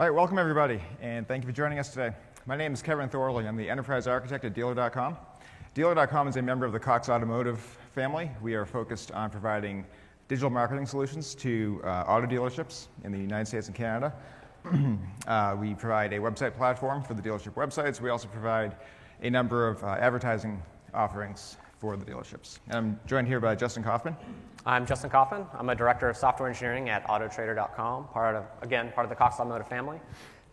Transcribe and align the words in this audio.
All 0.00 0.06
right, 0.06 0.14
welcome 0.14 0.38
everybody, 0.38 0.80
and 1.02 1.28
thank 1.28 1.44
you 1.44 1.46
for 1.46 1.54
joining 1.54 1.78
us 1.78 1.90
today. 1.90 2.16
My 2.46 2.56
name 2.56 2.72
is 2.72 2.80
Kevin 2.80 3.10
Thorley. 3.10 3.46
I'm 3.46 3.56
the 3.56 3.68
enterprise 3.68 4.06
architect 4.06 4.42
at 4.46 4.54
Dealer.com. 4.54 5.18
Dealer.com 5.74 6.28
is 6.28 6.36
a 6.36 6.42
member 6.42 6.64
of 6.64 6.72
the 6.72 6.80
Cox 6.80 7.10
Automotive 7.10 7.60
family. 7.94 8.30
We 8.40 8.54
are 8.54 8.64
focused 8.64 9.12
on 9.12 9.28
providing 9.28 9.84
digital 10.28 10.48
marketing 10.48 10.86
solutions 10.86 11.34
to 11.36 11.82
uh, 11.84 12.04
auto 12.08 12.26
dealerships 12.26 12.86
in 13.04 13.12
the 13.12 13.18
United 13.18 13.46
States 13.46 13.66
and 13.66 13.76
Canada. 13.76 14.14
uh, 15.26 15.56
we 15.60 15.74
provide 15.74 16.14
a 16.14 16.18
website 16.18 16.56
platform 16.56 17.02
for 17.02 17.12
the 17.12 17.20
dealership 17.20 17.52
websites. 17.52 18.00
We 18.00 18.08
also 18.08 18.28
provide 18.28 18.76
a 19.20 19.28
number 19.28 19.68
of 19.68 19.84
uh, 19.84 19.88
advertising 20.00 20.62
offerings 20.94 21.58
for 21.78 21.98
the 21.98 22.04
dealerships. 22.06 22.60
And 22.68 22.76
I'm 22.76 23.00
joined 23.06 23.28
here 23.28 23.40
by 23.40 23.54
Justin 23.56 23.82
Kaufman. 23.82 24.16
I'm 24.64 24.86
Justin 24.86 25.10
Coffin. 25.10 25.44
I'm 25.58 25.70
a 25.70 25.74
director 25.74 26.08
of 26.08 26.16
software 26.16 26.48
engineering 26.48 26.88
at 26.88 27.04
Autotrader.com, 27.08 28.06
part 28.12 28.36
of, 28.36 28.44
again, 28.60 28.92
part 28.92 29.04
of 29.04 29.10
the 29.10 29.16
Cox 29.16 29.40
Automotive 29.40 29.66
family. 29.66 29.98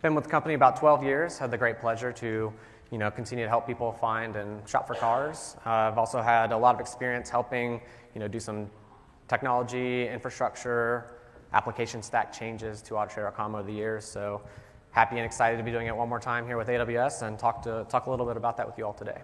Been 0.02 0.16
with 0.16 0.24
the 0.24 0.30
company 0.32 0.56
about 0.56 0.78
12 0.78 1.04
years, 1.04 1.38
had 1.38 1.52
the 1.52 1.60
great 1.60 1.80
pleasure 1.80 2.12
to 2.14 2.52
you 2.92 2.98
know, 2.98 3.12
continue 3.12 3.46
to 3.46 3.50
help 3.50 3.68
people 3.68 3.92
find 3.92 4.36
and 4.36 4.68
shop 4.68 4.88
for 4.88 4.96
cars. 4.96 5.58
Uh, 5.64 5.70
I've 5.70 6.00
also 6.00 6.24
had 6.24 6.52
a 6.54 6.58
lot 6.58 6.74
of 6.74 6.82
experience 6.82 7.30
helping 7.30 7.82
you 8.16 8.20
know, 8.20 8.28
do 8.28 8.40
some 8.40 8.68
technology, 9.28 10.08
infrastructure, 10.08 11.14
application 11.54 12.02
stack 12.02 12.34
changes 12.34 12.82
to 12.82 12.96
Autotrader.com 12.96 13.54
over 13.54 13.64
the 13.64 13.74
years. 13.74 14.06
So 14.06 14.42
happy 14.90 15.18
and 15.18 15.26
excited 15.26 15.58
to 15.58 15.64
be 15.64 15.70
doing 15.70 15.86
it 15.86 15.96
one 15.96 16.10
more 16.10 16.20
time 16.20 16.48
here 16.48 16.58
with 16.58 16.68
AWS 16.68 17.28
and 17.28 17.38
talk, 17.38 17.62
to, 17.62 17.86
talk 17.90 18.08
a 18.08 18.10
little 18.10 18.26
bit 18.26 18.38
about 18.38 18.58
that 18.58 18.66
with 18.66 18.76
you 18.80 18.88
all 18.88 18.94
today. 18.94 19.22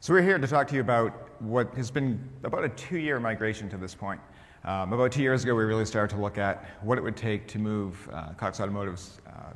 So 0.00 0.12
we're 0.12 0.22
here 0.22 0.38
to 0.38 0.46
talk 0.46 0.68
to 0.68 0.74
you 0.74 0.82
about 0.82 1.40
what 1.40 1.74
has 1.74 1.90
been 1.90 2.22
about 2.44 2.64
a 2.64 2.68
two-year 2.68 3.18
migration 3.18 3.70
to 3.70 3.78
this 3.78 3.94
point. 3.94 4.20
Um, 4.64 4.92
about 4.92 5.10
two 5.10 5.22
years 5.22 5.42
ago, 5.42 5.54
we 5.54 5.64
really 5.64 5.86
started 5.86 6.14
to 6.14 6.20
look 6.20 6.36
at 6.36 6.66
what 6.82 6.98
it 6.98 7.00
would 7.00 7.16
take 7.16 7.48
to 7.48 7.58
move 7.58 8.08
uh, 8.12 8.34
Cox 8.34 8.60
Automotive's 8.60 9.22
uh, 9.26 9.52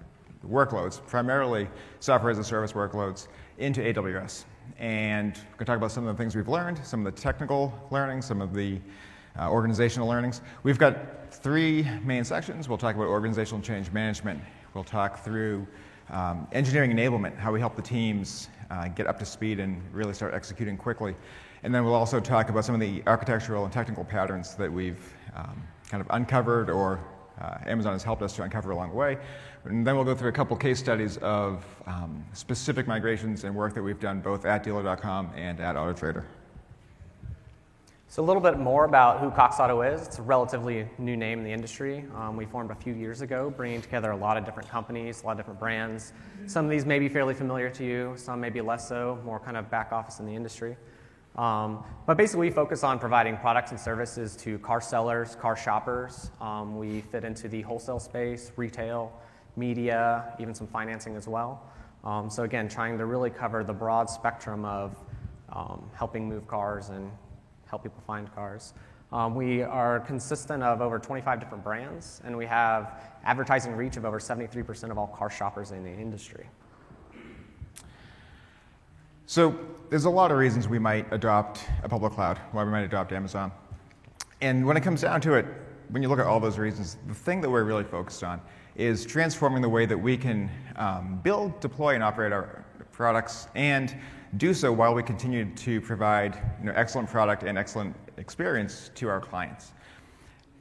workloads, 0.49 1.07
primarily 1.07 1.69
software 2.01 2.31
as 2.31 2.39
a 2.39 2.45
service 2.45 2.73
workloads, 2.73 3.29
into 3.59 3.83
AWS. 3.83 4.45
And 4.79 5.35
we're 5.35 5.43
going 5.43 5.59
to 5.59 5.65
talk 5.67 5.77
about 5.77 5.93
some 5.93 6.07
of 6.07 6.17
the 6.17 6.23
things 6.23 6.35
we've 6.35 6.49
learned, 6.49 6.81
some 6.87 7.07
of 7.07 7.15
the 7.15 7.21
technical 7.21 7.73
learnings, 7.91 8.25
some 8.25 8.41
of 8.41 8.55
the 8.55 8.81
uh, 9.39 9.51
organizational 9.51 10.09
learnings. 10.09 10.41
We've 10.63 10.79
got 10.79 11.33
three 11.35 11.87
main 12.03 12.25
sections. 12.25 12.67
We'll 12.67 12.79
talk 12.79 12.97
about 12.97 13.09
organizational 13.09 13.61
change 13.61 13.93
management. 13.93 14.41
We'll 14.73 14.85
talk 14.85 15.23
through 15.23 15.67
um, 16.09 16.49
engineering 16.53 16.93
enablement, 16.93 17.37
how 17.37 17.53
we 17.53 17.61
help 17.61 17.77
the 17.77 17.83
teams 17.83 18.49
uh, 18.71 18.89
get 18.89 19.07
up 19.07 19.19
to 19.19 19.27
speed 19.27 19.61
and 19.61 19.83
really 19.93 20.15
start 20.15 20.35
executing 20.35 20.77
quickly. 20.77 21.15
And 21.63 21.75
then 21.75 21.85
we'll 21.85 21.95
also 21.95 22.21
talk 22.21 22.49
about 22.49 22.65
some 22.65 22.75
of 22.75 22.81
the 22.81 23.03
architectural 23.07 23.65
and 23.65 23.73
technical 23.73 24.05
patterns 24.05 24.55
that 24.55 24.73
we've 24.73 25.15
um, 25.35 25.63
kind 25.89 26.01
of 26.01 26.07
uncovered 26.11 26.71
or 26.71 27.01
uh, 27.41 27.59
Amazon 27.67 27.93
has 27.93 28.03
helped 28.03 28.23
us 28.23 28.35
to 28.37 28.43
uncover 28.43 28.71
along 28.71 28.91
the 28.91 28.97
way. 28.97 29.19
And 29.65 29.87
then 29.87 29.95
we'll 29.97 30.05
go 30.05 30.15
through 30.15 30.29
a 30.29 30.33
couple 30.33 30.57
case 30.57 30.79
studies 30.79 31.17
of 31.19 31.65
um, 31.87 32.25
specific 32.33 32.87
migrations 32.87 33.45
and 33.45 33.55
work 33.55 33.75
that 33.75 33.83
we've 33.83 34.01
done 34.01 34.21
both 34.21 34.45
at 34.45 34.63
dealer.com 34.63 35.33
and 35.37 35.61
at 35.61 35.77
AutoTrader. 35.77 36.25
So, 38.13 38.25
a 38.25 38.27
little 38.27 38.43
bit 38.43 38.59
more 38.59 38.87
about 38.87 39.21
who 39.21 39.31
Cox 39.31 39.61
Auto 39.61 39.83
is. 39.83 40.03
It's 40.05 40.19
a 40.19 40.23
relatively 40.23 40.85
new 40.99 41.17
name 41.17 41.39
in 41.39 41.45
the 41.45 41.53
industry. 41.53 42.05
Um, 42.17 42.37
we 42.37 42.45
formed 42.45 42.73
a 42.73 42.75
few 42.75 42.93
years 42.93 43.21
ago, 43.21 43.55
bringing 43.57 43.81
together 43.81 44.11
a 44.11 44.17
lot 44.17 44.37
of 44.37 44.45
different 44.45 44.69
companies, 44.69 45.23
a 45.23 45.27
lot 45.27 45.31
of 45.31 45.37
different 45.37 45.61
brands. 45.61 46.13
Some 46.47 46.65
of 46.65 46.73
these 46.73 46.85
may 46.85 46.99
be 46.99 47.09
fairly 47.09 47.35
familiar 47.35 47.71
to 47.71 47.85
you, 47.85 48.15
some 48.17 48.41
may 48.41 48.51
be 48.51 48.63
less 48.63 48.89
so, 48.89 49.21
more 49.25 49.39
kind 49.39 49.57
of 49.57 49.71
back 49.71 49.93
office 49.93 50.19
in 50.19 50.27
the 50.27 50.35
industry. 50.35 50.77
Um, 51.37 51.85
but 52.05 52.17
basically, 52.17 52.49
we 52.49 52.51
focus 52.53 52.83
on 52.83 52.99
providing 52.99 53.37
products 53.37 53.71
and 53.71 53.79
services 53.79 54.35
to 54.39 54.59
car 54.59 54.81
sellers, 54.81 55.37
car 55.37 55.55
shoppers. 55.55 56.33
Um, 56.41 56.79
we 56.79 57.03
fit 57.13 57.23
into 57.23 57.47
the 57.47 57.63
wholesale 57.63 58.01
space, 58.01 58.51
retail, 58.57 59.13
media, 59.55 60.35
even 60.41 60.53
some 60.53 60.67
financing 60.67 61.15
as 61.15 61.29
well. 61.29 61.63
Um, 62.03 62.29
so, 62.29 62.43
again, 62.43 62.69
trying 62.69 62.99
to 62.99 63.07
really 63.07 63.31
cover 63.31 63.63
the 63.63 63.73
broad 63.73 64.11
spectrum 64.11 64.65
of 64.65 64.97
um, 65.51 65.89
helping 65.95 66.29
move 66.29 66.49
cars 66.49 66.89
and 66.89 67.09
help 67.71 67.85
people 67.85 68.03
find 68.05 68.33
cars. 68.35 68.75
Um, 69.13 69.35
we 69.35 69.63
are 69.63 70.01
consistent 70.01 70.63
of 70.63 70.81
over 70.81 70.99
25 70.99 71.41
different 71.41 71.65
brands, 71.65 72.21
and 72.25 72.37
we 72.37 72.47
have 72.47 73.01
advertising 73.25 73.75
reach 73.75 73.97
of 73.97 74.05
over 74.05 74.19
73% 74.19 74.91
of 74.91 74.99
all 74.99 75.07
car 75.07 75.31
shoppers 75.31 75.71
in 75.71 75.85
the 75.85 75.91
industry. 75.91 76.49
So 79.27 79.57
there's 79.89 80.07
a 80.07 80.11
lot 80.11 80.33
of 80.33 80.39
reasons 80.39 80.69
we 80.69 80.81
might 80.81 81.13
adopt 81.13 81.65
a 81.85 81.89
public 81.89 82.13
cloud, 82.13 82.39
why 82.51 82.65
we 82.65 82.71
might 82.71 82.83
adopt 82.83 83.13
Amazon. 83.13 83.53
And 84.41 84.67
when 84.67 84.77
it 84.77 84.83
comes 84.83 85.03
down 85.03 85.21
to 85.23 85.35
it, 85.35 85.47
when 85.91 86.03
you 86.03 86.09
look 86.09 86.19
at 86.19 86.27
all 86.27 86.41
those 86.41 86.59
reasons, 86.59 86.99
the 87.07 87.15
thing 87.15 87.41
that 87.41 87.51
we're 87.51 87.65
really 87.65 87.85
focused 87.85 88.25
on 88.25 88.41
is 88.75 89.05
transforming 89.07 89.63
the 89.63 89.69
way 89.69 89.87
that 89.87 89.99
we 89.99 90.17
can 90.17 90.51
um, 90.77 91.21
build, 91.23 91.61
deploy, 91.61 91.95
and 91.95 92.03
operate 92.03 92.33
our 92.33 92.65
products 92.93 93.49
and 93.55 93.97
do 94.37 94.55
so 94.55 94.73
while 94.73 94.95
we 94.95 95.03
continue 95.03 95.45
to 95.57 95.81
provide 95.81 96.37
you 96.61 96.67
know, 96.67 96.73
excellent 96.77 97.09
product 97.09 97.43
and 97.43 97.59
excellent 97.59 97.95
experience 98.17 98.91
to 98.95 99.09
our 99.09 99.21
clients. 99.21 99.73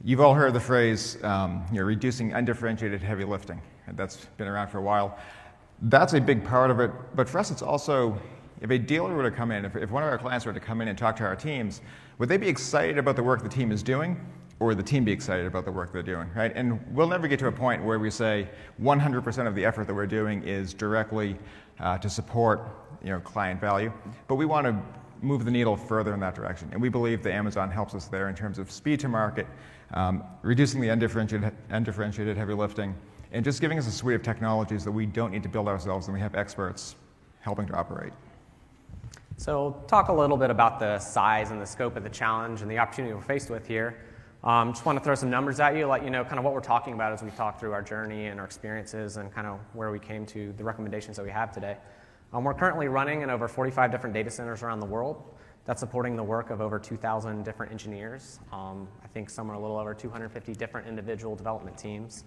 You've 0.02 0.20
all 0.20 0.34
heard 0.34 0.54
the 0.54 0.60
phrase, 0.60 1.22
um, 1.22 1.64
you 1.70 1.78
know, 1.78 1.84
reducing 1.84 2.32
undifferentiated 2.32 3.02
heavy 3.02 3.24
lifting. 3.24 3.60
That's 3.92 4.24
been 4.36 4.48
around 4.48 4.68
for 4.68 4.78
a 4.78 4.82
while. 4.82 5.18
That's 5.82 6.14
a 6.14 6.20
big 6.20 6.44
part 6.44 6.70
of 6.70 6.80
it, 6.80 6.90
but 7.14 7.28
for 7.28 7.38
us, 7.38 7.50
it's 7.50 7.62
also 7.62 8.18
if 8.60 8.70
a 8.70 8.78
dealer 8.78 9.14
were 9.14 9.22
to 9.22 9.34
come 9.34 9.50
in, 9.50 9.64
if, 9.64 9.74
if 9.76 9.90
one 9.90 10.02
of 10.02 10.08
our 10.08 10.18
clients 10.18 10.44
were 10.44 10.52
to 10.52 10.60
come 10.60 10.80
in 10.80 10.88
and 10.88 10.98
talk 10.98 11.16
to 11.16 11.24
our 11.24 11.36
teams, 11.36 11.80
would 12.18 12.28
they 12.28 12.36
be 12.36 12.48
excited 12.48 12.98
about 12.98 13.16
the 13.16 13.22
work 13.22 13.42
the 13.42 13.48
team 13.48 13.72
is 13.72 13.82
doing, 13.82 14.20
or 14.58 14.68
would 14.68 14.78
the 14.78 14.82
team 14.82 15.04
be 15.04 15.12
excited 15.12 15.46
about 15.46 15.64
the 15.64 15.72
work 15.72 15.90
they're 15.92 16.02
doing, 16.02 16.30
right? 16.34 16.52
And 16.54 16.78
we'll 16.94 17.08
never 17.08 17.26
get 17.26 17.38
to 17.38 17.46
a 17.46 17.52
point 17.52 17.82
where 17.82 17.98
we 17.98 18.10
say 18.10 18.48
100% 18.82 19.46
of 19.46 19.54
the 19.54 19.64
effort 19.64 19.86
that 19.86 19.94
we're 19.94 20.06
doing 20.06 20.42
is 20.42 20.74
directly 20.74 21.38
uh, 21.78 21.96
to 21.98 22.10
support 22.10 22.89
you 23.02 23.10
know, 23.10 23.20
client 23.20 23.60
value. 23.60 23.92
But 24.28 24.36
we 24.36 24.46
want 24.46 24.66
to 24.66 24.78
move 25.22 25.44
the 25.44 25.50
needle 25.50 25.76
further 25.76 26.14
in 26.14 26.20
that 26.20 26.34
direction. 26.34 26.68
And 26.72 26.80
we 26.80 26.88
believe 26.88 27.22
that 27.22 27.32
Amazon 27.32 27.70
helps 27.70 27.94
us 27.94 28.06
there 28.06 28.28
in 28.28 28.34
terms 28.34 28.58
of 28.58 28.70
speed 28.70 29.00
to 29.00 29.08
market, 29.08 29.46
um, 29.94 30.24
reducing 30.42 30.80
the 30.80 30.88
undifferentiated, 30.88 31.52
undifferentiated 31.70 32.36
heavy 32.36 32.54
lifting, 32.54 32.94
and 33.32 33.44
just 33.44 33.60
giving 33.60 33.78
us 33.78 33.86
a 33.86 33.92
suite 33.92 34.16
of 34.16 34.22
technologies 34.22 34.84
that 34.84 34.92
we 34.92 35.06
don't 35.06 35.30
need 35.30 35.42
to 35.42 35.48
build 35.48 35.68
ourselves 35.68 36.06
and 36.06 36.14
we 36.14 36.20
have 36.20 36.34
experts 36.34 36.96
helping 37.40 37.66
to 37.66 37.74
operate. 37.74 38.12
So, 39.36 39.82
talk 39.86 40.08
a 40.08 40.12
little 40.12 40.36
bit 40.36 40.50
about 40.50 40.78
the 40.78 40.98
size 40.98 41.50
and 41.50 41.60
the 41.60 41.66
scope 41.66 41.96
of 41.96 42.02
the 42.02 42.10
challenge 42.10 42.60
and 42.60 42.70
the 42.70 42.78
opportunity 42.78 43.14
we're 43.14 43.22
faced 43.22 43.48
with 43.48 43.66
here. 43.66 43.96
Um, 44.42 44.72
just 44.72 44.84
want 44.84 44.98
to 44.98 45.04
throw 45.04 45.14
some 45.14 45.30
numbers 45.30 45.60
at 45.60 45.76
you, 45.76 45.86
let 45.86 46.02
you 46.02 46.10
know 46.10 46.24
kind 46.24 46.38
of 46.38 46.44
what 46.44 46.54
we're 46.54 46.60
talking 46.60 46.94
about 46.94 47.12
as 47.12 47.22
we 47.22 47.30
talk 47.30 47.60
through 47.60 47.72
our 47.72 47.82
journey 47.82 48.26
and 48.26 48.40
our 48.40 48.46
experiences 48.46 49.16
and 49.16 49.32
kind 49.32 49.46
of 49.46 49.58
where 49.74 49.90
we 49.90 49.98
came 49.98 50.24
to 50.26 50.52
the 50.52 50.64
recommendations 50.64 51.16
that 51.16 51.24
we 51.24 51.30
have 51.30 51.52
today. 51.52 51.76
Um, 52.32 52.44
we're 52.44 52.54
currently 52.54 52.86
running 52.86 53.22
in 53.22 53.30
over 53.30 53.48
45 53.48 53.90
different 53.90 54.14
data 54.14 54.30
centers 54.30 54.62
around 54.62 54.78
the 54.78 54.86
world. 54.86 55.22
That's 55.64 55.80
supporting 55.80 56.14
the 56.14 56.22
work 56.22 56.50
of 56.50 56.60
over 56.60 56.78
2,000 56.78 57.44
different 57.44 57.72
engineers. 57.72 58.38
Um, 58.52 58.86
I 59.02 59.08
think 59.08 59.28
somewhere 59.28 59.56
a 59.56 59.60
little 59.60 59.76
over 59.76 59.94
250 59.94 60.54
different 60.54 60.86
individual 60.86 61.34
development 61.34 61.76
teams. 61.76 62.24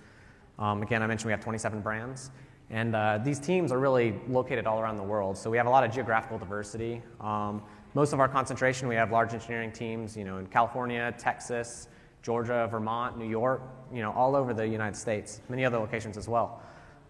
Um, 0.60 0.84
again, 0.84 1.02
I 1.02 1.08
mentioned 1.08 1.28
we 1.28 1.32
have 1.32 1.42
27 1.42 1.80
brands. 1.80 2.32
And 2.70 2.96
uh, 2.96 3.20
these 3.24 3.40
teams 3.40 3.72
are 3.72 3.80
really 3.80 4.20
located 4.28 4.68
all 4.68 4.82
around 4.82 4.98
the 4.98 5.04
world. 5.04 5.38
So 5.38 5.50
we 5.50 5.58
have 5.58 5.68
a 5.68 5.70
lot 5.70 5.86
of 5.86 5.92
geographical 5.92 6.38
diversity. 6.38 7.02
Um, 7.22 7.62
most 7.94 8.12
of 8.12 8.20
our 8.20 8.28
concentration, 8.28 8.88
we 8.88 8.96
have 8.96 9.12
large 9.12 9.34
engineering 9.34 9.72
teams, 9.72 10.18
you 10.18 10.26
know, 10.26 10.38
in 10.38 10.48
California, 10.48 11.14
Texas, 11.18 11.88
Georgia, 12.24 12.68
Vermont, 12.70 13.18
New 13.18 13.28
York, 13.28 13.62
you 13.94 14.02
know, 14.02 14.12
all 14.12 14.36
over 14.36 14.54
the 14.54 14.68
United 14.68 14.96
States, 14.96 15.42
many 15.50 15.64
other 15.64 15.78
locations 15.78 16.18
as 16.18 16.28
well. 16.28 16.62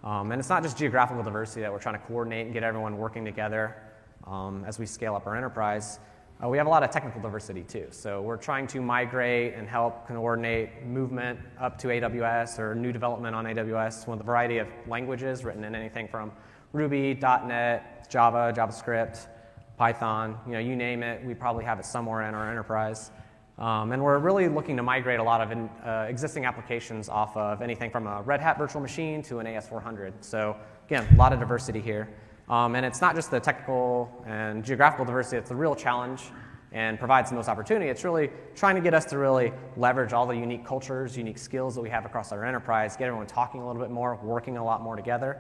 Um, 0.04 0.32
and 0.32 0.40
it's 0.40 0.50
not 0.50 0.64
just 0.64 0.78
geographical 0.78 1.24
diversity 1.24 1.62
that 1.62 1.72
we're 1.72 1.80
trying 1.80 2.00
to 2.00 2.06
coordinate 2.06 2.46
and 2.46 2.54
get 2.54 2.64
everyone 2.64 2.98
working 2.98 3.24
together 3.24 3.76
um, 4.28 4.66
as 4.66 4.78
we 4.78 4.86
scale 4.86 5.16
up 5.16 5.26
our 5.28 5.36
enterprise. 5.36 6.00
Uh, 6.44 6.50
we 6.50 6.58
have 6.58 6.68
a 6.68 6.70
lot 6.70 6.84
of 6.84 6.92
technical 6.92 7.22
diversity 7.22 7.64
too. 7.64 7.88
So 7.92 8.22
we're 8.22 8.38
trying 8.38 8.68
to 8.68 8.82
migrate 8.82 9.54
and 9.54 9.68
help 9.68 10.08
coordinate 10.08 10.86
movement 10.86 11.40
up 11.60 11.78
to 11.80 11.88
AWS 11.88 12.60
or 12.60 12.76
new 12.76 12.92
development 12.92 13.34
on 13.34 13.46
AWS 13.46 14.08
with 14.08 14.20
a 14.20 14.24
variety 14.24 14.58
of 14.58 14.68
languages 14.88 15.46
written 15.46 15.64
in 15.64 15.74
anything 15.74 16.08
from 16.08 16.32
Ruby, 16.74 17.14
.NET, 17.14 18.10
Java, 18.10 18.52
JavaScript, 18.56 19.28
Python, 19.78 20.38
you 20.46 20.54
know, 20.54 20.60
you 20.60 20.76
name 20.76 21.02
it, 21.02 21.24
we 21.24 21.34
probably 21.34 21.64
have 21.64 21.80
it 21.80 21.86
somewhere 21.86 22.24
in 22.24 22.36
our 22.36 22.50
enterprise. 22.50 23.12
Um, 23.64 23.94
and 23.94 24.04
we're 24.04 24.20
really 24.20 24.50
looking 24.50 24.76
to 24.76 24.84
migrate 24.84 25.22
a 25.22 25.24
lot 25.24 25.40
of 25.40 25.50
in, 25.50 25.70
uh, 25.86 26.06
existing 26.10 26.44
applications 26.44 27.08
off 27.08 27.38
of 27.38 27.62
anything 27.62 27.90
from 27.90 28.08
a 28.08 28.22
Red 28.22 28.42
Hat 28.42 28.58
virtual 28.58 28.82
machine 28.82 29.22
to 29.22 29.40
an 29.40 29.46
AS400. 29.46 30.12
So 30.20 30.58
again, 30.86 31.08
a 31.14 31.16
lot 31.16 31.32
of 31.32 31.40
diversity 31.40 31.80
here. 31.80 32.10
Um, 32.50 32.76
and 32.76 32.86
it's 32.86 33.00
not 33.00 33.16
just 33.16 33.32
the 33.32 33.40
technical 33.40 34.22
and 34.28 34.66
geographical 34.66 35.06
diversity, 35.06 35.38
it's 35.38 35.48
the 35.48 35.56
real 35.56 35.76
challenge 35.76 36.24
and 36.74 37.00
provides 37.00 37.30
the 37.30 37.38
most 37.38 37.48
opportunity. 37.48 37.90
It's 37.90 38.04
really 38.04 38.32
trying 38.54 38.76
to 38.76 38.82
get 38.82 38.94
us 38.94 39.06
to 39.06 39.18
really 39.18 39.54
leverage 39.78 40.12
all 40.12 40.26
the 40.26 40.36
unique 40.36 40.66
cultures, 40.66 41.18
unique 41.18 41.38
skills 41.38 41.74
that 41.76 41.82
we 41.82 41.90
have 41.90 42.06
across 42.06 42.34
our 42.34 42.44
enterprise, 42.44 42.98
get 42.98 43.06
everyone 43.06 43.28
talking 43.28 43.62
a 43.62 43.66
little 43.66 43.82
bit 43.82 43.92
more, 43.92 44.20
working 44.22 44.58
a 44.58 44.64
lot 44.64 44.82
more 44.82 44.98
together. 44.98 45.38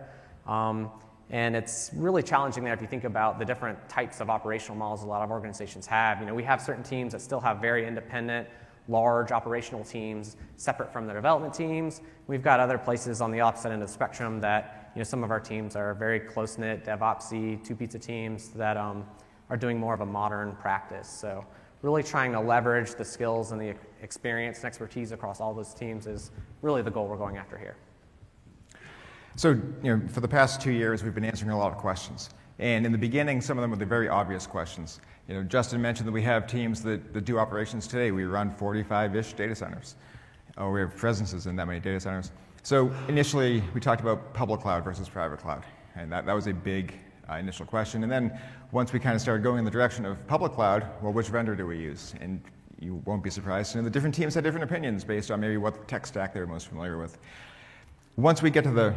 Um, 0.47 0.91
and 1.33 1.55
it's 1.55 1.89
really 1.95 2.21
challenging 2.21 2.63
there 2.63 2.75
if 2.75 2.81
you 2.81 2.87
think 2.87 3.05
about 3.05 3.39
the 3.39 3.43
different 3.43 3.89
types 3.89 4.21
of 4.21 4.29
operational 4.29 4.77
models 4.77 5.01
a 5.01 5.07
lot 5.07 5.23
of 5.23 5.31
organizations 5.31 5.87
have. 5.87 6.19
You 6.19 6.27
know, 6.27 6.35
we 6.35 6.43
have 6.43 6.61
certain 6.61 6.83
teams 6.83 7.11
that 7.11 7.23
still 7.23 7.39
have 7.39 7.57
very 7.57 7.87
independent, 7.87 8.47
large 8.87 9.31
operational 9.31 9.83
teams 9.83 10.37
separate 10.57 10.93
from 10.93 11.07
the 11.07 11.13
development 11.13 11.51
teams. 11.51 12.01
We've 12.27 12.43
got 12.43 12.59
other 12.59 12.77
places 12.77 13.19
on 13.19 13.31
the 13.31 13.41
opposite 13.41 13.71
end 13.71 13.81
of 13.81 13.87
the 13.87 13.93
spectrum 13.93 14.41
that 14.41 14.91
you 14.93 14.99
know, 14.99 15.03
some 15.03 15.23
of 15.23 15.31
our 15.31 15.39
teams 15.39 15.75
are 15.75 15.95
very 15.95 16.19
close 16.19 16.59
knit, 16.59 16.85
DevOpsy, 16.85 17.65
two 17.65 17.75
pizza 17.75 17.97
teams 17.97 18.49
that 18.49 18.77
um, 18.77 19.03
are 19.49 19.57
doing 19.57 19.79
more 19.79 19.95
of 19.95 20.01
a 20.01 20.05
modern 20.05 20.55
practice. 20.57 21.09
So, 21.09 21.43
really 21.81 22.03
trying 22.03 22.31
to 22.31 22.39
leverage 22.39 22.93
the 22.93 23.03
skills 23.03 23.51
and 23.51 23.59
the 23.59 23.73
experience 24.03 24.59
and 24.59 24.65
expertise 24.65 25.11
across 25.11 25.41
all 25.41 25.53
those 25.53 25.73
teams 25.73 26.05
is 26.05 26.29
really 26.61 26.83
the 26.83 26.91
goal 26.91 27.07
we're 27.07 27.17
going 27.17 27.37
after 27.37 27.57
here. 27.57 27.75
So, 29.35 29.49
you 29.81 29.97
know, 29.97 30.07
for 30.09 30.19
the 30.19 30.27
past 30.27 30.61
two 30.61 30.71
years, 30.71 31.03
we've 31.03 31.15
been 31.15 31.25
answering 31.25 31.51
a 31.51 31.57
lot 31.57 31.71
of 31.71 31.77
questions. 31.77 32.29
And 32.59 32.85
in 32.85 32.91
the 32.91 32.97
beginning, 32.97 33.41
some 33.41 33.57
of 33.57 33.63
them 33.63 33.71
were 33.71 33.77
the 33.77 33.85
very 33.85 34.07
obvious 34.07 34.45
questions. 34.45 34.99
You 35.27 35.35
know, 35.35 35.43
Justin 35.43 35.81
mentioned 35.81 36.07
that 36.07 36.11
we 36.11 36.21
have 36.21 36.45
teams 36.45 36.83
that, 36.83 37.13
that 37.13 37.25
do 37.25 37.39
operations 37.39 37.87
today. 37.87 38.11
We 38.11 38.25
run 38.25 38.53
45-ish 38.55 39.33
data 39.33 39.55
centers. 39.55 39.95
Or 40.57 40.71
we 40.71 40.81
have 40.81 40.95
presences 40.95 41.47
in 41.47 41.55
that 41.55 41.65
many 41.65 41.79
data 41.79 41.99
centers. 41.99 42.31
So 42.61 42.93
initially, 43.07 43.63
we 43.73 43.81
talked 43.81 44.01
about 44.01 44.33
public 44.33 44.61
cloud 44.61 44.83
versus 44.83 45.09
private 45.09 45.39
cloud. 45.39 45.63
And 45.95 46.11
that, 46.11 46.25
that 46.27 46.33
was 46.33 46.47
a 46.47 46.53
big 46.53 46.99
uh, 47.29 47.35
initial 47.35 47.65
question. 47.65 48.03
And 48.03 48.11
then 48.11 48.39
once 48.71 48.93
we 48.93 48.99
kind 48.99 49.15
of 49.15 49.21
started 49.21 49.43
going 49.43 49.59
in 49.59 49.65
the 49.65 49.71
direction 49.71 50.05
of 50.05 50.25
public 50.27 50.53
cloud, 50.53 50.85
well, 51.01 51.11
which 51.11 51.27
vendor 51.27 51.55
do 51.55 51.65
we 51.65 51.77
use? 51.77 52.13
And 52.21 52.41
you 52.79 53.01
won't 53.05 53.23
be 53.23 53.29
surprised 53.29 53.71
to 53.71 53.77
know 53.79 53.83
the 53.83 53.89
different 53.89 54.13
teams 54.13 54.35
had 54.35 54.43
different 54.43 54.63
opinions 54.63 55.03
based 55.03 55.31
on 55.31 55.39
maybe 55.39 55.57
what 55.57 55.87
tech 55.87 56.05
stack 56.05 56.33
they 56.33 56.39
were 56.39 56.47
most 56.47 56.67
familiar 56.67 56.97
with. 56.97 57.17
Once 58.15 58.41
we 58.41 58.51
get 58.51 58.63
to 58.63 58.71
the 58.71 58.93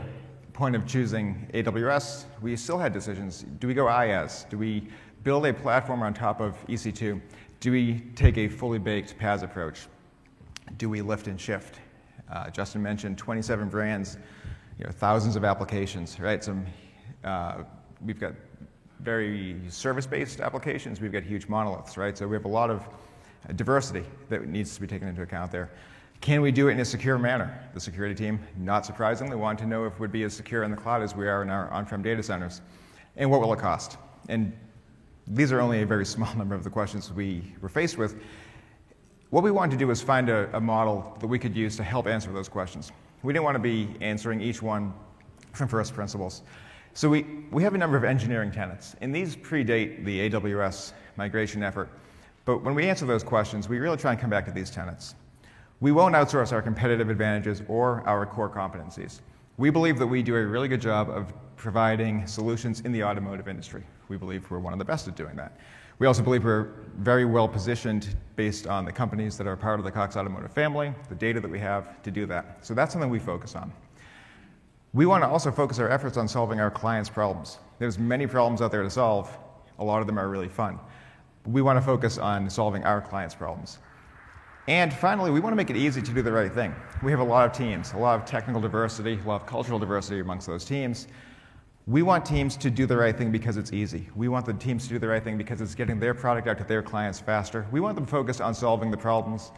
point 0.56 0.74
of 0.74 0.86
choosing 0.86 1.46
AWS, 1.52 2.24
we 2.40 2.56
still 2.56 2.78
had 2.78 2.90
decisions. 2.90 3.44
Do 3.60 3.68
we 3.68 3.74
go 3.74 3.84
IaaS? 3.84 4.48
Do 4.48 4.56
we 4.56 4.88
build 5.22 5.44
a 5.44 5.52
platform 5.52 6.02
on 6.02 6.14
top 6.14 6.40
of 6.40 6.56
EC2? 6.66 7.20
Do 7.60 7.72
we 7.72 8.00
take 8.16 8.38
a 8.38 8.48
fully 8.48 8.78
baked 8.78 9.18
PaaS 9.18 9.42
approach? 9.42 9.86
Do 10.78 10.88
we 10.88 11.02
lift 11.02 11.26
and 11.26 11.38
shift? 11.38 11.78
Uh, 12.32 12.48
Justin 12.48 12.82
mentioned 12.82 13.18
27 13.18 13.68
brands, 13.68 14.16
you 14.78 14.86
know, 14.86 14.90
thousands 14.90 15.36
of 15.36 15.44
applications, 15.44 16.18
right? 16.18 16.42
Some, 16.42 16.64
uh, 17.22 17.64
we've 18.02 18.18
got 18.18 18.32
very 19.00 19.60
service-based 19.68 20.40
applications. 20.40 21.02
We've 21.02 21.12
got 21.12 21.22
huge 21.22 21.48
monoliths, 21.48 21.98
right? 21.98 22.16
So 22.16 22.26
we 22.26 22.34
have 22.34 22.46
a 22.46 22.48
lot 22.48 22.70
of 22.70 22.88
diversity 23.56 24.04
that 24.30 24.48
needs 24.48 24.74
to 24.74 24.80
be 24.80 24.86
taken 24.86 25.06
into 25.06 25.20
account 25.20 25.52
there. 25.52 25.70
Can 26.20 26.40
we 26.40 26.50
do 26.50 26.68
it 26.68 26.72
in 26.72 26.80
a 26.80 26.84
secure 26.84 27.18
manner? 27.18 27.68
The 27.74 27.80
security 27.80 28.14
team, 28.14 28.40
not 28.56 28.86
surprisingly, 28.86 29.36
wanted 29.36 29.58
to 29.64 29.66
know 29.66 29.84
if 29.84 30.00
would 30.00 30.12
be 30.12 30.24
as 30.24 30.34
secure 30.34 30.62
in 30.62 30.70
the 30.70 30.76
cloud 30.76 31.02
as 31.02 31.14
we 31.14 31.28
are 31.28 31.42
in 31.42 31.50
our 31.50 31.70
on-prem 31.70 32.02
data 32.02 32.22
centers. 32.22 32.62
And 33.16 33.30
what 33.30 33.40
will 33.40 33.52
it 33.52 33.58
cost? 33.58 33.98
And 34.28 34.52
these 35.26 35.52
are 35.52 35.60
only 35.60 35.82
a 35.82 35.86
very 35.86 36.06
small 36.14 36.34
number 36.34 36.54
of 36.54 36.64
the 36.64 36.70
questions 36.70 37.12
we 37.12 37.54
were 37.60 37.68
faced 37.68 37.98
with. 37.98 38.16
What 39.30 39.42
we 39.42 39.50
wanted 39.50 39.72
to 39.72 39.76
do 39.76 39.88
was 39.88 40.00
find 40.00 40.28
a, 40.28 40.54
a 40.56 40.60
model 40.60 41.16
that 41.20 41.26
we 41.26 41.38
could 41.38 41.56
use 41.56 41.76
to 41.76 41.82
help 41.82 42.06
answer 42.06 42.32
those 42.32 42.48
questions. 42.48 42.92
We 43.22 43.32
didn't 43.32 43.44
want 43.44 43.56
to 43.56 43.60
be 43.60 43.88
answering 44.00 44.40
each 44.40 44.62
one 44.62 44.94
from 45.52 45.68
first 45.68 45.94
principles. 45.94 46.42
So 46.94 47.08
we, 47.08 47.26
we 47.50 47.62
have 47.62 47.74
a 47.74 47.78
number 47.78 47.96
of 47.96 48.04
engineering 48.04 48.50
tenets, 48.50 48.96
and 49.00 49.14
these 49.14 49.36
predate 49.36 50.04
the 50.04 50.30
AWS 50.30 50.92
migration 51.16 51.62
effort. 51.62 51.90
But 52.44 52.62
when 52.62 52.74
we 52.74 52.88
answer 52.88 53.04
those 53.04 53.22
questions, 53.22 53.68
we 53.68 53.78
really 53.78 53.96
try 53.96 54.12
and 54.12 54.20
come 54.20 54.30
back 54.30 54.46
to 54.46 54.52
these 54.52 54.70
tenets. 54.70 55.14
We 55.80 55.92
won't 55.92 56.14
outsource 56.14 56.52
our 56.52 56.62
competitive 56.62 57.10
advantages 57.10 57.62
or 57.68 58.02
our 58.08 58.24
core 58.24 58.48
competencies. 58.48 59.20
We 59.58 59.68
believe 59.68 59.98
that 59.98 60.06
we 60.06 60.22
do 60.22 60.34
a 60.34 60.46
really 60.46 60.68
good 60.68 60.80
job 60.80 61.10
of 61.10 61.34
providing 61.56 62.26
solutions 62.26 62.80
in 62.80 62.92
the 62.92 63.04
automotive 63.04 63.46
industry. 63.46 63.82
We 64.08 64.16
believe 64.16 64.50
we're 64.50 64.58
one 64.58 64.72
of 64.72 64.78
the 64.78 64.86
best 64.86 65.06
at 65.06 65.16
doing 65.16 65.36
that. 65.36 65.58
We 65.98 66.06
also 66.06 66.22
believe 66.22 66.44
we're 66.44 66.68
very 66.96 67.26
well 67.26 67.46
positioned 67.46 68.16
based 68.36 68.66
on 68.66 68.86
the 68.86 68.92
companies 68.92 69.36
that 69.36 69.46
are 69.46 69.56
part 69.56 69.78
of 69.78 69.84
the 69.84 69.90
Cox 69.90 70.16
Automotive 70.16 70.50
family, 70.50 70.94
the 71.10 71.14
data 71.14 71.40
that 71.40 71.50
we 71.50 71.58
have 71.58 72.02
to 72.04 72.10
do 72.10 72.24
that. 72.24 72.64
So 72.64 72.72
that's 72.72 72.92
something 72.92 73.10
we 73.10 73.18
focus 73.18 73.54
on. 73.54 73.70
We 74.94 75.04
want 75.04 75.24
to 75.24 75.28
also 75.28 75.50
focus 75.50 75.78
our 75.78 75.90
efforts 75.90 76.16
on 76.16 76.26
solving 76.26 76.58
our 76.58 76.70
clients' 76.70 77.10
problems. 77.10 77.58
There's 77.78 77.98
many 77.98 78.26
problems 78.26 78.62
out 78.62 78.70
there 78.72 78.82
to 78.82 78.88
solve. 78.88 79.36
A 79.78 79.84
lot 79.84 80.00
of 80.00 80.06
them 80.06 80.18
are 80.18 80.28
really 80.28 80.48
fun. 80.48 80.78
We 81.44 81.60
want 81.60 81.76
to 81.76 81.82
focus 81.82 82.16
on 82.16 82.48
solving 82.48 82.82
our 82.84 83.02
clients' 83.02 83.34
problems. 83.34 83.78
And 84.68 84.92
finally, 84.92 85.30
we 85.30 85.38
want 85.38 85.52
to 85.52 85.56
make 85.56 85.70
it 85.70 85.76
easy 85.76 86.02
to 86.02 86.12
do 86.12 86.22
the 86.22 86.32
right 86.32 86.52
thing. 86.52 86.74
We 87.02 87.12
have 87.12 87.20
a 87.20 87.24
lot 87.24 87.46
of 87.46 87.56
teams, 87.56 87.92
a 87.92 87.98
lot 87.98 88.18
of 88.18 88.26
technical 88.26 88.60
diversity, 88.60 89.20
a 89.24 89.28
lot 89.28 89.40
of 89.42 89.46
cultural 89.46 89.78
diversity 89.78 90.18
amongst 90.18 90.48
those 90.48 90.64
teams. 90.64 91.06
We 91.86 92.02
want 92.02 92.26
teams 92.26 92.56
to 92.56 92.68
do 92.68 92.84
the 92.84 92.96
right 92.96 93.16
thing 93.16 93.30
because 93.30 93.56
it's 93.56 93.72
easy. 93.72 94.08
We 94.16 94.26
want 94.26 94.44
the 94.44 94.54
teams 94.54 94.82
to 94.84 94.88
do 94.88 94.98
the 94.98 95.06
right 95.06 95.22
thing 95.22 95.38
because 95.38 95.60
it's 95.60 95.76
getting 95.76 96.00
their 96.00 96.14
product 96.14 96.48
out 96.48 96.58
to 96.58 96.64
their 96.64 96.82
clients 96.82 97.20
faster. 97.20 97.64
We 97.70 97.78
want 97.78 97.94
them 97.94 98.06
focused 98.06 98.40
on 98.40 98.54
solving 98.54 98.90
the 98.90 98.96
problems 98.96 99.52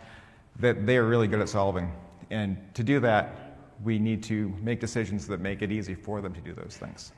that 0.59 0.85
they 0.85 0.99
are 0.99 1.07
really 1.07 1.27
good 1.27 1.41
at 1.41 1.49
solving. 1.49 1.91
And 2.31 2.59
to 2.75 2.83
do 2.83 3.01
that, 3.01 3.57
we 3.83 3.99
need 3.99 4.23
to 4.25 4.55
make 4.61 4.79
decisions 4.79 5.27
that 5.29 5.41
make 5.41 5.63
it 5.63 5.73
easy 5.73 5.95
for 5.95 6.21
them 6.21 6.35
to 6.35 6.41
do 6.43 6.53
those 6.53 6.77
things. 6.77 7.13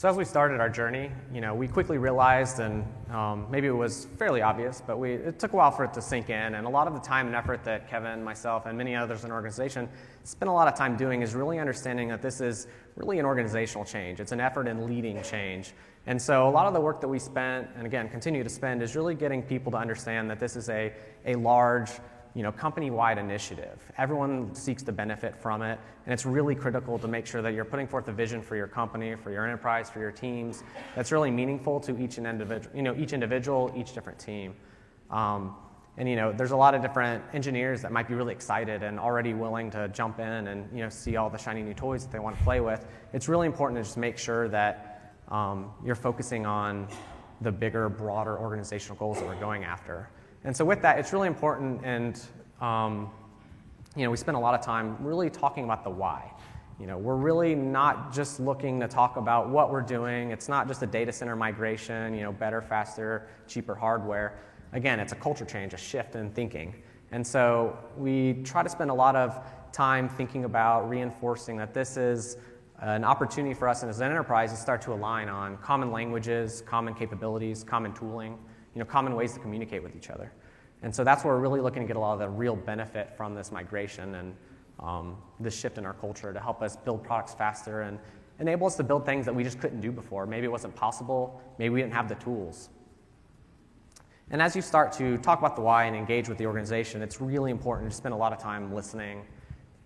So 0.00 0.08
as 0.08 0.16
we 0.16 0.24
started 0.24 0.60
our 0.60 0.70
journey, 0.70 1.12
you 1.30 1.42
know, 1.42 1.54
we 1.54 1.68
quickly 1.68 1.98
realized, 1.98 2.58
and 2.58 2.86
um, 3.10 3.46
maybe 3.50 3.66
it 3.66 3.76
was 3.76 4.06
fairly 4.18 4.40
obvious, 4.40 4.82
but 4.86 4.98
we, 4.98 5.12
it 5.12 5.38
took 5.38 5.52
a 5.52 5.56
while 5.56 5.70
for 5.70 5.84
it 5.84 5.92
to 5.92 6.00
sink 6.00 6.30
in. 6.30 6.54
And 6.54 6.66
a 6.66 6.70
lot 6.70 6.86
of 6.86 6.94
the 6.94 7.00
time 7.00 7.26
and 7.26 7.36
effort 7.36 7.64
that 7.64 7.86
Kevin, 7.86 8.24
myself, 8.24 8.64
and 8.64 8.78
many 8.78 8.96
others 8.96 9.24
in 9.24 9.28
the 9.28 9.34
organization 9.34 9.90
spent 10.24 10.48
a 10.48 10.52
lot 10.52 10.68
of 10.68 10.74
time 10.74 10.96
doing 10.96 11.20
is 11.20 11.34
really 11.34 11.58
understanding 11.58 12.08
that 12.08 12.22
this 12.22 12.40
is 12.40 12.66
really 12.96 13.18
an 13.18 13.26
organizational 13.26 13.84
change. 13.84 14.20
It's 14.20 14.32
an 14.32 14.40
effort 14.40 14.68
in 14.68 14.86
leading 14.86 15.22
change. 15.22 15.74
And 16.06 16.22
so 16.22 16.48
a 16.48 16.50
lot 16.50 16.66
of 16.66 16.72
the 16.72 16.80
work 16.80 17.02
that 17.02 17.08
we 17.08 17.18
spent, 17.18 17.68
and 17.76 17.84
again, 17.84 18.08
continue 18.08 18.42
to 18.42 18.48
spend, 18.48 18.82
is 18.82 18.96
really 18.96 19.14
getting 19.14 19.42
people 19.42 19.70
to 19.72 19.76
understand 19.76 20.30
that 20.30 20.40
this 20.40 20.56
is 20.56 20.70
a, 20.70 20.94
a 21.26 21.34
large 21.34 21.90
you 22.34 22.42
know, 22.42 22.52
company-wide 22.52 23.18
initiative. 23.18 23.80
Everyone 23.98 24.54
seeks 24.54 24.82
to 24.84 24.92
benefit 24.92 25.36
from 25.36 25.62
it, 25.62 25.78
and 26.04 26.12
it's 26.12 26.24
really 26.24 26.54
critical 26.54 26.98
to 26.98 27.08
make 27.08 27.26
sure 27.26 27.42
that 27.42 27.54
you're 27.54 27.64
putting 27.64 27.86
forth 27.86 28.06
a 28.08 28.12
vision 28.12 28.40
for 28.40 28.56
your 28.56 28.68
company, 28.68 29.16
for 29.16 29.30
your 29.30 29.44
enterprise, 29.44 29.90
for 29.90 29.98
your 29.98 30.12
teams 30.12 30.62
that's 30.94 31.10
really 31.10 31.30
meaningful 31.30 31.80
to 31.80 31.98
each 32.00 32.18
individual, 32.18 32.76
you 32.76 32.82
know, 32.82 32.94
each 32.96 33.12
individual, 33.12 33.72
each 33.76 33.92
different 33.92 34.18
team. 34.18 34.54
Um, 35.10 35.56
and 35.96 36.08
you 36.08 36.16
know, 36.16 36.32
there's 36.32 36.52
a 36.52 36.56
lot 36.56 36.74
of 36.74 36.82
different 36.82 37.22
engineers 37.34 37.82
that 37.82 37.92
might 37.92 38.08
be 38.08 38.14
really 38.14 38.32
excited 38.32 38.82
and 38.82 38.98
already 38.98 39.34
willing 39.34 39.70
to 39.72 39.88
jump 39.88 40.20
in 40.20 40.46
and 40.46 40.68
you 40.72 40.82
know 40.82 40.88
see 40.88 41.16
all 41.16 41.28
the 41.28 41.36
shiny 41.36 41.62
new 41.62 41.74
toys 41.74 42.04
that 42.04 42.12
they 42.12 42.20
want 42.20 42.38
to 42.38 42.44
play 42.44 42.60
with. 42.60 42.86
It's 43.12 43.28
really 43.28 43.46
important 43.46 43.78
to 43.78 43.82
just 43.82 43.96
make 43.96 44.16
sure 44.16 44.48
that 44.48 45.14
um, 45.28 45.72
you're 45.84 45.94
focusing 45.94 46.46
on 46.46 46.88
the 47.40 47.50
bigger, 47.50 47.88
broader 47.88 48.38
organizational 48.38 48.96
goals 48.96 49.18
that 49.18 49.26
we're 49.26 49.40
going 49.40 49.64
after. 49.64 50.08
And 50.44 50.56
so 50.56 50.64
with 50.64 50.80
that, 50.82 50.98
it's 50.98 51.12
really 51.12 51.28
important, 51.28 51.82
and 51.84 52.20
um, 52.60 53.10
you 53.94 54.04
know, 54.04 54.10
we 54.10 54.16
spend 54.16 54.36
a 54.36 54.40
lot 54.40 54.54
of 54.54 54.64
time 54.64 54.96
really 55.00 55.28
talking 55.28 55.64
about 55.64 55.84
the 55.84 55.90
why. 55.90 56.32
You 56.78 56.86
know, 56.86 56.96
we're 56.96 57.16
really 57.16 57.54
not 57.54 58.10
just 58.10 58.40
looking 58.40 58.80
to 58.80 58.88
talk 58.88 59.18
about 59.18 59.50
what 59.50 59.70
we're 59.70 59.82
doing. 59.82 60.30
It's 60.30 60.48
not 60.48 60.66
just 60.66 60.82
a 60.82 60.86
data 60.86 61.12
center 61.12 61.36
migration, 61.36 62.14
you 62.14 62.22
know, 62.22 62.32
better, 62.32 62.62
faster, 62.62 63.28
cheaper 63.46 63.74
hardware. 63.74 64.38
Again, 64.72 64.98
it's 64.98 65.12
a 65.12 65.16
culture 65.16 65.44
change, 65.44 65.74
a 65.74 65.76
shift 65.76 66.14
in 66.14 66.30
thinking. 66.30 66.74
And 67.12 67.26
so 67.26 67.76
we 67.98 68.40
try 68.44 68.62
to 68.62 68.68
spend 68.70 68.90
a 68.90 68.94
lot 68.94 69.14
of 69.14 69.44
time 69.72 70.08
thinking 70.08 70.44
about 70.44 70.88
reinforcing 70.88 71.58
that 71.58 71.74
this 71.74 71.98
is 71.98 72.38
an 72.78 73.04
opportunity 73.04 73.52
for 73.52 73.68
us 73.68 73.84
as 73.84 74.00
an 74.00 74.10
enterprise 74.10 74.50
to 74.52 74.56
start 74.56 74.80
to 74.82 74.94
align 74.94 75.28
on 75.28 75.58
common 75.58 75.92
languages, 75.92 76.62
common 76.66 76.94
capabilities, 76.94 77.62
common 77.62 77.92
tooling 77.92 78.38
you 78.74 78.78
know, 78.78 78.84
common 78.84 79.14
ways 79.14 79.32
to 79.32 79.40
communicate 79.40 79.82
with 79.82 79.96
each 79.96 80.10
other. 80.10 80.32
And 80.82 80.94
so 80.94 81.04
that's 81.04 81.24
where 81.24 81.34
we're 81.34 81.40
really 81.40 81.60
looking 81.60 81.82
to 81.82 81.86
get 81.86 81.96
a 81.96 82.00
lot 82.00 82.14
of 82.14 82.20
the 82.20 82.28
real 82.28 82.56
benefit 82.56 83.12
from 83.16 83.34
this 83.34 83.52
migration 83.52 84.14
and 84.14 84.34
um, 84.78 85.16
this 85.38 85.58
shift 85.58 85.78
in 85.78 85.84
our 85.84 85.92
culture 85.92 86.32
to 86.32 86.40
help 86.40 86.62
us 86.62 86.76
build 86.76 87.04
products 87.04 87.34
faster 87.34 87.82
and 87.82 87.98
enable 88.38 88.66
us 88.66 88.76
to 88.76 88.82
build 88.82 89.04
things 89.04 89.26
that 89.26 89.34
we 89.34 89.44
just 89.44 89.60
couldn't 89.60 89.80
do 89.80 89.92
before. 89.92 90.26
Maybe 90.26 90.46
it 90.46 90.50
wasn't 90.50 90.74
possible, 90.74 91.42
maybe 91.58 91.74
we 91.74 91.80
didn't 91.82 91.92
have 91.92 92.08
the 92.08 92.14
tools. 92.16 92.70
And 94.30 94.40
as 94.40 94.54
you 94.54 94.62
start 94.62 94.92
to 94.92 95.18
talk 95.18 95.40
about 95.40 95.56
the 95.56 95.62
why 95.62 95.84
and 95.84 95.96
engage 95.96 96.28
with 96.28 96.38
the 96.38 96.46
organization, 96.46 97.02
it's 97.02 97.20
really 97.20 97.50
important 97.50 97.90
to 97.90 97.96
spend 97.96 98.14
a 98.14 98.16
lot 98.16 98.32
of 98.32 98.38
time 98.38 98.72
listening, 98.72 99.24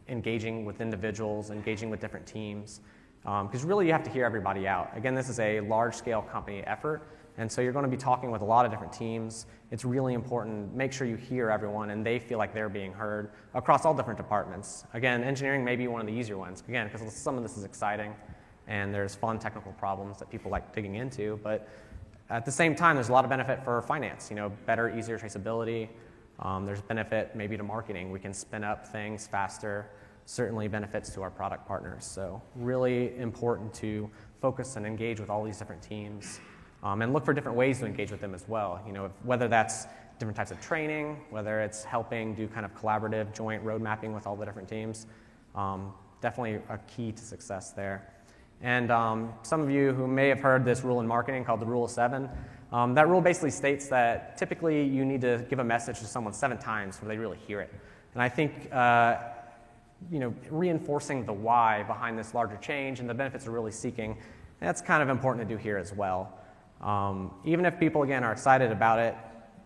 engaging 0.08 0.64
with 0.64 0.80
individuals, 0.80 1.50
engaging 1.50 1.88
with 1.88 1.98
different 1.98 2.26
teams, 2.26 2.80
because 3.22 3.62
um, 3.62 3.68
really 3.68 3.86
you 3.86 3.92
have 3.92 4.04
to 4.04 4.10
hear 4.10 4.26
everybody 4.26 4.68
out. 4.68 4.90
Again, 4.94 5.14
this 5.14 5.30
is 5.30 5.40
a 5.40 5.60
large 5.60 5.94
scale 5.94 6.20
company 6.20 6.60
effort, 6.66 7.08
and 7.36 7.50
so 7.50 7.60
you're 7.60 7.72
going 7.72 7.84
to 7.84 7.90
be 7.90 7.96
talking 7.96 8.30
with 8.30 8.42
a 8.42 8.44
lot 8.44 8.64
of 8.64 8.70
different 8.70 8.92
teams. 8.92 9.46
It's 9.72 9.84
really 9.84 10.14
important. 10.14 10.72
Make 10.74 10.92
sure 10.92 11.06
you 11.06 11.16
hear 11.16 11.50
everyone 11.50 11.90
and 11.90 12.06
they 12.06 12.18
feel 12.18 12.38
like 12.38 12.54
they're 12.54 12.68
being 12.68 12.92
heard 12.92 13.30
across 13.54 13.84
all 13.84 13.92
different 13.92 14.18
departments. 14.18 14.84
Again, 14.94 15.24
engineering 15.24 15.64
may 15.64 15.74
be 15.74 15.88
one 15.88 16.00
of 16.00 16.06
the 16.06 16.12
easier 16.12 16.38
ones, 16.38 16.62
again, 16.68 16.88
because 16.90 17.12
some 17.12 17.36
of 17.36 17.42
this 17.42 17.56
is 17.56 17.64
exciting 17.64 18.14
and 18.68 18.94
there's 18.94 19.16
fun 19.16 19.38
technical 19.38 19.72
problems 19.72 20.18
that 20.18 20.30
people 20.30 20.50
like 20.50 20.72
digging 20.72 20.94
into. 20.94 21.40
But 21.42 21.68
at 22.30 22.44
the 22.44 22.52
same 22.52 22.74
time, 22.74 22.96
there's 22.96 23.08
a 23.08 23.12
lot 23.12 23.24
of 23.24 23.30
benefit 23.30 23.64
for 23.64 23.82
finance. 23.82 24.30
You 24.30 24.36
know, 24.36 24.52
better, 24.64 24.96
easier 24.96 25.18
traceability. 25.18 25.88
Um, 26.38 26.64
there's 26.64 26.82
benefit 26.82 27.34
maybe 27.34 27.56
to 27.56 27.62
marketing. 27.62 28.10
We 28.10 28.20
can 28.20 28.32
spin 28.32 28.64
up 28.64 28.86
things 28.86 29.26
faster. 29.26 29.90
Certainly 30.24 30.68
benefits 30.68 31.12
to 31.14 31.22
our 31.22 31.30
product 31.30 31.66
partners. 31.66 32.04
So 32.04 32.40
really 32.54 33.16
important 33.18 33.74
to 33.74 34.08
focus 34.40 34.76
and 34.76 34.86
engage 34.86 35.20
with 35.20 35.30
all 35.30 35.44
these 35.44 35.58
different 35.58 35.82
teams 35.82 36.40
um, 36.84 37.02
and 37.02 37.12
look 37.12 37.24
for 37.24 37.32
different 37.32 37.56
ways 37.56 37.80
to 37.80 37.86
engage 37.86 38.10
with 38.10 38.20
them 38.20 38.34
as 38.34 38.44
well. 38.46 38.80
You 38.86 38.92
know, 38.92 39.06
if, 39.06 39.12
whether 39.24 39.48
that's 39.48 39.86
different 40.18 40.36
types 40.36 40.50
of 40.50 40.60
training, 40.60 41.16
whether 41.30 41.60
it's 41.60 41.82
helping 41.82 42.34
do 42.34 42.46
kind 42.46 42.64
of 42.64 42.74
collaborative 42.74 43.34
joint 43.34 43.62
road 43.62 43.82
mapping 43.82 44.12
with 44.12 44.26
all 44.26 44.36
the 44.36 44.44
different 44.44 44.68
teams. 44.68 45.06
Um, 45.54 45.92
definitely 46.20 46.60
a 46.68 46.78
key 46.78 47.12
to 47.12 47.22
success 47.22 47.72
there. 47.72 48.10
And 48.62 48.90
um, 48.90 49.32
some 49.42 49.60
of 49.60 49.70
you 49.70 49.92
who 49.92 50.06
may 50.06 50.28
have 50.28 50.40
heard 50.40 50.64
this 50.64 50.84
rule 50.84 51.00
in 51.00 51.06
marketing 51.06 51.44
called 51.44 51.60
the 51.60 51.66
Rule 51.66 51.84
of 51.84 51.90
Seven, 51.90 52.28
um, 52.72 52.94
that 52.94 53.08
rule 53.08 53.20
basically 53.20 53.50
states 53.50 53.88
that 53.88 54.36
typically 54.38 54.84
you 54.84 55.04
need 55.04 55.20
to 55.20 55.44
give 55.50 55.58
a 55.58 55.64
message 55.64 55.98
to 55.98 56.06
someone 56.06 56.32
seven 56.32 56.58
times 56.58 56.96
before 56.96 57.08
they 57.08 57.18
really 57.18 57.38
hear 57.46 57.60
it. 57.60 57.72
And 58.14 58.22
I 58.22 58.28
think 58.28 58.72
uh, 58.72 59.16
you 60.10 60.18
know, 60.18 60.34
reinforcing 60.50 61.24
the 61.24 61.32
why 61.32 61.82
behind 61.84 62.18
this 62.18 62.34
larger 62.34 62.56
change 62.56 63.00
and 63.00 63.08
the 63.08 63.14
benefits 63.14 63.46
we're 63.46 63.52
really 63.52 63.72
seeking, 63.72 64.16
that's 64.60 64.80
kind 64.80 65.02
of 65.02 65.08
important 65.08 65.46
to 65.46 65.54
do 65.54 65.60
here 65.60 65.76
as 65.76 65.92
well. 65.92 66.38
Um, 66.84 67.30
even 67.44 67.64
if 67.64 67.78
people, 67.80 68.02
again, 68.02 68.22
are 68.22 68.32
excited 68.32 68.70
about 68.70 68.98
it, 68.98 69.16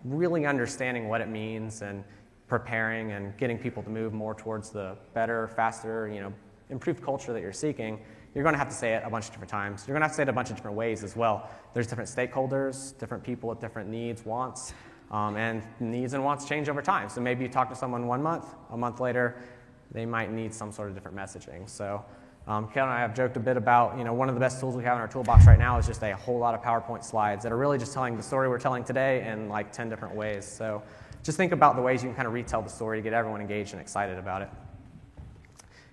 really 0.04 0.46
understanding 0.46 1.08
what 1.08 1.20
it 1.20 1.28
means 1.28 1.82
and 1.82 2.04
preparing 2.46 3.12
and 3.12 3.37
getting 3.37 3.58
people 3.58 3.82
to 3.82 3.90
move 3.90 4.12
more 4.12 4.34
towards 4.34 4.70
the 4.70 4.96
better, 5.12 5.48
faster, 5.48 6.08
you 6.08 6.20
know, 6.20 6.32
improved 6.70 7.02
culture 7.02 7.32
that 7.32 7.42
you're 7.42 7.52
seeking, 7.52 7.98
you're 8.34 8.44
going 8.44 8.54
to 8.54 8.58
have 8.58 8.68
to 8.68 8.75
say 8.75 8.94
it 8.94 9.02
a 9.04 9.10
bunch 9.10 9.26
of 9.26 9.32
different 9.32 9.50
times. 9.50 9.84
You're 9.87 9.94
going 9.94 10.02
to 10.02 10.06
have 10.06 10.12
to 10.12 10.16
say 10.16 10.22
it 10.22 10.28
a 10.28 10.32
bunch 10.32 10.50
of 10.50 10.56
different 10.56 10.76
ways 10.76 11.02
as 11.02 11.16
well. 11.16 11.50
There's 11.75 11.88
different 11.88 12.08
stakeholders, 12.08 12.96
different 12.98 13.25
people 13.25 13.48
with 13.48 13.60
different 13.60 13.88
needs, 13.90 14.25
wants, 14.25 14.72
um, 15.10 15.37
and 15.37 15.62
needs 15.80 16.12
and 16.12 16.25
wants 16.25 16.44
change 16.44 16.68
over 16.68 16.82
time. 16.82 17.08
So 17.08 17.20
maybe 17.20 17.42
you 17.42 17.50
talk 17.50 17.68
to 17.70 17.75
someone 17.75 18.06
one 18.06 18.22
month, 18.22 18.46
a 18.70 18.76
month 18.76 19.00
later, 19.00 19.42
they 19.90 20.06
might 20.06 20.30
need 20.30 20.54
some 20.54 20.70
sort 20.70 20.88
of 20.88 20.94
different 20.94 21.16
messaging. 21.16 21.68
So 21.68 22.04
um, 22.48 22.66
and 22.74 22.84
I 22.84 23.00
have 23.00 23.14
joked 23.14 23.36
a 23.36 23.40
bit 23.40 23.58
about, 23.58 23.98
you 23.98 24.04
know, 24.04 24.14
one 24.14 24.30
of 24.30 24.34
the 24.34 24.40
best 24.40 24.58
tools 24.58 24.74
we 24.74 24.82
have 24.84 24.94
in 24.94 25.02
our 25.02 25.06
toolbox 25.06 25.46
right 25.46 25.58
now 25.58 25.76
is 25.76 25.86
just 25.86 26.02
a 26.02 26.16
whole 26.16 26.38
lot 26.38 26.54
of 26.54 26.62
PowerPoint 26.62 27.04
slides 27.04 27.42
that 27.42 27.52
are 27.52 27.58
really 27.58 27.76
just 27.76 27.92
telling 27.92 28.16
the 28.16 28.22
story 28.22 28.48
we're 28.48 28.58
telling 28.58 28.84
today 28.84 29.28
in 29.28 29.50
like 29.50 29.70
10 29.70 29.90
different 29.90 30.14
ways. 30.14 30.46
So 30.46 30.82
just 31.22 31.36
think 31.36 31.52
about 31.52 31.76
the 31.76 31.82
ways 31.82 32.02
you 32.02 32.08
can 32.08 32.16
kind 32.16 32.26
of 32.26 32.32
retell 32.32 32.62
the 32.62 32.70
story 32.70 32.96
to 32.98 33.02
get 33.02 33.12
everyone 33.12 33.42
engaged 33.42 33.72
and 33.72 33.82
excited 33.82 34.16
about 34.16 34.40
it. 34.40 34.48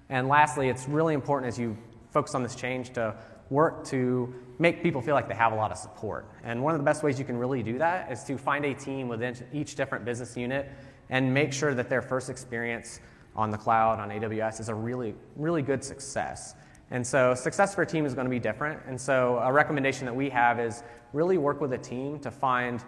And 0.08 0.30
lastly, 0.30 0.70
it's 0.70 0.88
really 0.88 1.14
important 1.14 1.50
as 1.50 1.60
you 1.60 1.76
focus 2.12 2.34
on 2.36 2.42
this 2.42 2.56
change 2.56 2.94
to 2.94 3.14
work 3.50 3.84
to 3.88 4.34
make 4.58 4.82
people 4.82 5.02
feel 5.02 5.14
like 5.14 5.28
they 5.28 5.36
have 5.36 5.52
a 5.52 5.56
lot 5.58 5.72
of 5.72 5.78
support. 5.78 6.26
And 6.46 6.64
one 6.64 6.74
of 6.74 6.80
the 6.80 6.86
best 6.86 7.04
ways 7.04 7.20
you 7.20 7.26
can 7.26 7.36
really 7.36 7.64
do 7.64 7.78
that 7.80 8.10
is 8.10 8.24
to 8.24 8.38
find 8.38 8.64
a 8.64 8.74
team 8.74 9.10
within 9.10 9.36
each 9.52 9.76
different 9.76 10.06
business 10.06 10.38
unit 10.38 10.72
and 11.10 11.34
make 11.34 11.52
sure 11.52 11.74
that 11.74 11.90
their 11.90 12.02
first 12.02 12.30
experience 12.30 13.02
on 13.36 13.52
the 13.52 13.58
cloud, 13.58 14.00
on 14.00 14.10
AWS, 14.10 14.60
is 14.60 14.70
a 14.70 14.76
really, 14.76 15.16
really 15.36 15.62
good 15.62 15.84
success. 15.84 16.56
And 16.92 17.06
so 17.06 17.34
success 17.34 17.74
for 17.74 17.82
a 17.82 17.86
team 17.86 18.06
is 18.06 18.14
going 18.14 18.26
to 18.26 18.32
be 18.32 18.40
different. 18.40 18.80
And 18.88 19.00
so 19.00 19.40
a 19.40 19.52
recommendation 19.52 20.06
that 20.06 20.16
we 20.16 20.30
have 20.30 20.60
is 20.60 20.84
really 21.14 21.38
work 21.38 21.62
with 21.62 21.74
a 21.74 21.78
team 21.78 22.20
to 22.20 22.32
find 22.32 22.84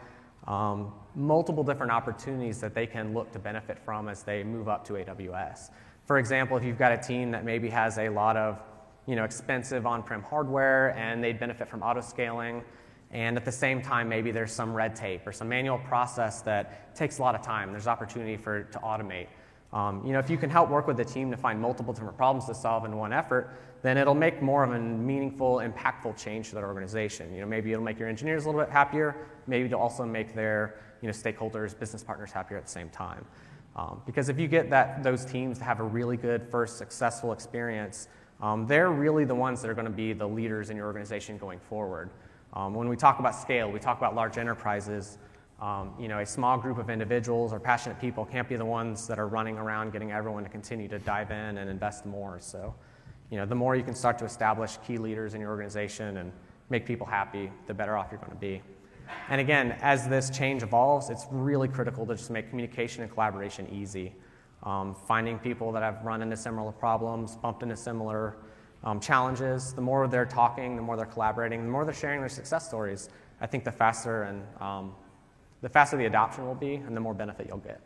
um, 0.47 0.93
multiple 1.15 1.63
different 1.63 1.91
opportunities 1.91 2.61
that 2.61 2.73
they 2.73 2.85
can 2.85 3.13
look 3.13 3.31
to 3.31 3.39
benefit 3.39 3.79
from 3.79 4.07
as 4.07 4.23
they 4.23 4.43
move 4.43 4.69
up 4.69 4.85
to 4.85 4.93
AWS. 4.93 5.71
For 6.05 6.19
example, 6.19 6.55
if 6.55 6.63
you've 6.63 6.77
got 6.77 6.91
a 6.91 6.97
team 6.97 7.31
that 7.31 7.43
maybe 7.43 7.69
has 7.69 7.97
a 7.97 8.09
lot 8.09 8.37
of 8.37 8.61
you 9.07 9.15
know, 9.15 9.23
expensive 9.23 9.85
on-prem 9.85 10.21
hardware 10.21 10.95
and 10.97 11.23
they'd 11.23 11.39
benefit 11.39 11.67
from 11.67 11.81
auto-scaling, 11.81 12.63
and 13.11 13.37
at 13.37 13.45
the 13.45 13.51
same 13.51 13.81
time, 13.81 14.09
maybe 14.09 14.31
there's 14.31 14.51
some 14.51 14.73
red 14.73 14.95
tape 14.95 15.25
or 15.25 15.31
some 15.31 15.47
manual 15.47 15.77
process 15.79 16.41
that 16.41 16.93
takes 16.95 17.19
a 17.19 17.21
lot 17.21 17.35
of 17.35 17.41
time. 17.41 17.71
There's 17.71 17.87
opportunity 17.87 18.35
for 18.35 18.63
to 18.63 18.79
automate. 18.79 19.27
Um, 19.73 20.05
you 20.05 20.13
know, 20.13 20.19
if 20.19 20.29
you 20.29 20.37
can 20.37 20.49
help 20.49 20.69
work 20.69 20.87
with 20.87 20.97
the 20.97 21.05
team 21.05 21.29
to 21.31 21.37
find 21.37 21.59
multiple 21.59 21.93
different 21.93 22.17
problems 22.17 22.45
to 22.45 22.55
solve 22.55 22.85
in 22.85 22.95
one 22.95 23.11
effort, 23.11 23.53
then 23.81 23.97
it'll 23.97 24.15
make 24.15 24.41
more 24.41 24.63
of 24.63 24.71
a 24.71 24.79
meaningful, 24.79 25.57
impactful 25.57 26.17
change 26.17 26.49
to 26.49 26.55
that 26.55 26.63
organization. 26.63 27.33
You 27.33 27.41
know, 27.41 27.47
maybe 27.47 27.71
it'll 27.71 27.83
make 27.83 27.99
your 27.99 28.07
engineers 28.07 28.45
a 28.45 28.47
little 28.47 28.61
bit 28.61 28.71
happier. 28.71 29.27
Maybe 29.45 29.65
it'll 29.65 29.81
also 29.81 30.05
make 30.05 30.33
their 30.33 30.79
you 31.01 31.07
know, 31.07 31.13
stakeholders, 31.13 31.77
business 31.77 32.03
partners 32.03 32.31
happier 32.31 32.57
at 32.57 32.65
the 32.65 32.71
same 32.71 32.89
time. 32.89 33.25
Um, 33.75 34.01
because 34.05 34.29
if 34.29 34.39
you 34.39 34.47
get 34.47 34.69
that, 34.71 35.03
those 35.03 35.23
teams 35.25 35.59
to 35.59 35.63
have 35.63 35.79
a 35.79 35.83
really 35.83 36.17
good 36.17 36.49
first 36.49 36.77
successful 36.77 37.31
experience, 37.31 38.07
um, 38.41 38.65
they're 38.65 38.91
really 38.91 39.25
the 39.25 39.35
ones 39.35 39.61
that 39.61 39.69
are 39.69 39.75
going 39.75 39.85
to 39.85 39.91
be 39.91 40.13
the 40.13 40.27
leaders 40.27 40.69
in 40.69 40.77
your 40.77 40.87
organization 40.87 41.37
going 41.37 41.59
forward. 41.59 42.09
Um, 42.53 42.73
when 42.73 42.89
we 42.89 42.95
talk 42.95 43.19
about 43.19 43.35
scale, 43.35 43.71
we 43.71 43.79
talk 43.79 43.97
about 43.97 44.15
large 44.15 44.37
enterprises. 44.37 45.19
Um, 45.59 45.93
you 45.99 46.07
know, 46.07 46.19
a 46.19 46.25
small 46.25 46.57
group 46.57 46.77
of 46.77 46.89
individuals 46.89 47.51
or 47.51 47.59
passionate 47.59 47.99
people 47.99 48.25
can't 48.25 48.47
be 48.47 48.55
the 48.55 48.65
ones 48.65 49.07
that 49.07 49.17
are 49.17 49.27
running 49.27 49.57
around 49.57 49.91
getting 49.91 50.11
everyone 50.11 50.43
to 50.43 50.49
continue 50.49 50.87
to 50.87 50.99
dive 50.99 51.31
in 51.31 51.57
and 51.57 51.69
invest 51.69 52.05
more. 52.05 52.37
So, 52.39 52.75
you 53.31 53.37
know, 53.37 53.45
the 53.45 53.55
more 53.55 53.75
you 53.75 53.83
can 53.83 53.95
start 53.95 54.19
to 54.19 54.25
establish 54.25 54.77
key 54.85 54.97
leaders 54.97 55.33
in 55.33 55.41
your 55.41 55.49
organization 55.49 56.17
and 56.17 56.31
make 56.69 56.85
people 56.85 57.07
happy, 57.07 57.51
the 57.65 57.73
better 57.73 57.97
off 57.97 58.07
you're 58.11 58.19
going 58.19 58.31
to 58.31 58.37
be. 58.37 58.61
And 59.29 59.41
again, 59.41 59.77
as 59.81 60.07
this 60.07 60.29
change 60.29 60.61
evolves, 60.63 61.09
it's 61.09 61.25
really 61.31 61.67
critical 61.67 62.05
to 62.05 62.15
just 62.15 62.29
make 62.29 62.49
communication 62.49 63.01
and 63.03 63.11
collaboration 63.11 63.67
easy. 63.71 64.13
Um, 64.63 64.95
finding 64.95 65.39
people 65.39 65.71
that 65.71 65.81
have 65.81 66.03
run 66.03 66.21
into 66.21 66.35
similar 66.35 66.71
problems, 66.71 67.35
bumped 67.35 67.63
into 67.63 67.77
similar 67.77 68.37
um, 68.83 68.99
challenges, 68.99 69.73
the 69.73 69.81
more 69.81 70.07
they're 70.07 70.25
talking, 70.25 70.75
the 70.75 70.81
more 70.81 70.97
they're 70.97 71.05
collaborating, 71.05 71.63
the 71.63 71.69
more 71.69 71.85
they're 71.85 71.93
sharing 71.93 72.19
their 72.19 72.29
success 72.29 72.67
stories, 72.67 73.09
I 73.39 73.47
think 73.47 73.63
the 73.63 73.71
faster 73.71 74.23
and 74.23 74.43
um, 74.59 74.93
the 75.61 75.69
faster 75.69 75.97
the 75.97 76.05
adoption 76.05 76.45
will 76.45 76.55
be 76.55 76.75
and 76.75 76.95
the 76.95 77.01
more 77.01 77.13
benefit 77.13 77.47
you'll 77.47 77.57
get. 77.57 77.81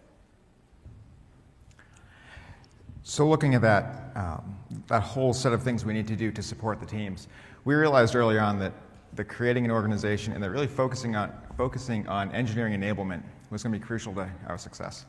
So, 3.04 3.28
looking 3.28 3.56
at 3.56 3.62
that, 3.62 4.12
um, 4.16 4.58
that 4.88 5.02
whole 5.02 5.34
set 5.34 5.54
of 5.54 5.64
things 5.64 5.84
we 5.84 5.94
need 5.94 6.08
to 6.08 6.16
do 6.16 6.32
to 6.32 6.44
support 6.44 6.80
the 6.80 6.86
teams, 6.86 7.28
we 7.66 7.74
realized 7.74 8.16
early 8.16 8.38
on 8.38 8.60
that 8.60 8.74
the 9.14 9.24
creating 9.24 9.66
an 9.66 9.72
organization 9.72 10.34
and 10.34 10.44
that 10.44 10.52
really 10.52 10.68
focusing 10.68 11.16
on, 11.16 11.34
focusing 11.58 12.08
on 12.08 12.32
engineering 12.32 12.80
enablement 12.80 13.24
was 13.50 13.64
going 13.64 13.74
to 13.74 13.80
be 13.80 13.84
crucial 13.84 14.14
to 14.14 14.30
our 14.48 14.58
success. 14.58 15.06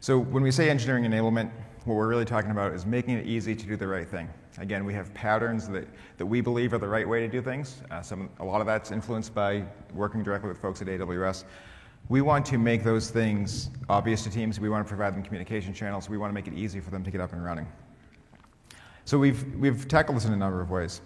So, 0.00 0.18
when 0.18 0.42
we 0.42 0.50
say 0.50 0.70
engineering 0.70 1.04
enablement, 1.04 1.50
what 1.84 1.96
we're 1.96 2.08
really 2.08 2.24
talking 2.24 2.50
about 2.50 2.72
is 2.72 2.86
making 2.86 3.18
it 3.18 3.26
easy 3.26 3.54
to 3.54 3.66
do 3.66 3.76
the 3.76 3.86
right 3.86 4.08
thing. 4.08 4.28
Again, 4.56 4.84
we 4.84 4.94
have 4.94 5.12
patterns 5.12 5.68
that, 5.68 5.86
that 6.16 6.26
we 6.26 6.40
believe 6.40 6.72
are 6.72 6.78
the 6.78 6.88
right 6.88 7.08
way 7.08 7.20
to 7.20 7.28
do 7.28 7.42
things. 7.42 7.82
Uh, 7.90 8.00
some, 8.00 8.30
a 8.40 8.44
lot 8.44 8.60
of 8.60 8.66
that's 8.66 8.90
influenced 8.90 9.34
by 9.34 9.64
working 9.92 10.22
directly 10.22 10.48
with 10.48 10.58
folks 10.58 10.80
at 10.80 10.88
AWS. 10.88 11.44
We 12.08 12.22
want 12.22 12.46
to 12.46 12.58
make 12.58 12.84
those 12.84 13.10
things 13.10 13.70
obvious 13.88 14.24
to 14.24 14.30
teams. 14.30 14.58
We 14.58 14.68
want 14.68 14.86
to 14.86 14.88
provide 14.88 15.14
them 15.14 15.22
communication 15.22 15.74
channels. 15.74 16.08
We 16.08 16.16
want 16.16 16.30
to 16.30 16.34
make 16.34 16.46
it 16.46 16.54
easy 16.54 16.80
for 16.80 16.90
them 16.90 17.04
to 17.04 17.10
get 17.10 17.20
up 17.20 17.32
and 17.32 17.44
running. 17.44 17.66
So 19.04 19.18
we've, 19.18 19.44
we've 19.56 19.86
tackled 19.88 20.16
this 20.16 20.24
in 20.24 20.32
a 20.32 20.36
number 20.36 20.60
of 20.60 20.70
ways. 20.70 21.00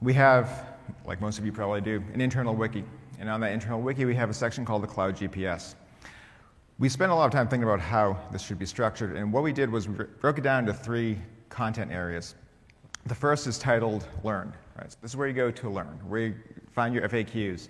We 0.00 0.12
have, 0.14 0.66
like 1.04 1.20
most 1.20 1.38
of 1.38 1.46
you 1.46 1.52
probably 1.52 1.80
do, 1.80 2.02
an 2.12 2.20
internal 2.20 2.54
wiki. 2.54 2.84
And 3.18 3.28
on 3.28 3.40
that 3.40 3.52
internal 3.52 3.80
wiki, 3.80 4.04
we 4.04 4.14
have 4.14 4.30
a 4.30 4.34
section 4.34 4.64
called 4.64 4.82
the 4.82 4.88
Cloud 4.88 5.16
GPS. 5.16 5.74
We 6.78 6.88
spent 6.88 7.12
a 7.12 7.14
lot 7.14 7.26
of 7.26 7.32
time 7.32 7.48
thinking 7.48 7.68
about 7.68 7.80
how 7.80 8.18
this 8.32 8.42
should 8.42 8.58
be 8.58 8.66
structured. 8.66 9.16
And 9.16 9.32
what 9.32 9.42
we 9.42 9.52
did 9.52 9.70
was 9.70 9.88
we 9.88 10.04
broke 10.20 10.38
it 10.38 10.42
down 10.42 10.60
into 10.60 10.74
three 10.74 11.18
content 11.48 11.92
areas. 11.92 12.34
The 13.06 13.14
first 13.14 13.46
is 13.46 13.58
titled 13.58 14.06
Learn. 14.24 14.52
Right? 14.76 14.90
So 14.90 14.98
this 15.00 15.12
is 15.12 15.16
where 15.16 15.28
you 15.28 15.34
go 15.34 15.50
to 15.50 15.70
learn, 15.70 16.00
where 16.08 16.20
you 16.20 16.34
find 16.72 16.94
your 16.94 17.08
FAQs, 17.08 17.68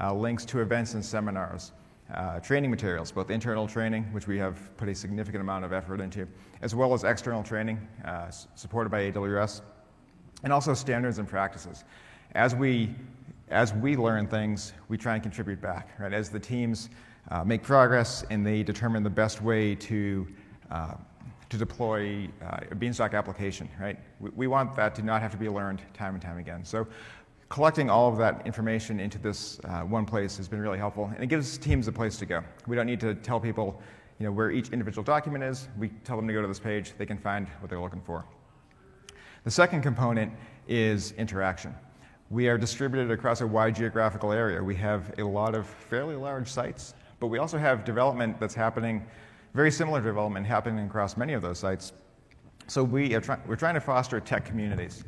uh, 0.00 0.14
links 0.14 0.44
to 0.46 0.60
events 0.60 0.94
and 0.94 1.04
seminars 1.04 1.72
uh, 2.12 2.38
training 2.40 2.70
materials, 2.70 3.10
both 3.10 3.30
internal 3.30 3.66
training, 3.66 4.04
which 4.12 4.26
we 4.26 4.38
have 4.38 4.76
put 4.76 4.88
a 4.88 4.94
significant 4.94 5.40
amount 5.40 5.64
of 5.64 5.72
effort 5.72 6.00
into, 6.00 6.28
as 6.60 6.74
well 6.74 6.92
as 6.92 7.04
external 7.04 7.42
training 7.42 7.78
uh, 8.04 8.30
supported 8.54 8.90
by 8.90 9.10
AWS, 9.10 9.62
and 10.42 10.52
also 10.52 10.74
standards 10.74 11.18
and 11.18 11.26
practices. 11.26 11.84
As 12.34 12.54
we, 12.54 12.94
as 13.48 13.72
we 13.72 13.96
learn 13.96 14.26
things, 14.26 14.72
we 14.88 14.98
try 14.98 15.14
and 15.14 15.22
contribute 15.22 15.60
back. 15.60 15.98
Right? 15.98 16.12
As 16.12 16.28
the 16.28 16.40
teams 16.40 16.90
uh, 17.30 17.44
make 17.44 17.62
progress 17.62 18.24
and 18.30 18.46
they 18.46 18.62
determine 18.62 19.02
the 19.02 19.10
best 19.10 19.40
way 19.40 19.74
to, 19.76 20.26
uh, 20.70 20.94
to 21.48 21.56
deploy 21.56 22.28
uh, 22.42 22.60
a 22.70 22.74
Beanstalk 22.74 23.14
application, 23.14 23.68
right? 23.80 23.98
We, 24.20 24.30
we 24.30 24.46
want 24.46 24.76
that 24.76 24.94
to 24.96 25.02
not 25.02 25.22
have 25.22 25.30
to 25.30 25.38
be 25.38 25.48
learned 25.48 25.80
time 25.94 26.14
and 26.14 26.22
time 26.22 26.38
again. 26.38 26.64
So 26.64 26.86
collecting 27.54 27.88
all 27.88 28.08
of 28.08 28.18
that 28.18 28.44
information 28.44 28.98
into 28.98 29.16
this 29.16 29.60
uh, 29.62 29.82
one 29.82 30.04
place 30.04 30.36
has 30.36 30.48
been 30.48 30.60
really 30.60 30.76
helpful, 30.76 31.08
and 31.14 31.22
it 31.22 31.28
gives 31.28 31.56
teams 31.56 31.86
a 31.86 31.92
place 31.92 32.16
to 32.16 32.26
go. 32.26 32.42
We 32.66 32.74
don't 32.74 32.84
need 32.84 32.98
to 32.98 33.14
tell 33.14 33.38
people 33.38 33.80
you 34.18 34.26
know, 34.26 34.32
where 34.32 34.50
each 34.50 34.70
individual 34.70 35.04
document 35.04 35.44
is. 35.44 35.68
We 35.78 35.90
tell 36.02 36.16
them 36.16 36.26
to 36.26 36.32
go 36.32 36.42
to 36.42 36.48
this 36.48 36.58
page, 36.58 36.94
they 36.98 37.06
can 37.06 37.16
find 37.16 37.46
what 37.60 37.70
they're 37.70 37.80
looking 37.80 38.00
for. 38.00 38.24
The 39.44 39.52
second 39.52 39.82
component 39.82 40.32
is 40.66 41.12
interaction. 41.12 41.72
We 42.28 42.48
are 42.48 42.58
distributed 42.58 43.12
across 43.12 43.40
a 43.40 43.46
wide 43.46 43.76
geographical 43.76 44.32
area. 44.32 44.60
We 44.60 44.74
have 44.74 45.16
a 45.18 45.22
lot 45.22 45.54
of 45.54 45.68
fairly 45.68 46.16
large 46.16 46.48
sites, 46.48 46.94
but 47.20 47.28
we 47.28 47.38
also 47.38 47.56
have 47.56 47.84
development 47.84 48.40
that's 48.40 48.56
happening, 48.56 49.06
very 49.54 49.70
similar 49.70 50.00
development 50.00 50.44
happening 50.44 50.84
across 50.86 51.16
many 51.16 51.34
of 51.34 51.42
those 51.42 51.60
sites. 51.60 51.92
So 52.66 52.82
we 52.82 53.14
are 53.14 53.20
try- 53.20 53.38
we're 53.46 53.54
trying 53.54 53.74
to 53.74 53.80
foster 53.80 54.18
tech 54.18 54.44
communities. 54.44 55.04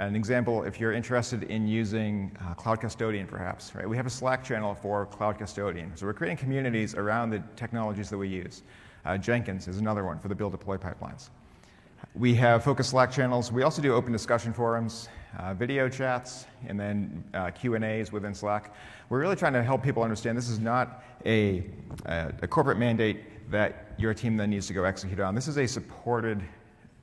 An 0.00 0.16
example, 0.16 0.62
if 0.62 0.80
you're 0.80 0.94
interested 0.94 1.42
in 1.42 1.68
using 1.68 2.34
uh, 2.40 2.54
Cloud 2.54 2.80
Custodian, 2.80 3.26
perhaps, 3.26 3.74
right? 3.74 3.86
We 3.86 3.98
have 3.98 4.06
a 4.06 4.10
Slack 4.10 4.42
channel 4.42 4.74
for 4.74 5.04
Cloud 5.04 5.36
Custodian. 5.36 5.94
So 5.94 6.06
we're 6.06 6.14
creating 6.14 6.38
communities 6.38 6.94
around 6.94 7.28
the 7.28 7.42
technologies 7.54 8.08
that 8.08 8.16
we 8.16 8.26
use. 8.26 8.62
Uh, 9.04 9.18
Jenkins 9.18 9.68
is 9.68 9.76
another 9.76 10.02
one 10.02 10.18
for 10.18 10.28
the 10.28 10.34
build 10.34 10.52
deploy 10.52 10.78
pipelines. 10.78 11.28
We 12.14 12.34
have 12.36 12.64
focused 12.64 12.88
Slack 12.90 13.12
channels. 13.12 13.52
We 13.52 13.62
also 13.62 13.82
do 13.82 13.92
open 13.92 14.10
discussion 14.10 14.54
forums, 14.54 15.10
uh, 15.38 15.52
video 15.52 15.86
chats, 15.86 16.46
and 16.66 16.80
then 16.80 17.22
uh, 17.34 17.50
Q 17.50 17.74
and 17.74 17.84
A's 17.84 18.10
within 18.10 18.34
Slack. 18.34 18.74
We're 19.10 19.20
really 19.20 19.36
trying 19.36 19.52
to 19.52 19.62
help 19.62 19.82
people 19.82 20.02
understand 20.02 20.38
this 20.38 20.48
is 20.48 20.60
not 20.60 21.04
a, 21.26 21.62
a, 22.06 22.32
a 22.40 22.48
corporate 22.48 22.78
mandate 22.78 23.50
that 23.50 23.92
your 23.98 24.14
team 24.14 24.38
then 24.38 24.48
needs 24.48 24.66
to 24.68 24.72
go 24.72 24.84
execute 24.84 25.20
on. 25.20 25.34
This 25.34 25.46
is 25.46 25.58
a 25.58 25.66
supported 25.66 26.40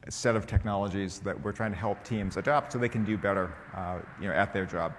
set 0.10 0.36
of 0.36 0.48
technologies 0.48 1.20
that 1.20 1.40
we're 1.42 1.52
trying 1.52 1.72
to 1.72 1.78
help 1.78 2.04
teams 2.04 2.38
adopt 2.38 2.72
so 2.72 2.80
they 2.80 2.90
can 2.90 3.04
do 3.04 3.18
better 3.18 3.54
uh, 3.76 4.00
you 4.22 4.28
know, 4.28 4.34
at 4.34 4.54
their 4.54 4.66
job. 4.66 4.94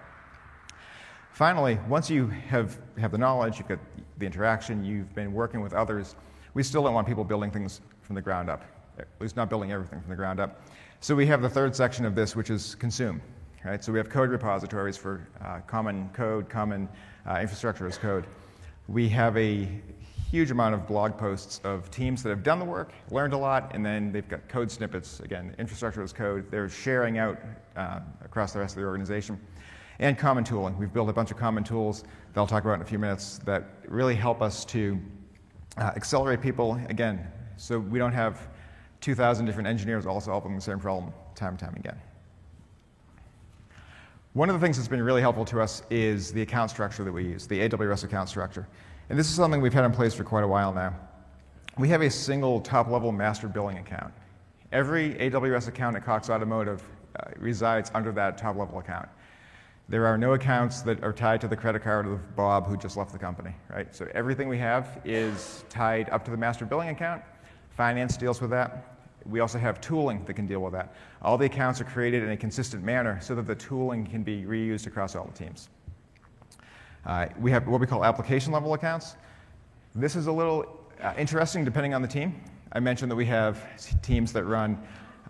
Finally, 1.33 1.79
once 1.89 2.11
you 2.11 2.27
have, 2.27 2.79
have 2.99 3.13
the 3.13 3.19
knowledge, 3.19 3.59
you've 3.59 3.69
got 3.69 3.79
the 4.19 4.27
interaction, 4.27 4.85
you've 4.85 5.15
been 5.15 5.33
working 5.33 5.61
with 5.61 5.73
others, 5.73 6.17
we 6.55 6.63
still 6.63 6.83
don't 6.83 6.95
want 6.95 7.07
people 7.07 7.25
building 7.25 7.51
things 7.51 7.81
from 8.03 8.15
the 8.15 8.23
ground 8.23 8.51
up, 8.51 8.65
at 8.99 9.07
least 9.21 9.37
not 9.37 9.49
building 9.49 9.71
everything 9.71 10.01
from 10.01 10.11
the 10.11 10.17
ground 10.17 10.41
up. 10.41 10.63
So 11.01 11.15
we 11.15 11.27
have 11.27 11.41
the 11.41 11.49
third 11.49 11.77
section 11.77 12.05
of 12.05 12.15
this, 12.15 12.35
which 12.35 12.51
is 12.51 12.75
consume. 12.75 13.23
Right? 13.65 13.83
So 13.85 13.93
we 13.93 13.99
have 13.99 14.09
code 14.09 14.31
repositories 14.31 14.97
for 14.97 15.29
uh, 15.45 15.61
common 15.67 16.09
code, 16.13 16.49
common 16.49 16.89
uh, 17.29 17.39
infrastructure 17.41 17.87
as 17.87 17.99
code. 17.99 18.27
We 18.89 19.09
have 19.11 19.37
a 19.37 19.69
huge 20.31 20.51
amount 20.51 20.75
of 20.75 20.87
blog 20.87 21.17
posts 21.17 21.61
of 21.65 21.91
teams 21.91 22.23
that 22.23 22.29
have 22.29 22.43
done 22.43 22.59
the 22.59 22.65
work, 22.65 22.93
learned 23.11 23.33
a 23.33 23.37
lot, 23.37 23.71
and 23.75 23.85
then 23.85 24.13
they've 24.13 24.29
got 24.29 24.47
code 24.49 24.71
snippets. 24.71 25.21
Again, 25.21 25.55
infrastructure 25.59 26.03
as 26.03 26.13
code. 26.13 26.51
They're 26.51 26.69
sharing 26.69 27.17
out 27.19 27.39
uh, 27.77 28.01
across 28.23 28.53
the 28.53 28.59
rest 28.59 28.77
of 28.77 28.83
the 28.83 28.87
organization. 28.87 29.41
And 30.01 30.19
common 30.19 30.45
tooling. 30.45 30.77
We've 30.79 30.93
built 30.93 31.09
a 31.09 31.13
bunch 31.13 31.31
of 31.31 31.39
common 31.39 31.65
tools 31.65 32.03
that 32.03 32.41
I'll 32.41 32.47
talk 32.47 32.63
about 32.63 32.75
in 32.75 32.83
a 32.83 32.85
few 32.85 32.99
minutes 32.99 33.39
that 33.47 33.65
really 33.89 34.15
help 34.15 34.43
us 34.43 34.65
to 34.67 35.01
uh, 35.79 35.93
accelerate 35.97 36.43
people, 36.43 36.79
again, 36.89 37.27
so 37.57 37.79
we 37.79 37.99
don't 37.99 38.13
have 38.13 38.49
2,000 39.01 39.47
different 39.47 39.67
engineers 39.67 40.07
all 40.07 40.21
solving 40.21 40.55
the 40.55 40.61
same 40.61 40.79
problem 40.79 41.13
time 41.35 41.51
and 41.51 41.59
time 41.59 41.75
again. 41.77 41.99
One 44.35 44.51
of 44.51 44.61
the 44.61 44.65
things 44.65 44.77
that's 44.77 44.89
been 44.89 45.03
really 45.03 45.21
helpful 45.21 45.45
to 45.47 45.61
us 45.61 45.83
is 45.89 46.33
the 46.33 46.43
account 46.43 46.71
structure 46.71 47.03
that 47.03 47.13
we 47.13 47.25
use, 47.25 47.47
the 47.47 47.61
AWS 47.61 48.05
account 48.05 48.29
structure. 48.29 48.69
And 49.11 49.19
this 49.19 49.29
is 49.29 49.35
something 49.35 49.63
we've 49.63 49.73
had 49.73 49.85
in 49.85 49.93
place 49.93 50.13
for 50.13 50.25
quite 50.25 50.45
a 50.45 50.49
while 50.49 50.73
now. 50.73 50.95
We 51.79 51.89
have 51.89 52.03
a 52.03 52.11
single 52.11 52.61
top 52.61 52.89
level 52.89 53.11
master 53.11 53.49
billing 53.49 53.79
account. 53.79 54.13
Every 54.71 55.15
AWS 55.15 55.69
account 55.69 55.97
at 55.97 56.05
Cox 56.05 56.29
Automotive 56.29 56.83
uh, 57.19 57.31
resides 57.39 57.91
under 57.95 58.13
that 58.13 58.37
top 58.37 58.57
level 58.57 58.79
account. 58.79 59.09
There 59.89 60.07
are 60.07 60.19
no 60.19 60.35
accounts 60.35 60.83
that 60.83 61.03
are 61.03 61.15
tied 61.15 61.41
to 61.41 61.49
the 61.49 61.57
credit 61.57 61.83
card 61.83 62.07
of 62.07 62.37
Bob 62.37 62.67
who 62.67 62.77
just 62.77 62.99
left 62.99 63.13
the 63.13 63.19
company, 63.19 63.55
right? 63.71 63.95
So 63.95 64.07
everything 64.13 64.47
we 64.47 64.59
have 64.59 65.01
is 65.07 65.65
tied 65.71 66.11
up 66.11 66.23
to 66.27 66.31
the 66.31 66.37
master 66.37 66.67
billing 66.67 66.91
account. 66.91 67.23
Finance 67.71 68.19
deals 68.19 68.43
with 68.43 68.51
that. 68.51 68.99
We 69.25 69.41
also 69.41 69.59
have 69.59 69.81
tooling 69.81 70.23
that 70.27 70.35
can 70.35 70.47
deal 70.47 70.61
with 70.61 70.75
that. 70.75 70.95
All 71.23 71.39
the 71.39 71.47
accounts 71.47 71.81
are 71.81 71.85
created 71.85 72.23
in 72.23 72.31
a 72.31 72.37
consistent 72.37 72.85
manner 72.85 73.19
so 73.23 73.35
that 73.37 73.47
the 73.47 73.55
tooling 73.55 74.07
can 74.07 74.23
be 74.23 74.43
reused 74.43 74.87
across 74.87 75.17
all 75.17 75.25
the 75.25 75.33
teams. 75.33 75.71
Uh, 77.09 77.27
we 77.41 77.51
have 77.51 77.67
what 77.67 77.81
we 77.81 77.87
call 77.87 78.05
application 78.05 78.53
level 78.53 78.75
accounts. 78.75 79.17
This 79.95 80.15
is 80.15 80.27
a 80.27 80.33
little 80.33 80.79
uh, 81.03 81.15
interesting 81.17 81.65
depending 81.65 81.95
on 81.95 82.03
the 82.03 82.09
team. 82.09 82.39
I 82.73 82.81
mentioned 82.81 83.11
that 83.11 83.17
we 83.17 83.25
have 83.25 83.65
teams 84.03 84.31
that 84.35 84.45
run 84.45 84.79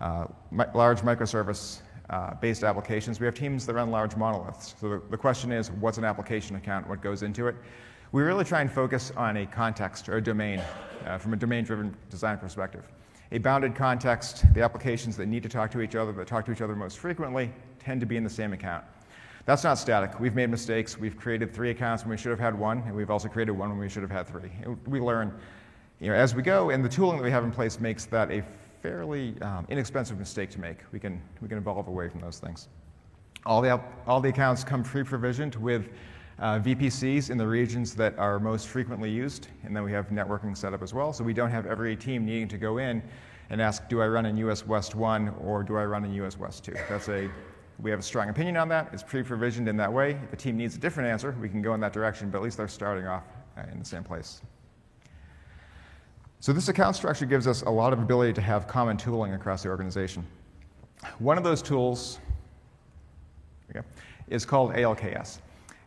uh, 0.01 0.25
mi- 0.51 0.65
large 0.75 0.99
microservice 0.99 1.79
uh, 2.09 2.33
based 2.35 2.65
applications. 2.65 3.21
We 3.21 3.27
have 3.27 3.35
teams 3.35 3.65
that 3.65 3.75
run 3.75 3.91
large 3.91 4.17
monoliths. 4.17 4.75
So 4.77 4.89
the, 4.89 5.01
the 5.09 5.15
question 5.15 5.53
is 5.53 5.71
what's 5.71 5.97
an 5.97 6.03
application 6.03 6.57
account? 6.57 6.85
What 6.89 7.01
goes 7.01 7.23
into 7.23 7.47
it? 7.47 7.55
We 8.11 8.23
really 8.23 8.43
try 8.43 8.59
and 8.59 8.69
focus 8.69 9.13
on 9.15 9.37
a 9.37 9.45
context 9.45 10.09
or 10.09 10.17
a 10.17 10.21
domain 10.21 10.61
uh, 11.05 11.17
from 11.17 11.31
a 11.31 11.37
domain 11.37 11.63
driven 11.63 11.95
design 12.09 12.39
perspective. 12.39 12.83
A 13.31 13.37
bounded 13.37 13.73
context, 13.73 14.43
the 14.53 14.63
applications 14.63 15.15
that 15.15 15.27
need 15.27 15.43
to 15.43 15.49
talk 15.49 15.71
to 15.71 15.79
each 15.79 15.95
other, 15.95 16.11
that 16.11 16.27
talk 16.27 16.45
to 16.47 16.51
each 16.51 16.61
other 16.61 16.75
most 16.75 16.97
frequently, 16.97 17.53
tend 17.79 18.01
to 18.01 18.05
be 18.05 18.17
in 18.17 18.25
the 18.25 18.29
same 18.29 18.51
account. 18.51 18.83
That's 19.45 19.63
not 19.63 19.77
static. 19.77 20.19
We've 20.19 20.35
made 20.35 20.49
mistakes. 20.49 20.97
We've 20.97 21.17
created 21.17 21.53
three 21.53 21.71
accounts 21.71 22.03
when 22.03 22.11
we 22.11 22.17
should 22.17 22.31
have 22.31 22.39
had 22.39 22.57
one, 22.57 22.83
and 22.85 22.95
we've 22.95 23.09
also 23.09 23.27
created 23.27 23.53
one 23.53 23.69
when 23.69 23.79
we 23.79 23.89
should 23.89 24.03
have 24.03 24.11
had 24.11 24.27
three. 24.27 24.51
We 24.87 24.99
learn 24.99 25.33
you 25.99 26.09
know, 26.09 26.15
as 26.15 26.33
we 26.33 26.41
go, 26.41 26.69
and 26.69 26.83
the 26.83 26.89
tooling 26.89 27.17
that 27.17 27.23
we 27.23 27.31
have 27.31 27.43
in 27.43 27.51
place 27.51 27.79
makes 27.79 28.05
that 28.05 28.31
a 28.31 28.43
fairly 28.81 29.35
um, 29.41 29.65
inexpensive 29.69 30.17
mistake 30.17 30.49
to 30.51 30.59
make. 30.59 30.77
We 30.91 30.99
can, 30.99 31.21
we 31.41 31.49
can 31.49 31.57
evolve 31.57 31.87
away 31.87 32.07
from 32.07 32.21
those 32.21 32.39
things. 32.39 32.69
All 33.45 33.61
the, 33.61 33.81
all 34.07 34.21
the 34.21 34.29
accounts 34.29 34.63
come 34.63 34.83
pre-provisioned 34.83 35.55
with 35.55 35.89
uh, 36.39 36.59
VPCs 36.59 37.29
in 37.29 37.37
the 37.37 37.47
regions 37.47 37.95
that 37.95 38.17
are 38.17 38.39
most 38.39 38.67
frequently 38.67 39.09
used, 39.09 39.47
and 39.63 39.75
then 39.75 39.83
we 39.83 39.91
have 39.91 40.07
networking 40.07 40.55
set 40.55 40.73
up 40.73 40.81
as 40.81 40.93
well, 40.93 41.11
so 41.11 41.23
we 41.23 41.33
don't 41.33 41.51
have 41.51 41.65
every 41.65 41.95
team 41.95 42.25
needing 42.25 42.47
to 42.47 42.57
go 42.57 42.77
in 42.77 43.03
and 43.49 43.61
ask, 43.61 43.89
do 43.89 44.01
I 44.01 44.07
run 44.07 44.25
in 44.25 44.37
US 44.37 44.65
West 44.65 44.95
1 44.95 45.35
or 45.41 45.63
do 45.63 45.75
I 45.75 45.83
run 45.83 46.05
in 46.05 46.13
US 46.13 46.37
West 46.37 46.63
2? 46.63 46.73
That's 46.87 47.09
a 47.09 47.29
we 47.81 47.89
have 47.89 47.99
a 47.99 48.03
strong 48.03 48.29
opinion 48.29 48.57
on 48.57 48.67
that. 48.69 48.89
It's 48.91 49.03
pre 49.03 49.23
provisioned 49.23 49.67
in 49.67 49.77
that 49.77 49.91
way. 49.91 50.11
If 50.23 50.33
a 50.33 50.35
team 50.35 50.57
needs 50.57 50.75
a 50.75 50.79
different 50.79 51.09
answer, 51.09 51.35
we 51.39 51.49
can 51.49 51.61
go 51.61 51.73
in 51.73 51.79
that 51.79 51.93
direction, 51.93 52.29
but 52.29 52.39
at 52.39 52.43
least 52.43 52.57
they're 52.57 52.67
starting 52.67 53.07
off 53.07 53.23
uh, 53.57 53.63
in 53.71 53.79
the 53.79 53.85
same 53.85 54.03
place. 54.03 54.41
So, 56.41 56.53
this 56.53 56.69
account 56.69 56.95
structure 56.95 57.25
gives 57.25 57.47
us 57.47 57.63
a 57.63 57.69
lot 57.69 57.93
of 57.93 57.99
ability 57.99 58.33
to 58.33 58.41
have 58.41 58.67
common 58.67 58.97
tooling 58.97 59.33
across 59.33 59.63
the 59.63 59.69
organization. 59.69 60.25
One 61.19 61.37
of 61.37 61.43
those 61.43 61.61
tools 61.61 62.19
is 64.29 64.45
called 64.45 64.73
ALKS. 64.73 65.39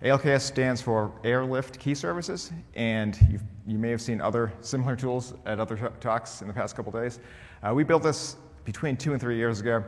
ALKS 0.03 0.41
stands 0.41 0.83
for 0.83 1.13
Airlift 1.23 1.79
Key 1.79 1.95
Services, 1.95 2.53
and 2.75 3.41
you 3.67 3.79
may 3.79 3.91
have 3.91 4.01
seen 4.01 4.21
other 4.21 4.53
similar 4.61 4.97
tools 4.97 5.35
at 5.47 5.61
other 5.61 5.93
talks 6.01 6.43
in 6.43 6.49
the 6.49 6.55
past 6.55 6.75
couple 6.75 6.91
days. 6.91 7.21
Uh, 7.63 7.73
we 7.73 7.85
built 7.85 8.03
this 8.03 8.37
between 8.65 8.97
two 8.97 9.13
and 9.13 9.21
three 9.21 9.37
years 9.37 9.61
ago. 9.61 9.85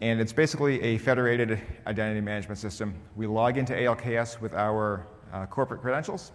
And 0.00 0.20
it's 0.20 0.32
basically 0.32 0.80
a 0.82 0.98
federated 0.98 1.60
identity 1.86 2.20
management 2.20 2.58
system. 2.58 2.94
We 3.16 3.26
log 3.26 3.58
into 3.58 3.72
ALKS 3.72 4.40
with 4.40 4.54
our 4.54 5.06
uh, 5.32 5.46
corporate 5.46 5.80
credentials. 5.80 6.32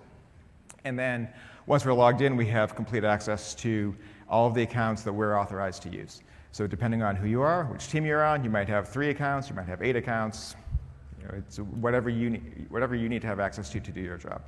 And 0.84 1.00
then 1.00 1.30
once 1.66 1.86
we're 1.86 1.94
logged 1.94 2.22
in, 2.22 2.36
we 2.36 2.46
have 2.48 2.76
complete 2.76 3.06
access 3.06 3.56
to 3.56 3.96
all 4.28 4.48
of 4.48 4.54
the 4.54 4.64
accounts 4.64 5.04
that 5.04 5.14
we're 5.14 5.40
authorized 5.40 5.82
to 5.84 5.90
use. 5.90 6.22
So 6.52 6.68
depending 6.68 7.02
on 7.02 7.16
who 7.16 7.28
you 7.28 7.42
are, 7.42 7.66
which 7.66 7.88
team 7.88 8.06
you're 8.06 8.24
on, 8.24 8.44
you 8.44 8.50
might 8.50 8.68
have 8.68 8.90
three 8.90 9.10
accounts, 9.10 9.50
you 9.50 9.56
might 9.56 9.68
have 9.68 9.82
eight 9.82 9.96
accounts. 9.96 10.56
You 11.20 11.28
know, 11.28 11.34
it's 11.38 11.58
whatever 11.58 12.10
you, 12.10 12.32
need, 12.32 12.68
whatever 12.70 12.96
you 12.96 13.08
need 13.08 13.22
to 13.22 13.28
have 13.28 13.40
access 13.40 13.70
to 13.70 13.80
to 13.80 13.92
do 13.92 14.02
your 14.02 14.18
job. 14.18 14.42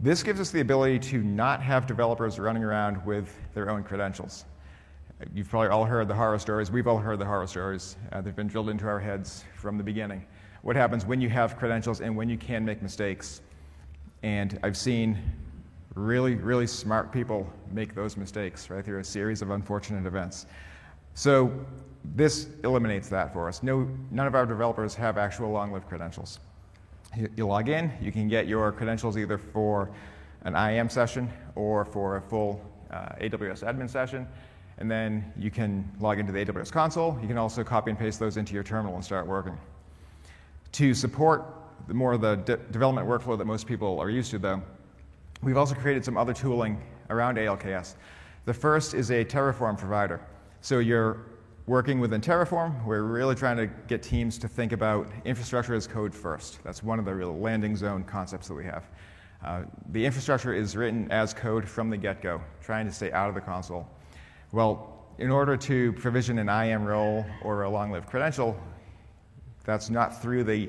This 0.00 0.22
gives 0.22 0.40
us 0.40 0.50
the 0.50 0.60
ability 0.60 0.98
to 1.10 1.18
not 1.18 1.62
have 1.62 1.86
developers 1.86 2.38
running 2.38 2.64
around 2.64 3.04
with 3.04 3.38
their 3.54 3.70
own 3.70 3.84
credentials. 3.84 4.46
You've 5.34 5.48
probably 5.48 5.68
all 5.68 5.84
heard 5.84 6.08
the 6.08 6.14
horror 6.14 6.38
stories. 6.38 6.70
We've 6.70 6.86
all 6.86 6.98
heard 6.98 7.18
the 7.18 7.24
horror 7.24 7.46
stories. 7.46 7.96
Uh, 8.12 8.20
they've 8.20 8.34
been 8.34 8.48
drilled 8.48 8.70
into 8.70 8.86
our 8.86 8.98
heads 8.98 9.44
from 9.54 9.78
the 9.78 9.84
beginning. 9.84 10.24
What 10.62 10.76
happens 10.76 11.04
when 11.04 11.20
you 11.20 11.28
have 11.28 11.56
credentials 11.56 12.00
and 12.00 12.16
when 12.16 12.28
you 12.28 12.36
can 12.36 12.64
make 12.64 12.82
mistakes? 12.82 13.40
And 14.22 14.58
I've 14.62 14.76
seen 14.76 15.18
really, 15.94 16.34
really 16.36 16.66
smart 16.66 17.12
people 17.12 17.50
make 17.70 17.94
those 17.94 18.16
mistakes 18.16 18.70
right 18.70 18.84
through 18.84 19.00
a 19.00 19.04
series 19.04 19.42
of 19.42 19.50
unfortunate 19.50 20.06
events. 20.06 20.46
So 21.14 21.52
this 22.14 22.48
eliminates 22.64 23.08
that 23.10 23.32
for 23.32 23.48
us. 23.48 23.62
No, 23.62 23.88
none 24.10 24.26
of 24.26 24.34
our 24.34 24.46
developers 24.46 24.94
have 24.94 25.18
actual 25.18 25.50
long-lived 25.50 25.88
credentials. 25.88 26.40
You, 27.16 27.28
you 27.36 27.46
log 27.46 27.68
in, 27.68 27.92
you 28.00 28.10
can 28.12 28.28
get 28.28 28.46
your 28.46 28.72
credentials 28.72 29.18
either 29.18 29.38
for 29.38 29.90
an 30.42 30.54
IAM 30.54 30.88
session 30.88 31.30
or 31.54 31.84
for 31.84 32.16
a 32.16 32.22
full 32.22 32.64
uh, 32.90 33.14
AWS 33.20 33.62
admin 33.62 33.88
session 33.88 34.26
and 34.78 34.90
then 34.90 35.32
you 35.36 35.50
can 35.50 35.90
log 36.00 36.18
into 36.18 36.32
the 36.32 36.44
AWS 36.44 36.72
console. 36.72 37.18
You 37.20 37.28
can 37.28 37.38
also 37.38 37.62
copy 37.62 37.90
and 37.90 37.98
paste 37.98 38.18
those 38.18 38.36
into 38.36 38.54
your 38.54 38.62
terminal 38.62 38.94
and 38.94 39.04
start 39.04 39.26
working. 39.26 39.56
To 40.72 40.94
support 40.94 41.44
the 41.88 41.94
more 41.94 42.12
of 42.12 42.20
the 42.20 42.36
de- 42.36 42.56
development 42.56 43.06
workflow 43.06 43.36
that 43.36 43.44
most 43.44 43.66
people 43.66 43.98
are 44.00 44.10
used 44.10 44.30
to, 44.30 44.38
though, 44.38 44.62
we've 45.42 45.56
also 45.56 45.74
created 45.74 46.04
some 46.04 46.16
other 46.16 46.32
tooling 46.32 46.82
around 47.10 47.36
ALKS. 47.36 47.94
The 48.44 48.54
first 48.54 48.94
is 48.94 49.10
a 49.10 49.24
Terraform 49.24 49.78
provider. 49.78 50.20
So 50.60 50.78
you're 50.78 51.26
working 51.66 52.00
within 52.00 52.20
Terraform. 52.20 52.84
We're 52.84 53.02
really 53.02 53.34
trying 53.34 53.56
to 53.56 53.66
get 53.86 54.02
teams 54.02 54.38
to 54.38 54.48
think 54.48 54.72
about 54.72 55.08
infrastructure 55.24 55.74
as 55.74 55.86
code 55.86 56.14
first. 56.14 56.58
That's 56.64 56.82
one 56.82 56.98
of 56.98 57.04
the 57.04 57.14
real 57.14 57.38
landing 57.38 57.76
zone 57.76 58.04
concepts 58.04 58.48
that 58.48 58.54
we 58.54 58.64
have. 58.64 58.84
Uh, 59.44 59.62
the 59.90 60.04
infrastructure 60.04 60.54
is 60.54 60.76
written 60.76 61.10
as 61.10 61.34
code 61.34 61.68
from 61.68 61.90
the 61.90 61.96
get 61.96 62.22
go, 62.22 62.40
trying 62.62 62.86
to 62.86 62.92
stay 62.92 63.12
out 63.12 63.28
of 63.28 63.34
the 63.34 63.40
console. 63.40 63.86
Well, 64.52 65.06
in 65.16 65.30
order 65.30 65.56
to 65.56 65.94
provision 65.94 66.38
an 66.38 66.48
IAM 66.48 66.84
role 66.84 67.24
or 67.42 67.62
a 67.62 67.70
long 67.70 67.90
lived 67.90 68.06
credential, 68.06 68.54
that's 69.64 69.88
not 69.88 70.20
through 70.20 70.44
the, 70.44 70.68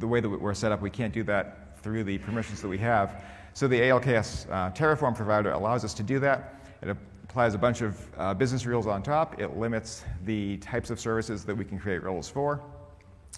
the 0.00 0.06
way 0.08 0.18
that 0.18 0.28
we're 0.28 0.52
set 0.52 0.72
up. 0.72 0.82
We 0.82 0.90
can't 0.90 1.14
do 1.14 1.22
that 1.24 1.78
through 1.80 2.02
the 2.02 2.18
permissions 2.18 2.60
that 2.60 2.68
we 2.68 2.78
have. 2.78 3.22
So 3.52 3.68
the 3.68 3.78
ALKS 3.78 4.50
uh, 4.50 4.72
Terraform 4.72 5.14
provider 5.14 5.52
allows 5.52 5.84
us 5.84 5.94
to 5.94 6.02
do 6.02 6.18
that. 6.18 6.60
It 6.82 6.96
applies 7.22 7.54
a 7.54 7.58
bunch 7.58 7.82
of 7.82 8.04
uh, 8.18 8.34
business 8.34 8.66
rules 8.66 8.88
on 8.88 9.00
top. 9.00 9.40
It 9.40 9.56
limits 9.56 10.04
the 10.24 10.56
types 10.56 10.90
of 10.90 10.98
services 10.98 11.44
that 11.44 11.54
we 11.54 11.64
can 11.64 11.78
create 11.78 12.02
roles 12.02 12.28
for. 12.28 12.60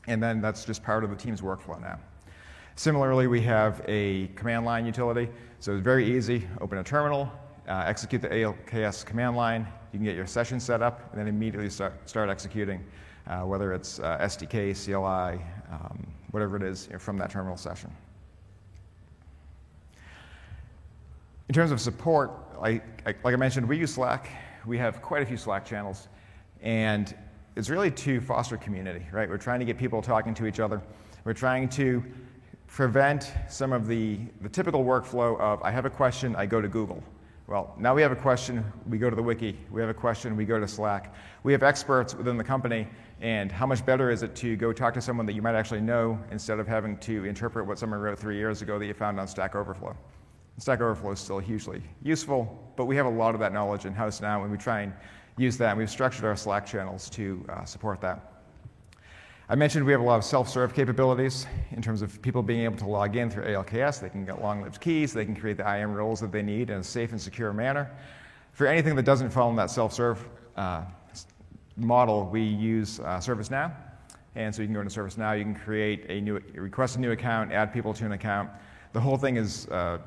And 0.07 0.23
then 0.23 0.41
that's 0.41 0.65
just 0.65 0.83
part 0.83 1.05
of 1.05 1.11
the 1.11 1.17
team's 1.17 1.43
workflow 1.43 1.79
now. 1.83 1.99
Similarly, 2.77 3.27
we 3.27 3.43
have 3.43 3.83
a 3.87 4.29
command 4.29 4.65
line 4.65 4.87
utility. 4.87 5.29
So 5.61 5.75
it's 5.75 5.85
very 5.85 6.17
easy. 6.17 6.49
Open 6.63 6.79
a 6.79 6.85
terminal, 6.85 7.31
uh, 7.69 7.85
execute 7.87 8.23
the 8.23 8.29
ALKS 8.29 9.05
command 9.05 9.37
line, 9.37 9.67
You 9.93 9.99
can 9.99 10.05
get 10.05 10.15
your 10.15 10.27
session 10.27 10.61
set 10.61 10.83
up 10.83 11.11
and 11.11 11.21
then 11.21 11.29
immediately 11.29 11.71
start, 11.71 12.09
start 12.09 12.31
executing, 12.31 12.85
uh, 13.27 13.41
whether 13.41 13.73
it's 13.73 13.99
uh, 13.99 14.19
SDK, 14.21 14.75
CLI, 14.75 15.43
um, 15.71 16.07
whatever 16.31 16.57
it 16.57 16.63
is 16.63 16.89
from 16.99 17.19
that 17.19 17.31
terminal 17.31 17.57
session. 17.57 17.91
In 21.49 21.55
terms 21.55 21.71
of 21.71 21.81
support, 21.81 22.33
like, 22.61 22.83
like 23.05 23.35
I 23.35 23.37
mentioned, 23.37 23.69
we 23.69 23.79
use 23.79 23.95
Slack. 23.95 24.31
We 24.67 24.79
have 24.79 25.01
quite 25.01 25.23
a 25.23 25.27
few 25.27 25.37
Slack 25.37 25.65
channels. 25.65 26.09
And 26.61 27.15
it's 27.55 27.71
really 27.71 27.91
to 27.93 28.21
foster 28.21 28.57
community, 28.57 29.07
right? 29.13 29.29
We're 29.29 29.39
trying 29.39 29.61
to 29.61 29.65
get 29.65 29.79
people 29.79 30.03
talking 30.03 30.35
to 30.35 30.47
each 30.47 30.61
other. 30.61 30.83
We're 31.25 31.33
trying 31.33 31.69
to 31.71 32.03
prevent 32.67 33.33
some 33.49 33.73
of 33.73 33.87
the, 33.87 34.19
the 34.41 34.49
typical 34.49 34.85
workflow 34.85 35.39
of 35.41 35.63
I 35.63 35.71
have 35.71 35.85
a 35.85 35.91
question, 35.91 36.35
I 36.37 36.47
go 36.47 36.61
to 36.61 36.69
Google. 36.69 37.03
Well, 37.49 37.77
now 37.79 37.95
we 37.95 38.03
have 38.03 38.11
a 38.11 38.17
question, 38.17 38.65
we 38.89 38.99
go 38.99 39.09
to 39.09 39.15
the 39.15 39.23
wiki. 39.23 39.57
We 39.71 39.81
have 39.81 39.89
a 39.89 39.95
question, 39.95 40.37
we 40.37 40.45
go 40.45 40.59
to 40.59 40.67
Slack. 40.67 41.15
We 41.45 41.53
have 41.53 41.63
experts 41.63 42.13
within 42.13 42.37
the 42.37 42.43
company, 42.43 42.89
and 43.21 43.53
how 43.53 43.67
much 43.67 43.87
better 43.87 44.11
is 44.11 44.25
it 44.25 44.35
to 44.37 44.57
go 44.57 44.73
talk 44.73 44.95
to 44.95 45.01
someone 45.01 45.27
that 45.27 45.35
you 45.35 45.43
might 45.43 45.55
actually 45.55 45.81
know 45.81 46.19
instead 46.33 46.59
of 46.59 46.67
having 46.67 46.99
to 46.99 47.25
interpret 47.25 47.65
what 47.65 47.79
someone 47.79 48.01
wrote 48.01 48.19
three 48.19 48.37
years 48.37 48.63
ago 48.63 48.81
that 48.81 48.87
you 48.87 48.95
found 48.95 49.21
on 49.21 49.29
Stack 49.29 49.55
Overflow? 49.55 49.97
Stack 50.59 50.81
Overflow 50.81 51.13
is 51.13 51.21
still 51.21 51.39
hugely 51.39 51.83
useful, 52.03 52.73
but 52.75 52.87
we 52.87 52.97
have 52.97 53.07
a 53.07 53.11
lot 53.11 53.33
of 53.33 53.41
that 53.41 53.53
knowledge 53.53 53.85
in 53.85 53.95
house 53.95 54.21
now, 54.21 54.43
and 54.43 54.51
we 54.51 54.59
try 54.59 54.81
and 54.81 54.93
use 55.37 55.57
that. 55.59 55.71
And 55.71 55.79
we've 55.79 55.89
structured 55.89 56.25
our 56.25 56.35
Slack 56.35 56.67
channels 56.67 57.09
to 57.11 57.47
uh, 57.49 57.65
support 57.65 58.01
that. 58.01 58.36
I 59.49 59.55
mentioned 59.55 59.87
we 59.87 59.93
have 59.93 60.01
a 60.01 60.05
lot 60.05 60.17
of 60.17 60.25
self-serve 60.25 60.75
capabilities 60.75 61.47
in 61.71 61.81
terms 61.81 62.03
of 62.03 62.21
people 62.21 62.43
being 62.43 62.65
able 62.65 62.79
to 62.79 62.87
log 62.87 63.15
in 63.15 63.31
through 63.31 63.45
ALKS. 63.45 64.01
They 64.01 64.09
can 64.09 64.25
get 64.25 64.43
long-lived 64.43 64.81
keys. 64.81 65.13
They 65.13 65.25
can 65.25 65.37
create 65.37 65.57
the 65.57 65.63
IAM 65.63 65.95
roles 65.95 66.19
that 66.19 66.33
they 66.33 66.43
need 66.43 66.69
in 66.69 66.79
a 66.79 66.83
safe 66.83 67.13
and 67.13 67.21
secure 67.21 67.53
manner. 67.53 67.89
For 68.51 68.67
anything 68.67 68.97
that 68.97 69.05
doesn't 69.05 69.31
fall 69.31 69.49
in 69.51 69.55
that 69.55 69.71
self-serve 69.71 70.29
uh, 70.57 70.83
model, 71.77 72.25
we 72.27 72.43
use 72.43 72.99
uh, 72.99 73.19
ServiceNow. 73.19 73.73
And 74.35 74.53
so 74.53 74.63
you 74.63 74.67
can 74.67 74.75
go 74.75 74.81
into 74.81 75.01
ServiceNow. 75.01 75.39
You 75.39 75.45
can 75.45 75.55
create 75.55 76.07
a 76.09 76.21
new, 76.21 76.41
request 76.55 76.97
a 76.97 77.01
new 77.01 77.13
account, 77.13 77.53
add 77.53 77.73
people 77.73 77.95
to 77.95 78.05
an 78.05 78.13
account. 78.13 78.51
The 78.95 79.01
whole 79.01 79.17
thing 79.17 79.37
is 79.37 79.69
uh, 79.69 79.99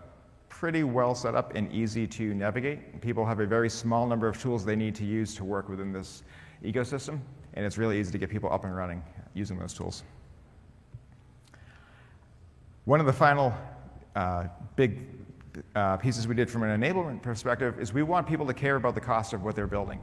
pretty 0.49 0.83
well 0.83 1.15
set 1.15 1.33
up 1.33 1.55
and 1.55 1.71
easy 1.71 2.05
to 2.07 2.33
navigate. 2.33 2.99
People 2.99 3.25
have 3.25 3.39
a 3.39 3.45
very 3.45 3.69
small 3.69 4.05
number 4.05 4.27
of 4.27 4.37
tools 4.41 4.65
they 4.65 4.75
need 4.75 4.95
to 4.95 5.05
use 5.05 5.33
to 5.35 5.45
work 5.45 5.69
within 5.69 5.93
this 5.93 6.23
ecosystem, 6.61 7.21
and 7.53 7.65
it's 7.65 7.77
really 7.77 8.01
easy 8.01 8.11
to 8.11 8.17
get 8.17 8.29
people 8.29 8.51
up 8.51 8.65
and 8.65 8.75
running 8.75 9.01
using 9.33 9.57
those 9.57 9.73
tools. 9.73 10.03
One 12.85 12.99
of 12.99 13.05
the 13.05 13.13
final 13.13 13.53
uh, 14.15 14.45
big 14.75 15.07
uh, 15.75 15.97
pieces 15.97 16.27
we 16.27 16.35
did 16.35 16.49
from 16.49 16.63
an 16.63 16.81
enablement 16.81 17.21
perspective 17.21 17.79
is 17.79 17.93
we 17.93 18.03
want 18.03 18.27
people 18.27 18.45
to 18.47 18.53
care 18.53 18.75
about 18.75 18.95
the 18.95 19.01
cost 19.01 19.33
of 19.33 19.43
what 19.43 19.55
they're 19.55 19.67
building. 19.67 19.99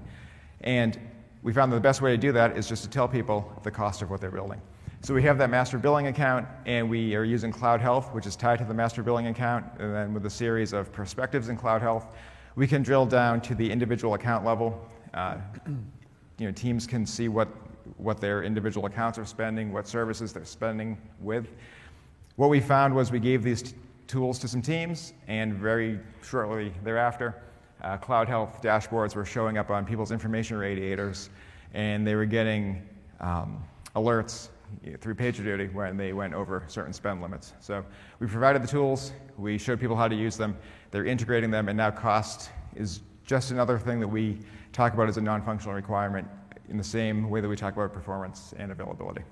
And 0.60 0.98
we 1.42 1.52
found 1.52 1.70
that 1.72 1.76
the 1.76 1.80
best 1.82 2.02
way 2.02 2.10
to 2.10 2.16
do 2.16 2.32
that 2.32 2.56
is 2.56 2.68
just 2.68 2.82
to 2.84 2.90
tell 2.90 3.08
people 3.08 3.52
the 3.62 3.70
cost 3.70 4.02
of 4.02 4.10
what 4.10 4.20
they're 4.20 4.30
building. 4.30 4.60
So 5.02 5.14
we 5.14 5.22
have 5.22 5.38
that 5.38 5.50
master 5.50 5.78
billing 5.78 6.08
account, 6.08 6.48
and 6.64 6.88
we 6.88 7.14
are 7.14 7.22
using 7.22 7.52
Cloud 7.52 7.80
Health, 7.80 8.12
which 8.12 8.26
is 8.26 8.34
tied 8.34 8.58
to 8.58 8.64
the 8.64 8.74
master 8.74 9.02
billing 9.02 9.28
account. 9.28 9.64
And 9.78 9.94
then 9.94 10.14
with 10.14 10.26
a 10.26 10.30
series 10.30 10.72
of 10.72 10.90
perspectives 10.90 11.48
in 11.48 11.56
Cloud 11.56 11.82
Health, 11.82 12.08
we 12.56 12.66
can 12.66 12.82
drill 12.82 13.06
down 13.06 13.40
to 13.42 13.54
the 13.54 13.70
individual 13.70 14.14
account 14.14 14.44
level. 14.44 14.88
Uh, 15.14 15.36
you 16.38 16.46
know, 16.46 16.52
teams 16.52 16.86
can 16.86 17.06
see 17.06 17.28
what, 17.28 17.48
what 17.96 18.20
their 18.20 18.42
individual 18.42 18.86
accounts 18.86 19.18
are 19.18 19.24
spending, 19.24 19.72
what 19.72 19.86
services 19.88 20.32
they're 20.32 20.44
spending 20.44 20.98
with. 21.20 21.46
What 22.36 22.50
we 22.50 22.60
found 22.60 22.94
was 22.94 23.10
we 23.10 23.20
gave 23.20 23.42
these 23.42 23.62
t- 23.62 23.74
tools 24.06 24.38
to 24.40 24.48
some 24.48 24.62
teams, 24.62 25.12
and 25.26 25.54
very 25.54 25.98
shortly 26.22 26.72
thereafter, 26.84 27.42
uh, 27.82 27.96
Cloud 27.96 28.28
Health 28.28 28.60
dashboards 28.62 29.14
were 29.14 29.24
showing 29.24 29.58
up 29.58 29.70
on 29.70 29.84
people's 29.84 30.12
information 30.12 30.56
radiators, 30.56 31.30
and 31.74 32.06
they 32.06 32.14
were 32.14 32.26
getting 32.26 32.82
um, 33.20 33.62
alerts 33.94 34.48
through 35.00 35.14
PagerDuty 35.14 35.72
when 35.72 35.96
they 35.96 36.12
went 36.12 36.34
over 36.34 36.64
certain 36.66 36.92
spend 36.92 37.22
limits. 37.22 37.54
So 37.60 37.84
we 38.18 38.26
provided 38.26 38.62
the 38.62 38.68
tools, 38.68 39.12
we 39.38 39.58
showed 39.58 39.80
people 39.80 39.96
how 39.96 40.08
to 40.08 40.16
use 40.16 40.36
them, 40.36 40.56
they're 40.90 41.04
integrating 41.06 41.50
them, 41.50 41.68
and 41.68 41.76
now 41.76 41.90
cost 41.90 42.50
is 42.74 43.00
just 43.24 43.50
another 43.50 43.78
thing 43.78 44.00
that 44.00 44.08
we 44.08 44.38
talk 44.72 44.94
about 44.94 45.08
as 45.08 45.16
a 45.16 45.20
non-functional 45.20 45.74
requirement 45.74 46.28
in 46.68 46.76
the 46.76 46.84
same 46.84 47.30
way 47.30 47.40
that 47.40 47.48
we 47.48 47.56
talk 47.56 47.74
about 47.74 47.92
performance 47.92 48.54
and 48.58 48.72
availability. 48.72 49.22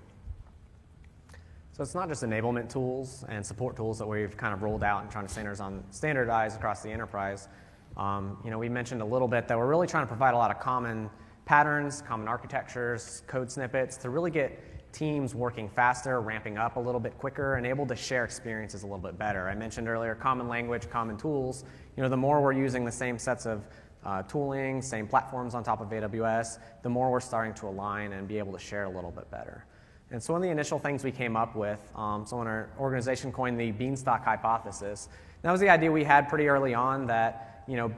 So 1.72 1.82
it's 1.82 1.94
not 1.94 2.08
just 2.08 2.22
enablement 2.22 2.68
tools 2.68 3.24
and 3.28 3.44
support 3.44 3.74
tools 3.74 3.98
that 3.98 4.06
we've 4.06 4.36
kind 4.36 4.54
of 4.54 4.62
rolled 4.62 4.84
out 4.84 5.02
and 5.02 5.10
trying 5.10 5.26
to 5.26 5.82
standardize, 5.90 6.54
across 6.54 6.82
the 6.82 6.90
enterprise. 6.90 7.48
Um, 7.96 8.38
you 8.44 8.50
know, 8.50 8.58
we 8.58 8.68
mentioned 8.68 9.02
a 9.02 9.04
little 9.04 9.26
bit 9.26 9.48
that 9.48 9.58
we're 9.58 9.66
really 9.66 9.88
trying 9.88 10.04
to 10.04 10.08
provide 10.08 10.34
a 10.34 10.36
lot 10.36 10.52
of 10.52 10.60
common 10.60 11.10
patterns, 11.46 12.00
common 12.02 12.28
architectures, 12.28 13.22
code 13.26 13.50
snippets 13.50 13.96
to 13.98 14.10
really 14.10 14.30
get 14.30 14.92
teams 14.92 15.34
working 15.34 15.68
faster, 15.68 16.20
ramping 16.20 16.56
up 16.56 16.76
a 16.76 16.80
little 16.80 17.00
bit 17.00 17.18
quicker, 17.18 17.56
and 17.56 17.66
able 17.66 17.84
to 17.86 17.96
share 17.96 18.24
experiences 18.24 18.84
a 18.84 18.86
little 18.86 18.98
bit 18.98 19.18
better. 19.18 19.48
I 19.48 19.54
mentioned 19.54 19.88
earlier 19.88 20.14
common 20.14 20.48
language, 20.48 20.88
common 20.88 21.16
tools. 21.16 21.64
You 21.96 22.04
know, 22.04 22.08
the 22.08 22.16
more 22.16 22.40
we're 22.40 22.52
using 22.52 22.84
the 22.84 22.92
same 22.92 23.18
sets 23.18 23.46
of 23.46 23.64
uh, 24.04 24.22
tooling, 24.22 24.82
same 24.82 25.06
platforms 25.06 25.54
on 25.54 25.62
top 25.64 25.80
of 25.80 25.88
AWS, 25.88 26.58
the 26.82 26.88
more 26.88 27.10
we're 27.10 27.20
starting 27.20 27.54
to 27.54 27.66
align 27.66 28.12
and 28.12 28.28
be 28.28 28.38
able 28.38 28.52
to 28.52 28.58
share 28.58 28.84
a 28.84 28.90
little 28.90 29.10
bit 29.10 29.30
better. 29.30 29.64
And 30.10 30.22
so, 30.22 30.34
one 30.34 30.42
of 30.42 30.44
the 30.44 30.50
initial 30.50 30.78
things 30.78 31.02
we 31.02 31.10
came 31.10 31.36
up 31.36 31.56
with, 31.56 31.80
um, 31.96 32.26
someone 32.26 32.46
in 32.46 32.52
our 32.52 32.70
organization 32.78 33.32
coined 33.32 33.58
the 33.58 33.72
beanstalk 33.72 34.24
hypothesis. 34.24 35.08
That 35.42 35.50
was 35.50 35.60
the 35.60 35.70
idea 35.70 35.90
we 35.90 36.04
had 36.04 36.28
pretty 36.28 36.48
early 36.48 36.74
on 36.74 37.06
that, 37.06 37.64
you 37.66 37.76
know, 37.76 37.92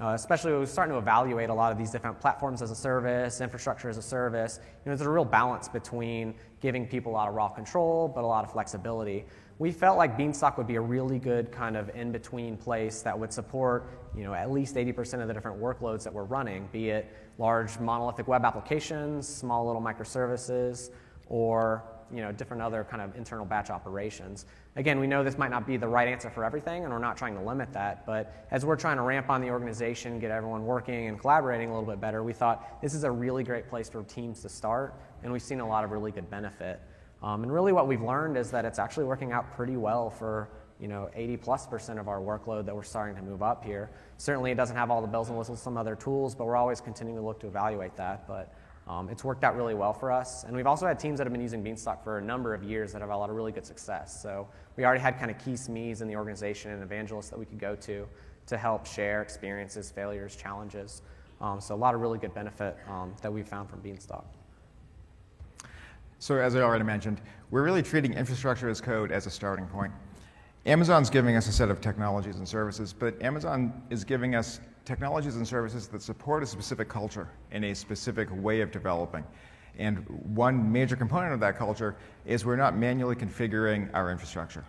uh, 0.00 0.14
especially 0.14 0.52
when 0.52 0.60
we 0.60 0.64
are 0.64 0.68
starting 0.68 0.92
to 0.94 0.98
evaluate 0.98 1.50
a 1.50 1.54
lot 1.54 1.72
of 1.72 1.78
these 1.78 1.90
different 1.90 2.20
platforms 2.20 2.62
as 2.62 2.70
a 2.70 2.74
service, 2.74 3.40
infrastructure 3.40 3.88
as 3.88 3.98
a 3.98 4.02
service. 4.02 4.60
You 4.62 4.90
know, 4.90 4.96
there's 4.96 5.06
a 5.06 5.10
real 5.10 5.24
balance 5.24 5.68
between 5.68 6.34
giving 6.60 6.86
people 6.86 7.12
a 7.12 7.14
lot 7.14 7.28
of 7.28 7.34
raw 7.34 7.48
control, 7.48 8.06
but 8.06 8.22
a 8.22 8.26
lot 8.26 8.44
of 8.44 8.52
flexibility. 8.52 9.24
We 9.58 9.72
felt 9.72 9.98
like 9.98 10.16
Beanstalk 10.16 10.56
would 10.56 10.68
be 10.68 10.76
a 10.76 10.80
really 10.80 11.18
good 11.18 11.50
kind 11.50 11.76
of 11.76 11.90
in-between 11.90 12.58
place 12.58 13.02
that 13.02 13.18
would 13.18 13.32
support, 13.32 13.90
you 14.16 14.22
know, 14.22 14.32
at 14.32 14.52
least 14.52 14.76
80% 14.76 15.20
of 15.20 15.26
the 15.26 15.34
different 15.34 15.60
workloads 15.60 16.04
that 16.04 16.12
we're 16.12 16.24
running, 16.24 16.68
be 16.70 16.90
it 16.90 17.12
large 17.38 17.78
monolithic 17.80 18.28
web 18.28 18.44
applications, 18.44 19.26
small 19.26 19.66
little 19.66 19.82
microservices, 19.82 20.90
or 21.26 21.82
you 22.10 22.22
know, 22.22 22.32
different 22.32 22.62
other 22.62 22.84
kind 22.84 23.02
of 23.02 23.14
internal 23.16 23.44
batch 23.44 23.68
operations. 23.68 24.46
Again, 24.76 24.98
we 24.98 25.06
know 25.06 25.22
this 25.22 25.36
might 25.36 25.50
not 25.50 25.66
be 25.66 25.76
the 25.76 25.88
right 25.88 26.08
answer 26.08 26.30
for 26.30 26.44
everything, 26.44 26.84
and 26.84 26.92
we're 26.92 26.98
not 26.98 27.16
trying 27.16 27.34
to 27.34 27.42
limit 27.42 27.72
that. 27.72 28.06
But 28.06 28.46
as 28.50 28.64
we're 28.64 28.76
trying 28.76 28.96
to 28.96 29.02
ramp 29.02 29.28
on 29.28 29.40
the 29.40 29.50
organization, 29.50 30.18
get 30.18 30.30
everyone 30.30 30.64
working 30.64 31.08
and 31.08 31.18
collaborating 31.18 31.68
a 31.68 31.72
little 31.72 31.88
bit 31.88 32.00
better, 32.00 32.22
we 32.22 32.32
thought 32.32 32.80
this 32.80 32.94
is 32.94 33.04
a 33.04 33.10
really 33.10 33.44
great 33.44 33.68
place 33.68 33.90
for 33.90 34.02
teams 34.04 34.40
to 34.42 34.48
start, 34.48 34.94
and 35.22 35.32
we've 35.32 35.42
seen 35.42 35.60
a 35.60 35.68
lot 35.68 35.84
of 35.84 35.90
really 35.90 36.10
good 36.10 36.30
benefit. 36.30 36.80
Um, 37.22 37.42
and 37.42 37.52
really, 37.52 37.72
what 37.72 37.88
we've 37.88 38.02
learned 38.02 38.36
is 38.36 38.50
that 38.52 38.64
it's 38.64 38.78
actually 38.78 39.04
working 39.04 39.32
out 39.32 39.52
pretty 39.54 39.76
well 39.76 40.08
for 40.08 40.48
you 40.80 40.86
know 40.86 41.10
80 41.14 41.36
plus 41.38 41.66
percent 41.66 41.98
of 41.98 42.08
our 42.08 42.20
workload 42.20 42.64
that 42.66 42.74
we're 42.74 42.84
starting 42.84 43.16
to 43.16 43.22
move 43.22 43.42
up 43.42 43.64
here. 43.64 43.90
Certainly, 44.16 44.52
it 44.52 44.56
doesn't 44.56 44.76
have 44.76 44.90
all 44.90 45.00
the 45.00 45.08
bells 45.08 45.28
and 45.28 45.38
whistles, 45.38 45.60
some 45.60 45.76
other 45.76 45.96
tools, 45.96 46.34
but 46.34 46.46
we're 46.46 46.56
always 46.56 46.80
continuing 46.80 47.18
to 47.18 47.26
look 47.26 47.40
to 47.40 47.46
evaluate 47.46 47.96
that. 47.96 48.26
But 48.28 48.54
um, 48.88 49.08
it's 49.10 49.22
worked 49.22 49.44
out 49.44 49.54
really 49.54 49.74
well 49.74 49.92
for 49.92 50.10
us. 50.10 50.44
And 50.44 50.56
we've 50.56 50.66
also 50.66 50.86
had 50.86 50.98
teams 50.98 51.18
that 51.18 51.26
have 51.26 51.32
been 51.32 51.42
using 51.42 51.62
Beanstalk 51.62 52.02
for 52.02 52.18
a 52.18 52.22
number 52.22 52.54
of 52.54 52.62
years 52.62 52.92
that 52.92 53.02
have 53.02 53.10
a 53.10 53.16
lot 53.16 53.28
of 53.28 53.36
really 53.36 53.52
good 53.52 53.66
success. 53.66 54.22
So 54.22 54.48
we 54.76 54.84
already 54.84 55.00
had 55.00 55.18
kind 55.18 55.30
of 55.30 55.38
key 55.38 55.52
SMEs 55.52 56.00
in 56.00 56.08
the 56.08 56.16
organization 56.16 56.70
and 56.70 56.82
evangelists 56.82 57.28
that 57.28 57.38
we 57.38 57.44
could 57.44 57.58
go 57.58 57.76
to 57.76 58.08
to 58.46 58.56
help 58.56 58.86
share 58.86 59.20
experiences, 59.20 59.90
failures, 59.90 60.36
challenges. 60.36 61.02
Um, 61.40 61.60
so 61.60 61.74
a 61.74 61.76
lot 61.76 61.94
of 61.94 62.00
really 62.00 62.18
good 62.18 62.32
benefit 62.32 62.78
um, 62.88 63.14
that 63.20 63.30
we've 63.30 63.46
found 63.46 63.68
from 63.68 63.80
Beanstalk. 63.80 64.24
So 66.20 66.36
as 66.36 66.56
I 66.56 66.60
already 66.62 66.84
mentioned, 66.84 67.20
we're 67.50 67.62
really 67.62 67.82
treating 67.82 68.12
infrastructure 68.12 68.68
as 68.68 68.80
code 68.80 69.12
as 69.12 69.26
a 69.26 69.30
starting 69.30 69.66
point. 69.66 69.92
Amazon's 70.66 71.08
giving 71.10 71.36
us 71.36 71.48
a 71.48 71.52
set 71.52 71.70
of 71.70 71.80
technologies 71.80 72.38
and 72.38 72.48
services, 72.48 72.92
but 72.92 73.20
Amazon 73.22 73.82
is 73.88 74.02
giving 74.04 74.34
us 74.34 74.60
technologies 74.84 75.36
and 75.36 75.46
services 75.46 75.86
that 75.88 76.02
support 76.02 76.42
a 76.42 76.46
specific 76.46 76.88
culture 76.88 77.28
and 77.52 77.64
a 77.64 77.74
specific 77.74 78.28
way 78.42 78.60
of 78.60 78.72
developing. 78.72 79.24
And 79.78 79.98
one 80.34 80.70
major 80.72 80.96
component 80.96 81.32
of 81.32 81.40
that 81.40 81.56
culture 81.56 81.94
is 82.26 82.44
we're 82.44 82.56
not 82.56 82.76
manually 82.76 83.14
configuring 83.14 83.88
our 83.94 84.10
infrastructure. 84.10 84.64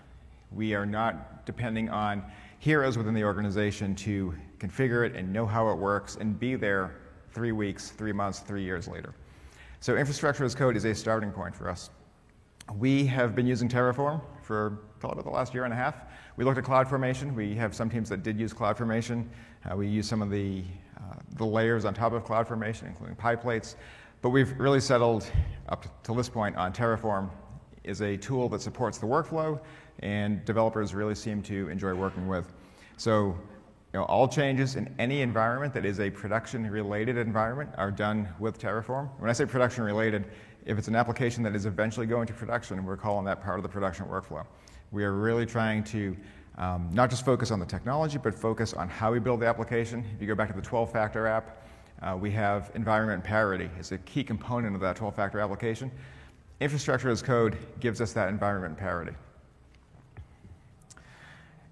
We 0.51 0.75
are 0.75 0.85
not 0.85 1.47
depending 1.47 1.89
on 1.89 2.23
heroes 2.59 2.95
within 2.95 3.15
the 3.15 3.23
organization 3.23 3.95
to 3.95 4.35
configure 4.59 5.05
it 5.05 5.15
and 5.15 5.33
know 5.33 5.47
how 5.47 5.69
it 5.69 5.77
works 5.77 6.15
and 6.17 6.39
be 6.39 6.55
there 6.55 6.95
three 7.31 7.51
weeks, 7.53 7.89
three 7.89 8.13
months, 8.13 8.39
three 8.39 8.63
years 8.63 8.87
later. 8.87 9.15
So, 9.81 9.95
infrastructure 9.95 10.43
as 10.43 10.55
code 10.55 10.75
is 10.75 10.83
a 10.83 10.93
starting 10.93 11.31
point 11.31 11.55
for 11.55 11.69
us. 11.69 11.89
We 12.77 13.05
have 13.05 13.33
been 13.33 13.47
using 13.47 13.69
Terraform 13.69 14.21
for 14.43 14.71
probably 14.99 15.21
about 15.21 15.31
the 15.31 15.35
last 15.35 15.53
year 15.53 15.63
and 15.63 15.71
a 15.71 15.75
half. 15.75 15.95
We 16.35 16.43
looked 16.43 16.57
at 16.57 16.65
CloudFormation. 16.65 17.33
We 17.33 17.55
have 17.55 17.73
some 17.73 17.89
teams 17.89 18.09
that 18.09 18.21
did 18.21 18.37
use 18.37 18.53
CloudFormation. 18.53 19.25
Uh, 19.71 19.77
we 19.77 19.87
use 19.87 20.05
some 20.05 20.21
of 20.21 20.29
the, 20.29 20.65
uh, 20.97 21.15
the 21.37 21.45
layers 21.45 21.85
on 21.85 21.93
top 21.93 22.11
of 22.11 22.25
CloudFormation, 22.25 22.87
including 22.87 23.15
PyPlates. 23.15 23.75
But 24.21 24.31
we've 24.31 24.51
really 24.59 24.81
settled 24.81 25.31
up 25.69 26.03
to 26.03 26.13
this 26.13 26.27
point 26.27 26.57
on 26.57 26.73
Terraform 26.73 27.29
is 27.85 28.01
a 28.01 28.17
tool 28.17 28.49
that 28.49 28.61
supports 28.61 28.97
the 28.97 29.05
workflow 29.05 29.61
and 29.99 30.43
developers 30.43 30.93
really 30.93 31.15
seem 31.15 31.41
to 31.43 31.69
enjoy 31.69 31.93
working 31.93 32.27
with. 32.27 32.51
So 32.97 33.37
you 33.93 33.99
know, 33.99 34.05
all 34.05 34.27
changes 34.27 34.75
in 34.75 34.93
any 34.99 35.21
environment 35.21 35.73
that 35.73 35.83
is 35.83 35.99
a 35.99 36.11
production-related 36.11 37.17
environment 37.17 37.71
are 37.75 37.89
done 37.89 38.29
with 38.37 38.59
Terraform. 38.59 39.09
When 39.17 39.29
I 39.29 39.33
say 39.33 39.45
production-related, 39.45 40.25
if 40.65 40.77
it's 40.77 40.87
an 40.87 40.95
application 40.95 41.41
that 41.43 41.55
is 41.55 41.65
eventually 41.65 42.05
going 42.05 42.27
to 42.27 42.33
production, 42.33 42.85
we're 42.85 42.97
calling 42.97 43.25
that 43.25 43.41
part 43.41 43.57
of 43.57 43.63
the 43.63 43.69
production 43.69 44.05
workflow. 44.05 44.45
We 44.91 45.03
are 45.03 45.13
really 45.13 45.45
trying 45.45 45.83
to 45.85 46.15
um, 46.59 46.89
not 46.91 47.09
just 47.09 47.25
focus 47.25 47.49
on 47.49 47.59
the 47.59 47.65
technology, 47.65 48.19
but 48.21 48.35
focus 48.35 48.73
on 48.73 48.89
how 48.89 49.11
we 49.11 49.19
build 49.19 49.39
the 49.39 49.47
application. 49.47 50.05
If 50.13 50.21
you 50.21 50.27
go 50.27 50.35
back 50.35 50.53
to 50.53 50.61
the 50.61 50.67
12-factor 50.67 51.25
app, 51.25 51.65
uh, 52.03 52.15
we 52.15 52.29
have 52.31 52.71
environment 52.75 53.23
parity 53.23 53.69
as 53.79 53.91
a 53.91 53.97
key 53.99 54.23
component 54.23 54.75
of 54.75 54.81
that 54.81 54.97
12-factor 54.97 55.39
application. 55.39 55.89
Infrastructure 56.59 57.09
as 57.09 57.23
code 57.23 57.57
gives 57.79 58.01
us 58.01 58.13
that 58.13 58.29
environment 58.29 58.77
parity. 58.77 59.13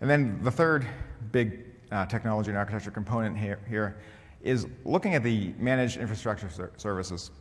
And 0.01 0.09
then 0.09 0.39
the 0.41 0.51
third 0.51 0.87
big 1.31 1.66
uh, 1.91 2.05
technology 2.05 2.49
and 2.49 2.57
architecture 2.57 2.91
component 2.91 3.37
here, 3.37 3.59
here 3.67 3.97
is 4.41 4.67
looking 4.85 5.15
at 5.15 5.23
the 5.23 5.53
managed 5.57 5.97
infrastructure 5.97 6.49
ser- 6.49 6.71
services. 6.77 7.31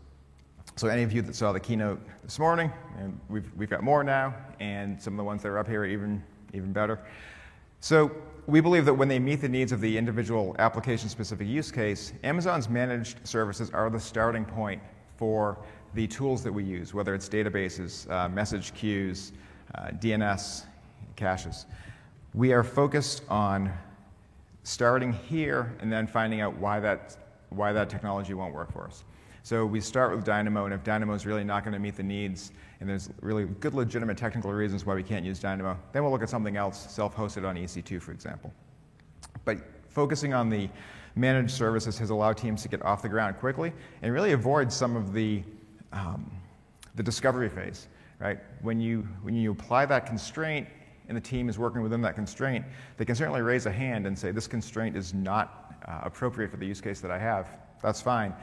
So 0.77 0.89
any 0.89 1.03
of 1.03 1.13
you 1.13 1.23
that 1.23 1.35
saw 1.35 1.53
the 1.53 1.61
keynote 1.61 2.01
this 2.23 2.39
morning, 2.39 2.71
and 2.99 3.19
we've, 3.29 3.51
we've 3.57 3.71
got 3.71 3.83
more 3.83 4.05
now, 4.05 4.35
and 4.61 5.01
some 5.01 5.15
of 5.15 5.19
the 5.19 5.25
ones 5.25 5.43
that 5.43 5.49
are 5.49 5.59
up 5.59 5.69
here 5.69 5.83
are 5.83 5.87
even, 5.87 6.23
even 6.53 6.73
better. 6.73 7.01
So 7.81 8.11
we 8.47 8.61
believe 8.61 8.85
that 8.85 8.95
when 8.95 9.09
they 9.09 9.19
meet 9.19 9.41
the 9.41 9.49
needs 9.49 9.73
of 9.73 9.81
the 9.81 9.97
individual 9.97 10.55
application-specific 10.59 11.47
use 11.47 11.71
case, 11.71 12.13
Amazon's 12.25 12.69
managed 12.69 13.27
services 13.27 13.71
are 13.71 13.91
the 13.91 14.01
starting 14.01 14.45
point 14.45 14.83
for 15.17 15.59
the 15.95 16.07
tools 16.07 16.43
that 16.43 16.53
we 16.53 16.63
use, 16.63 16.93
whether 16.93 17.15
it's 17.15 17.29
databases, 17.29 18.11
uh, 18.11 18.29
message 18.29 18.75
queues, 18.75 19.33
uh, 19.75 19.89
DNS, 19.93 20.65
caches. 21.17 21.67
We 22.35 22.53
are 22.53 22.63
focused 22.63 23.23
on 23.31 23.73
starting 24.67 25.13
here 25.13 25.73
and 25.79 25.93
then 25.93 26.09
finding 26.09 26.41
out 26.41 26.57
why 26.57 26.81
that, 26.81 27.17
why 27.51 27.73
that 27.73 27.89
technology 27.89 28.35
won't 28.35 28.53
work 28.53 28.73
for 28.73 28.85
us. 28.85 29.05
So 29.45 29.65
we 29.65 29.81
start 29.81 30.13
with 30.13 30.25
Dynamo, 30.25 30.65
and 30.65 30.75
if 30.75 30.83
Dynamo 30.83 31.15
is 31.15 31.25
really 31.25 31.45
not 31.45 31.63
going 31.63 31.73
to 31.73 31.79
meet 31.79 31.95
the 31.95 32.03
needs, 32.03 32.51
and 32.81 32.89
there's 32.89 33.09
really 33.21 33.45
good 33.45 33.75
legitimate 33.75 34.19
technical 34.19 34.53
reasons 34.53 34.85
why 34.85 34.97
we 34.97 35.05
can't 35.05 35.25
use 35.25 35.39
Dynamo, 35.39 35.79
then 35.93 36.03
we'll 36.03 36.11
look 36.11 36.23
at 36.23 36.29
something 36.29 36.57
else, 36.57 36.93
self-hosted 36.93 37.49
on 37.49 37.55
EC2, 37.55 38.03
for 38.03 38.11
example. 38.11 38.53
But 39.45 39.59
focusing 39.89 40.35
on 40.35 40.51
the 40.51 40.69
managed 41.15 41.53
services 41.53 41.97
has 41.99 42.11
allowed 42.11 42.37
teams 42.37 42.63
to 42.63 42.69
get 42.69 42.83
off 42.83 43.03
the 43.03 43.09
ground 43.09 43.39
quickly 43.39 43.73
and 44.03 44.13
really 44.13 44.33
avoid 44.33 44.73
some 44.73 44.97
of 44.97 45.13
the, 45.13 45.45
um, 45.93 46.29
the 46.97 47.05
discovery 47.05 47.49
phase, 47.49 47.87
right? 48.19 48.41
When 48.63 48.81
you, 48.81 49.07
when 49.23 49.37
you 49.37 49.53
apply 49.53 49.87
that 49.87 50.07
constraint 50.07 50.67
and 51.09 51.17
the 51.17 51.21
team 51.21 51.49
is 51.49 51.59
working 51.59 51.83
within 51.83 52.03
that 52.03 52.15
constraint, 52.15 52.65
they 52.97 53.05
can 53.05 53.15
certainly 53.15 53.43
raise 53.43 53.67
a 53.67 53.73
hand 53.73 54.07
and 54.07 54.19
say, 54.19 54.31
this 54.31 54.47
constraint 54.47 54.97
is 54.97 55.15
not 55.15 55.75
uh, 55.87 56.01
appropriate 56.03 56.51
for 56.51 56.57
the 56.57 56.67
use 56.67 56.81
case 56.81 57.01
that 57.01 57.11
I 57.11 57.19
have. 57.19 57.49
That's 57.83 58.03
fine. 58.03 58.35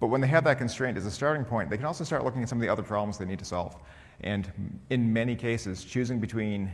But 0.00 0.08
when 0.08 0.20
they 0.20 0.26
have 0.26 0.44
that 0.44 0.58
constraint 0.58 0.96
as 0.96 1.06
a 1.06 1.10
starting 1.10 1.44
point, 1.44 1.70
they 1.70 1.76
can 1.76 1.86
also 1.86 2.04
start 2.04 2.24
looking 2.24 2.42
at 2.42 2.48
some 2.48 2.58
of 2.58 2.62
the 2.62 2.68
other 2.68 2.82
problems 2.82 3.18
they 3.18 3.24
need 3.24 3.38
to 3.38 3.44
solve. 3.44 3.76
And 4.20 4.50
in 4.90 5.12
many 5.12 5.34
cases, 5.34 5.84
choosing 5.84 6.20
between 6.20 6.70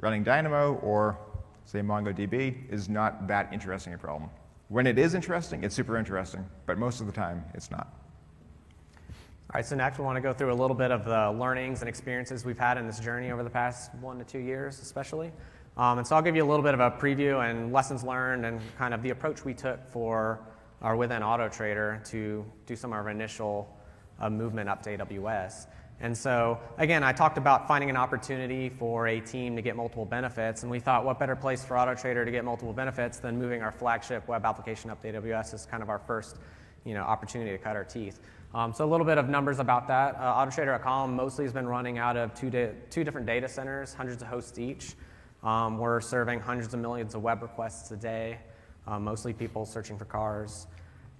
running 0.00 0.22
Dynamo 0.22 0.74
or, 0.82 1.18
say, 1.64 1.80
MongoDB 1.80 2.70
is 2.70 2.88
not 2.88 3.26
that 3.28 3.52
interesting 3.52 3.94
a 3.94 3.98
problem. 3.98 4.30
When 4.68 4.86
it 4.86 4.98
is 4.98 5.14
interesting, 5.14 5.64
it's 5.64 5.74
super 5.74 5.96
interesting, 5.96 6.44
but 6.66 6.78
most 6.78 7.00
of 7.00 7.06
the 7.06 7.12
time, 7.12 7.44
it's 7.54 7.70
not. 7.70 8.05
All 9.48 9.58
right, 9.58 9.64
so 9.64 9.76
next 9.76 9.96
we 9.96 10.04
want 10.04 10.16
to 10.16 10.20
go 10.20 10.32
through 10.32 10.52
a 10.52 10.58
little 10.58 10.74
bit 10.74 10.90
of 10.90 11.04
the 11.04 11.30
learnings 11.30 11.80
and 11.80 11.88
experiences 11.88 12.44
we've 12.44 12.58
had 12.58 12.78
in 12.78 12.86
this 12.88 12.98
journey 12.98 13.30
over 13.30 13.44
the 13.44 13.50
past 13.50 13.94
one 14.00 14.18
to 14.18 14.24
two 14.24 14.40
years, 14.40 14.80
especially. 14.80 15.30
Um, 15.76 15.98
and 15.98 16.06
so 16.06 16.16
I'll 16.16 16.22
give 16.22 16.34
you 16.34 16.42
a 16.42 16.50
little 16.50 16.64
bit 16.64 16.74
of 16.74 16.80
a 16.80 16.90
preview 16.90 17.48
and 17.48 17.72
lessons 17.72 18.02
learned 18.02 18.44
and 18.44 18.60
kind 18.76 18.92
of 18.92 19.04
the 19.04 19.10
approach 19.10 19.44
we 19.44 19.54
took 19.54 19.88
for 19.92 20.40
our 20.82 20.96
within 20.96 21.22
AutoTrader 21.22 22.04
to 22.10 22.44
do 22.66 22.74
some 22.74 22.92
of 22.92 22.98
our 22.98 23.08
initial 23.08 23.72
uh, 24.18 24.28
movement 24.28 24.68
up 24.68 24.82
to 24.82 24.98
AWS. 24.98 25.68
And 26.00 26.18
so, 26.18 26.58
again, 26.76 27.04
I 27.04 27.12
talked 27.12 27.38
about 27.38 27.68
finding 27.68 27.88
an 27.88 27.96
opportunity 27.96 28.68
for 28.68 29.06
a 29.06 29.20
team 29.20 29.54
to 29.54 29.62
get 29.62 29.76
multiple 29.76 30.04
benefits, 30.04 30.62
and 30.64 30.70
we 30.72 30.80
thought 30.80 31.04
what 31.04 31.20
better 31.20 31.36
place 31.36 31.64
for 31.64 31.74
AutoTrader 31.74 32.24
to 32.24 32.30
get 32.32 32.44
multiple 32.44 32.72
benefits 32.72 33.18
than 33.18 33.38
moving 33.38 33.62
our 33.62 33.70
flagship 33.70 34.26
web 34.26 34.44
application 34.44 34.90
up 34.90 35.00
to 35.02 35.12
AWS 35.12 35.54
as 35.54 35.66
kind 35.66 35.84
of 35.84 35.88
our 35.88 36.00
first 36.00 36.36
you 36.86 36.94
know, 36.94 37.02
opportunity 37.02 37.50
to 37.50 37.58
cut 37.58 37.76
our 37.76 37.84
teeth. 37.84 38.20
Um, 38.54 38.72
so 38.72 38.84
a 38.84 38.90
little 38.90 39.04
bit 39.04 39.18
of 39.18 39.28
numbers 39.28 39.58
about 39.58 39.88
that. 39.88 40.14
Uh, 40.14 40.46
AutoTrader.com 40.46 41.14
mostly 41.14 41.44
has 41.44 41.52
been 41.52 41.66
running 41.66 41.98
out 41.98 42.16
of 42.16 42.32
two, 42.32 42.48
da- 42.48 42.72
two 42.88 43.04
different 43.04 43.26
data 43.26 43.48
centers, 43.48 43.92
hundreds 43.92 44.22
of 44.22 44.28
hosts 44.28 44.58
each. 44.58 44.94
Um, 45.42 45.78
we're 45.78 46.00
serving 46.00 46.40
hundreds 46.40 46.72
of 46.72 46.80
millions 46.80 47.14
of 47.14 47.22
web 47.22 47.42
requests 47.42 47.90
a 47.90 47.96
day, 47.96 48.38
uh, 48.86 48.98
mostly 48.98 49.32
people 49.32 49.66
searching 49.66 49.98
for 49.98 50.06
cars. 50.06 50.68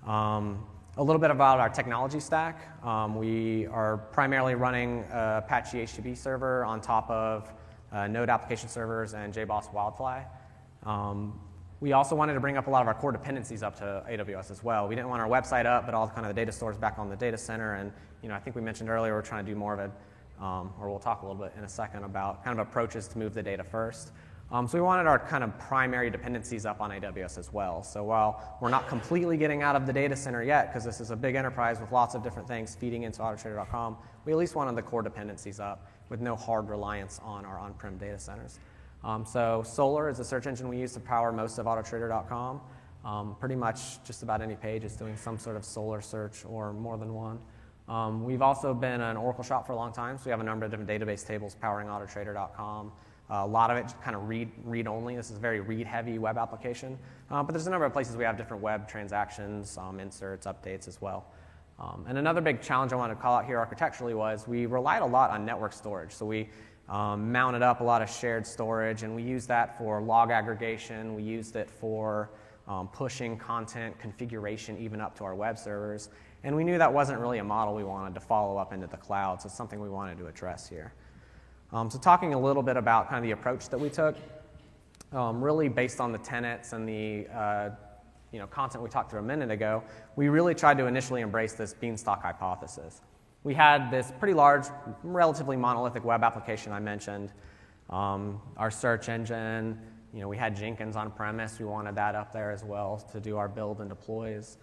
Um, 0.06 0.64
a 0.96 1.02
little 1.02 1.20
bit 1.20 1.30
about 1.30 1.60
our 1.60 1.68
technology 1.68 2.20
stack. 2.20 2.82
Um, 2.82 3.16
we 3.16 3.66
are 3.66 3.98
primarily 3.98 4.54
running 4.54 5.04
Apache 5.10 5.78
HTTP 5.84 6.16
server 6.16 6.64
on 6.64 6.80
top 6.80 7.10
of 7.10 7.52
uh, 7.92 8.06
Node 8.06 8.30
application 8.30 8.68
servers 8.68 9.12
and 9.12 9.34
JBoss 9.34 9.72
Wildfly. 9.74 10.22
We 11.80 11.92
also 11.92 12.16
wanted 12.16 12.34
to 12.34 12.40
bring 12.40 12.56
up 12.56 12.68
a 12.68 12.70
lot 12.70 12.80
of 12.80 12.88
our 12.88 12.94
core 12.94 13.12
dependencies 13.12 13.62
up 13.62 13.76
to 13.76 14.02
AWS 14.08 14.50
as 14.50 14.64
well. 14.64 14.88
We 14.88 14.94
didn't 14.94 15.10
want 15.10 15.20
our 15.20 15.28
website 15.28 15.66
up, 15.66 15.84
but 15.84 15.94
all 15.94 16.08
kind 16.08 16.26
of 16.26 16.34
the 16.34 16.40
data 16.40 16.50
stores 16.50 16.78
back 16.78 16.98
on 16.98 17.10
the 17.10 17.16
data 17.16 17.36
center. 17.36 17.74
And 17.74 17.92
you 18.22 18.30
know, 18.30 18.34
I 18.34 18.38
think 18.38 18.56
we 18.56 18.62
mentioned 18.62 18.88
earlier 18.88 19.14
we're 19.14 19.22
trying 19.22 19.44
to 19.44 19.52
do 19.52 19.58
more 19.58 19.74
of 19.74 19.80
it, 19.80 19.90
um, 20.40 20.72
or 20.80 20.88
we'll 20.88 20.98
talk 20.98 21.22
a 21.22 21.26
little 21.26 21.40
bit 21.40 21.52
in 21.58 21.64
a 21.64 21.68
second 21.68 22.04
about 22.04 22.42
kind 22.42 22.58
of 22.58 22.66
approaches 22.66 23.08
to 23.08 23.18
move 23.18 23.34
the 23.34 23.42
data 23.42 23.62
first. 23.62 24.12
Um, 24.50 24.68
so 24.68 24.78
we 24.78 24.82
wanted 24.82 25.06
our 25.06 25.18
kind 25.18 25.42
of 25.42 25.58
primary 25.58 26.08
dependencies 26.08 26.64
up 26.64 26.80
on 26.80 26.90
AWS 26.92 27.36
as 27.36 27.52
well. 27.52 27.82
So 27.82 28.04
while 28.04 28.56
we're 28.60 28.70
not 28.70 28.88
completely 28.88 29.36
getting 29.36 29.62
out 29.62 29.74
of 29.74 29.86
the 29.86 29.92
data 29.92 30.14
center 30.14 30.42
yet, 30.42 30.68
because 30.68 30.84
this 30.84 31.00
is 31.00 31.10
a 31.10 31.16
big 31.16 31.34
enterprise 31.34 31.80
with 31.80 31.90
lots 31.90 32.14
of 32.14 32.22
different 32.22 32.46
things 32.46 32.74
feeding 32.74 33.02
into 33.02 33.20
AutoTrader.com, 33.20 33.96
we 34.24 34.32
at 34.32 34.38
least 34.38 34.54
wanted 34.54 34.76
the 34.76 34.82
core 34.82 35.02
dependencies 35.02 35.58
up 35.58 35.90
with 36.08 36.20
no 36.20 36.36
hard 36.36 36.68
reliance 36.70 37.20
on 37.24 37.44
our 37.44 37.58
on-prem 37.58 37.98
data 37.98 38.18
centers. 38.20 38.60
Um, 39.04 39.24
so 39.24 39.62
Solr 39.64 40.10
is 40.10 40.18
the 40.18 40.24
search 40.24 40.46
engine 40.46 40.68
we 40.68 40.78
use 40.78 40.92
to 40.94 41.00
power 41.00 41.32
most 41.32 41.58
of 41.58 41.66
AutoTrader.com. 41.66 42.60
Um, 43.04 43.36
pretty 43.38 43.54
much 43.54 44.02
just 44.04 44.22
about 44.22 44.42
any 44.42 44.56
page 44.56 44.82
is 44.82 44.96
doing 44.96 45.16
some 45.16 45.38
sort 45.38 45.56
of 45.56 45.62
Solr 45.62 46.02
search 46.02 46.44
or 46.44 46.72
more 46.72 46.98
than 46.98 47.14
one. 47.14 47.38
Um, 47.88 48.24
we've 48.24 48.42
also 48.42 48.74
been 48.74 49.00
an 49.00 49.16
Oracle 49.16 49.44
shop 49.44 49.66
for 49.66 49.72
a 49.72 49.76
long 49.76 49.92
time, 49.92 50.18
so 50.18 50.24
we 50.24 50.30
have 50.32 50.40
a 50.40 50.44
number 50.44 50.64
of 50.64 50.72
different 50.72 50.90
database 50.90 51.24
tables 51.24 51.54
powering 51.54 51.86
AutoTrader.com. 51.86 52.92
Uh, 53.28 53.34
a 53.34 53.46
lot 53.46 53.70
of 53.70 53.76
it 53.76 53.92
kind 54.02 54.16
of 54.16 54.28
read, 54.28 54.50
read 54.64 54.86
only. 54.86 55.16
This 55.16 55.30
is 55.30 55.36
a 55.36 55.40
very 55.40 55.60
read 55.60 55.86
heavy 55.86 56.18
web 56.18 56.38
application. 56.38 56.98
Uh, 57.30 57.42
but 57.42 57.52
there's 57.52 57.66
a 57.66 57.70
number 57.70 57.86
of 57.86 57.92
places 57.92 58.16
we 58.16 58.24
have 58.24 58.36
different 58.36 58.62
web 58.62 58.88
transactions, 58.88 59.78
um, 59.78 59.98
inserts, 59.98 60.46
updates 60.46 60.88
as 60.88 61.00
well. 61.00 61.26
Um, 61.78 62.04
and 62.08 62.18
another 62.18 62.40
big 62.40 62.62
challenge 62.62 62.92
I 62.92 62.96
want 62.96 63.12
to 63.12 63.16
call 63.16 63.36
out 63.36 63.44
here 63.44 63.58
architecturally 63.58 64.14
was 64.14 64.48
we 64.48 64.66
relied 64.66 65.02
a 65.02 65.06
lot 65.06 65.30
on 65.30 65.44
network 65.44 65.72
storage. 65.72 66.12
So 66.12 66.24
we 66.24 66.48
um, 66.88 67.32
mounted 67.32 67.62
up 67.62 67.80
a 67.80 67.84
lot 67.84 68.02
of 68.02 68.10
shared 68.10 68.46
storage, 68.46 69.02
and 69.02 69.14
we 69.14 69.22
used 69.22 69.48
that 69.48 69.76
for 69.78 70.00
log 70.00 70.30
aggregation. 70.30 71.14
We 71.14 71.22
used 71.22 71.56
it 71.56 71.70
for 71.70 72.30
um, 72.68 72.88
pushing 72.88 73.36
content 73.36 73.98
configuration 73.98 74.76
even 74.78 75.00
up 75.00 75.16
to 75.18 75.24
our 75.24 75.34
web 75.34 75.58
servers. 75.58 76.10
And 76.44 76.54
we 76.54 76.64
knew 76.64 76.78
that 76.78 76.92
wasn't 76.92 77.18
really 77.18 77.38
a 77.38 77.44
model 77.44 77.74
we 77.74 77.84
wanted 77.84 78.14
to 78.14 78.20
follow 78.20 78.56
up 78.56 78.72
into 78.72 78.86
the 78.86 78.96
cloud, 78.96 79.42
so 79.42 79.46
it's 79.46 79.56
something 79.56 79.80
we 79.80 79.88
wanted 79.88 80.18
to 80.18 80.26
address 80.26 80.68
here. 80.68 80.92
Um, 81.72 81.90
so, 81.90 81.98
talking 81.98 82.34
a 82.34 82.40
little 82.40 82.62
bit 82.62 82.76
about 82.76 83.08
kind 83.08 83.18
of 83.18 83.24
the 83.24 83.32
approach 83.32 83.68
that 83.70 83.78
we 83.78 83.90
took, 83.90 84.16
um, 85.12 85.42
really 85.42 85.68
based 85.68 86.00
on 86.00 86.12
the 86.12 86.18
tenets 86.18 86.72
and 86.72 86.88
the 86.88 87.26
uh, 87.34 87.70
you 88.30 88.38
know, 88.38 88.46
content 88.46 88.84
we 88.84 88.90
talked 88.90 89.10
through 89.10 89.20
a 89.20 89.24
minute 89.24 89.50
ago, 89.50 89.82
we 90.14 90.28
really 90.28 90.54
tried 90.54 90.78
to 90.78 90.86
initially 90.86 91.22
embrace 91.22 91.54
this 91.54 91.74
beanstalk 91.74 92.22
hypothesis 92.22 93.00
we 93.46 93.54
had 93.54 93.92
this 93.92 94.12
pretty 94.18 94.34
large, 94.34 94.64
relatively 95.04 95.56
monolithic 95.56 96.02
web 96.02 96.24
application 96.24 96.72
I 96.72 96.80
mentioned. 96.80 97.32
Um, 97.88 98.42
our 98.56 98.72
search 98.72 99.08
engine, 99.08 99.78
you 100.12 100.20
know, 100.20 100.26
we 100.26 100.36
had 100.36 100.56
Jenkins 100.56 100.96
on 100.96 101.12
premise. 101.12 101.60
We 101.60 101.64
wanted 101.64 101.94
that 101.94 102.16
up 102.16 102.32
there 102.32 102.50
as 102.50 102.64
well 102.64 102.98
to 103.12 103.20
do 103.20 103.36
our 103.36 103.46
build 103.48 103.80
and 103.80 103.88
deploys. 103.88 104.58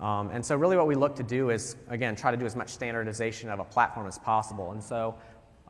Um, 0.00 0.30
and 0.30 0.42
so, 0.42 0.56
really, 0.56 0.78
what 0.78 0.86
we 0.86 0.94
look 0.94 1.14
to 1.16 1.22
do 1.22 1.50
is, 1.50 1.76
again, 1.88 2.16
try 2.16 2.30
to 2.30 2.36
do 2.38 2.46
as 2.46 2.56
much 2.56 2.70
standardization 2.70 3.50
of 3.50 3.60
a 3.60 3.64
platform 3.64 4.06
as 4.06 4.18
possible. 4.18 4.72
And 4.72 4.82
so, 4.82 5.14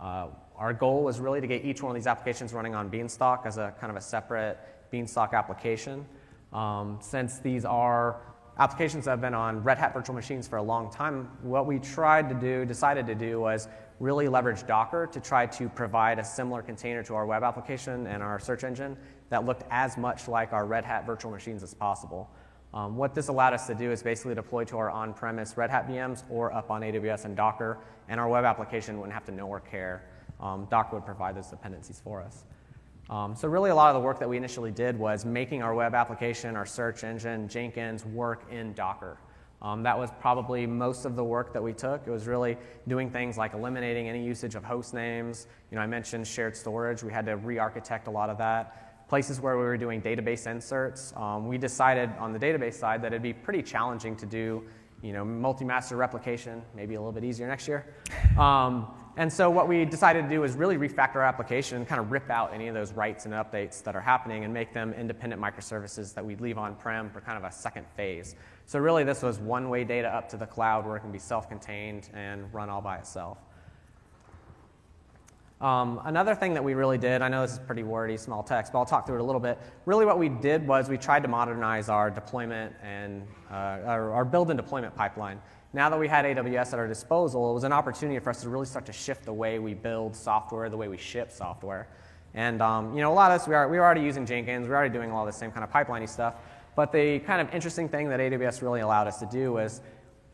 uh, 0.00 0.28
our 0.56 0.72
goal 0.72 1.02
was 1.02 1.18
really 1.18 1.40
to 1.40 1.48
get 1.48 1.64
each 1.64 1.82
one 1.82 1.90
of 1.90 1.96
these 1.96 2.06
applications 2.06 2.52
running 2.52 2.76
on 2.76 2.88
Beanstalk 2.88 3.42
as 3.44 3.58
a 3.58 3.74
kind 3.80 3.90
of 3.90 3.96
a 3.96 4.00
separate 4.00 4.56
Beanstalk 4.92 5.34
application. 5.34 6.06
Um, 6.52 7.00
since 7.02 7.40
these 7.40 7.64
are 7.64 8.20
applications 8.58 9.04
that 9.04 9.12
have 9.12 9.20
been 9.20 9.34
on 9.34 9.62
Red 9.62 9.78
Hat 9.78 9.94
virtual 9.94 10.14
machines 10.14 10.46
for 10.46 10.56
a 10.56 10.62
long 10.62 10.90
time, 10.90 11.28
what 11.42 11.66
we 11.66 11.78
tried 11.78 12.28
to 12.28 12.34
do, 12.34 12.64
decided 12.64 13.06
to 13.06 13.14
do, 13.14 13.40
was 13.40 13.68
really 14.00 14.28
leverage 14.28 14.66
Docker 14.66 15.08
to 15.12 15.20
try 15.20 15.46
to 15.46 15.68
provide 15.68 16.18
a 16.18 16.24
similar 16.24 16.62
container 16.62 17.02
to 17.04 17.14
our 17.14 17.24
web 17.24 17.42
application 17.42 18.06
and 18.06 18.22
our 18.22 18.38
search 18.38 18.64
engine 18.64 18.96
that 19.30 19.46
looked 19.46 19.62
as 19.70 19.96
much 19.96 20.28
like 20.28 20.52
our 20.52 20.66
Red 20.66 20.84
Hat 20.84 21.06
virtual 21.06 21.30
machines 21.30 21.62
as 21.62 21.72
possible. 21.72 22.28
Um, 22.74 22.96
what 22.96 23.14
this 23.14 23.28
allowed 23.28 23.52
us 23.52 23.66
to 23.66 23.74
do 23.74 23.90
is 23.90 24.02
basically 24.02 24.34
deploy 24.34 24.64
to 24.64 24.78
our 24.78 24.90
on 24.90 25.12
premise 25.12 25.56
Red 25.56 25.70
Hat 25.70 25.88
VMs 25.88 26.24
or 26.30 26.52
up 26.52 26.70
on 26.70 26.80
AWS 26.82 27.26
and 27.26 27.36
Docker, 27.36 27.78
and 28.08 28.18
our 28.18 28.28
web 28.28 28.44
application 28.44 28.98
wouldn't 28.98 29.14
have 29.14 29.24
to 29.26 29.32
know 29.32 29.46
or 29.46 29.60
care. 29.60 30.04
Um, 30.40 30.66
Docker 30.70 30.96
would 30.96 31.06
provide 31.06 31.36
those 31.36 31.48
dependencies 31.48 32.00
for 32.02 32.22
us. 32.22 32.44
Um, 33.12 33.36
so 33.36 33.46
really 33.46 33.68
a 33.68 33.74
lot 33.74 33.94
of 33.94 34.00
the 34.00 34.04
work 34.06 34.18
that 34.20 34.28
we 34.28 34.38
initially 34.38 34.70
did 34.70 34.98
was 34.98 35.26
making 35.26 35.62
our 35.62 35.74
web 35.74 35.94
application, 35.94 36.56
our 36.56 36.64
search 36.64 37.04
engine, 37.04 37.46
Jenkins 37.46 38.06
work 38.06 38.50
in 38.50 38.72
Docker. 38.72 39.18
Um, 39.60 39.82
that 39.82 39.98
was 39.98 40.08
probably 40.18 40.66
most 40.66 41.04
of 41.04 41.14
the 41.14 41.22
work 41.22 41.52
that 41.52 41.62
we 41.62 41.74
took. 41.74 42.06
It 42.06 42.10
was 42.10 42.26
really 42.26 42.56
doing 42.88 43.10
things 43.10 43.36
like 43.36 43.52
eliminating 43.52 44.08
any 44.08 44.24
usage 44.24 44.54
of 44.54 44.64
host 44.64 44.94
names. 44.94 45.46
You 45.70 45.76
know, 45.76 45.82
I 45.82 45.86
mentioned 45.86 46.26
shared 46.26 46.56
storage. 46.56 47.02
We 47.02 47.12
had 47.12 47.26
to 47.26 47.36
re-architect 47.36 48.06
a 48.06 48.10
lot 48.10 48.30
of 48.30 48.38
that. 48.38 49.08
Places 49.10 49.42
where 49.42 49.58
we 49.58 49.64
were 49.64 49.76
doing 49.76 50.00
database 50.00 50.46
inserts, 50.50 51.12
um, 51.14 51.46
we 51.48 51.58
decided 51.58 52.08
on 52.18 52.32
the 52.32 52.38
database 52.38 52.74
side 52.74 53.02
that 53.02 53.08
it'd 53.08 53.20
be 53.20 53.34
pretty 53.34 53.62
challenging 53.62 54.16
to 54.16 54.24
do, 54.24 54.64
you 55.02 55.12
know, 55.12 55.22
multi-master 55.22 55.96
replication, 55.96 56.62
maybe 56.74 56.94
a 56.94 56.98
little 56.98 57.12
bit 57.12 57.24
easier 57.24 57.46
next 57.46 57.68
year. 57.68 57.94
Um, 58.38 58.94
and 59.16 59.30
so 59.30 59.50
what 59.50 59.68
we 59.68 59.84
decided 59.84 60.22
to 60.22 60.28
do 60.28 60.42
is 60.42 60.56
really 60.56 60.76
refactor 60.76 61.16
our 61.16 61.24
application 61.24 61.76
and 61.76 61.86
kind 61.86 62.00
of 62.00 62.10
rip 62.10 62.30
out 62.30 62.54
any 62.54 62.68
of 62.68 62.74
those 62.74 62.92
writes 62.92 63.26
and 63.26 63.34
updates 63.34 63.82
that 63.82 63.94
are 63.94 64.00
happening 64.00 64.44
and 64.44 64.54
make 64.54 64.72
them 64.72 64.94
independent 64.94 65.40
microservices 65.40 66.14
that 66.14 66.24
we'd 66.24 66.40
leave 66.40 66.56
on-prem 66.56 67.10
for 67.10 67.20
kind 67.20 67.36
of 67.36 67.44
a 67.44 67.52
second 67.52 67.86
phase. 67.94 68.36
So 68.64 68.78
really 68.78 69.04
this 69.04 69.22
was 69.22 69.38
one-way 69.38 69.84
data 69.84 70.08
up 70.08 70.30
to 70.30 70.38
the 70.38 70.46
cloud 70.46 70.86
where 70.86 70.96
it 70.96 71.00
can 71.00 71.12
be 71.12 71.18
self-contained 71.18 72.08
and 72.14 72.52
run 72.54 72.70
all 72.70 72.80
by 72.80 72.96
itself. 72.96 73.38
Um, 75.60 76.00
another 76.06 76.34
thing 76.34 76.54
that 76.54 76.64
we 76.64 76.74
really 76.74 76.98
did, 76.98 77.22
I 77.22 77.28
know 77.28 77.42
this 77.42 77.52
is 77.52 77.58
pretty 77.60 77.84
wordy, 77.84 78.16
small 78.16 78.42
text, 78.42 78.72
but 78.72 78.80
I'll 78.80 78.84
talk 78.84 79.06
through 79.06 79.18
it 79.18 79.20
a 79.20 79.24
little 79.24 79.40
bit. 79.40 79.60
Really, 79.86 80.04
what 80.04 80.18
we 80.18 80.28
did 80.28 80.66
was 80.66 80.88
we 80.88 80.98
tried 80.98 81.22
to 81.22 81.28
modernize 81.28 81.88
our 81.88 82.10
deployment 82.10 82.74
and 82.82 83.24
uh, 83.48 83.54
our, 83.54 84.10
our 84.10 84.24
build 84.24 84.50
and 84.50 84.56
deployment 84.56 84.96
pipeline 84.96 85.40
now 85.74 85.88
that 85.88 85.98
we 85.98 86.06
had 86.06 86.24
AWS 86.24 86.74
at 86.74 86.78
our 86.78 86.86
disposal, 86.86 87.50
it 87.50 87.54
was 87.54 87.64
an 87.64 87.72
opportunity 87.72 88.18
for 88.18 88.30
us 88.30 88.42
to 88.42 88.48
really 88.48 88.66
start 88.66 88.84
to 88.86 88.92
shift 88.92 89.24
the 89.24 89.32
way 89.32 89.58
we 89.58 89.72
build 89.72 90.14
software, 90.14 90.68
the 90.68 90.76
way 90.76 90.88
we 90.88 90.98
ship 90.98 91.32
software. 91.32 91.88
And 92.34 92.60
um, 92.60 92.94
you 92.94 93.00
know, 93.00 93.10
a 93.10 93.14
lot 93.14 93.30
of 93.30 93.40
us, 93.40 93.48
we 93.48 93.54
are, 93.54 93.68
we 93.68 93.78
were 93.78 93.84
already 93.84 94.02
using 94.02 94.26
Jenkins, 94.26 94.64
we 94.64 94.70
were 94.70 94.76
already 94.76 94.92
doing 94.92 95.10
all 95.10 95.24
the 95.24 95.32
same 95.32 95.50
kind 95.50 95.64
of 95.64 95.70
pipeliney 95.70 96.08
stuff. 96.08 96.34
But 96.76 96.92
the 96.92 97.18
kind 97.20 97.40
of 97.40 97.54
interesting 97.54 97.88
thing 97.88 98.08
that 98.08 98.20
AWS 98.20 98.62
really 98.62 98.80
allowed 98.80 99.06
us 99.06 99.18
to 99.20 99.26
do 99.26 99.52
was 99.52 99.80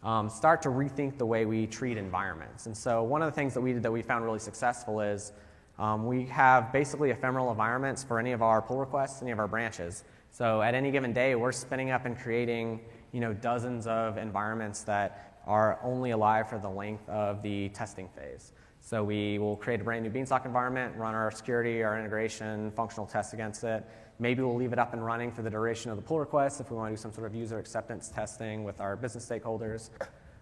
um, 0.02 0.28
start 0.28 0.62
to 0.62 0.68
rethink 0.68 1.18
the 1.18 1.26
way 1.26 1.44
we 1.44 1.66
treat 1.66 1.96
environments. 1.96 2.66
And 2.66 2.76
so 2.76 3.02
one 3.02 3.22
of 3.22 3.26
the 3.26 3.34
things 3.34 3.54
that 3.54 3.60
we 3.60 3.72
did 3.72 3.82
that 3.82 3.92
we 3.92 4.02
found 4.02 4.24
really 4.24 4.38
successful 4.38 5.00
is 5.00 5.32
um, 5.78 6.06
we 6.06 6.24
have 6.26 6.72
basically 6.72 7.10
ephemeral 7.10 7.50
environments 7.50 8.02
for 8.02 8.18
any 8.18 8.32
of 8.32 8.42
our 8.42 8.60
pull 8.62 8.78
requests, 8.78 9.22
any 9.22 9.30
of 9.30 9.38
our 9.38 9.48
branches. 9.48 10.04
So 10.30 10.62
at 10.62 10.74
any 10.74 10.90
given 10.90 11.12
day, 11.12 11.34
we're 11.34 11.52
spinning 11.52 11.90
up 11.90 12.04
and 12.04 12.18
creating 12.18 12.80
you 13.12 13.20
know, 13.20 13.32
dozens 13.32 13.86
of 13.86 14.18
environments 14.18 14.82
that 14.82 15.27
are 15.48 15.80
only 15.82 16.10
alive 16.10 16.48
for 16.48 16.58
the 16.58 16.68
length 16.68 17.08
of 17.08 17.42
the 17.42 17.70
testing 17.70 18.08
phase. 18.10 18.52
So 18.80 19.02
we 19.02 19.38
will 19.38 19.56
create 19.56 19.80
a 19.80 19.84
brand 19.84 20.04
new 20.04 20.10
Beanstalk 20.10 20.44
environment, 20.44 20.94
run 20.96 21.14
our 21.14 21.30
security, 21.30 21.82
our 21.82 21.98
integration, 21.98 22.70
functional 22.72 23.06
tests 23.06 23.32
against 23.32 23.64
it. 23.64 23.84
Maybe 24.20 24.42
we'll 24.42 24.56
leave 24.56 24.72
it 24.72 24.78
up 24.78 24.92
and 24.92 25.04
running 25.04 25.32
for 25.32 25.42
the 25.42 25.50
duration 25.50 25.90
of 25.90 25.96
the 25.96 26.02
pull 26.02 26.20
request 26.20 26.60
if 26.60 26.70
we 26.70 26.76
want 26.76 26.90
to 26.90 26.96
do 26.96 27.00
some 27.00 27.12
sort 27.12 27.26
of 27.26 27.34
user 27.34 27.58
acceptance 27.58 28.08
testing 28.08 28.62
with 28.62 28.80
our 28.80 28.94
business 28.94 29.26
stakeholders. 29.26 29.90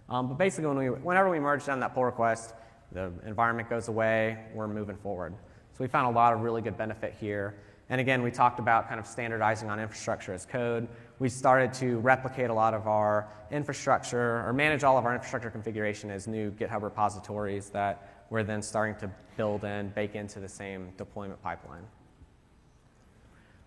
Um, 0.08 0.28
but 0.28 0.38
basically, 0.38 0.66
when 0.66 0.78
we, 0.78 0.86
whenever 0.86 1.30
we 1.30 1.38
merge 1.38 1.64
down 1.64 1.80
that 1.80 1.94
pull 1.94 2.04
request, 2.04 2.54
the 2.92 3.12
environment 3.26 3.70
goes 3.70 3.88
away, 3.88 4.38
we're 4.54 4.68
moving 4.68 4.96
forward. 4.96 5.34
So 5.72 5.84
we 5.84 5.88
found 5.88 6.06
a 6.06 6.16
lot 6.18 6.32
of 6.32 6.40
really 6.40 6.62
good 6.62 6.76
benefit 6.76 7.14
here. 7.20 7.54
And 7.88 8.00
again, 8.00 8.22
we 8.22 8.32
talked 8.32 8.58
about 8.58 8.88
kind 8.88 8.98
of 8.98 9.06
standardizing 9.06 9.70
on 9.70 9.78
infrastructure 9.78 10.34
as 10.34 10.44
code. 10.44 10.88
We 11.20 11.28
started 11.28 11.72
to 11.74 11.98
replicate 11.98 12.50
a 12.50 12.54
lot 12.54 12.74
of 12.74 12.88
our 12.88 13.28
infrastructure 13.50 14.44
or 14.44 14.52
manage 14.52 14.82
all 14.82 14.98
of 14.98 15.04
our 15.04 15.14
infrastructure 15.14 15.50
configuration 15.50 16.10
as 16.10 16.26
new 16.26 16.50
GitHub 16.50 16.82
repositories 16.82 17.70
that 17.70 18.26
we're 18.28 18.42
then 18.42 18.60
starting 18.60 18.96
to 18.96 19.10
build 19.36 19.64
and 19.64 19.94
bake 19.94 20.16
into 20.16 20.40
the 20.40 20.48
same 20.48 20.90
deployment 20.98 21.40
pipeline. 21.42 21.84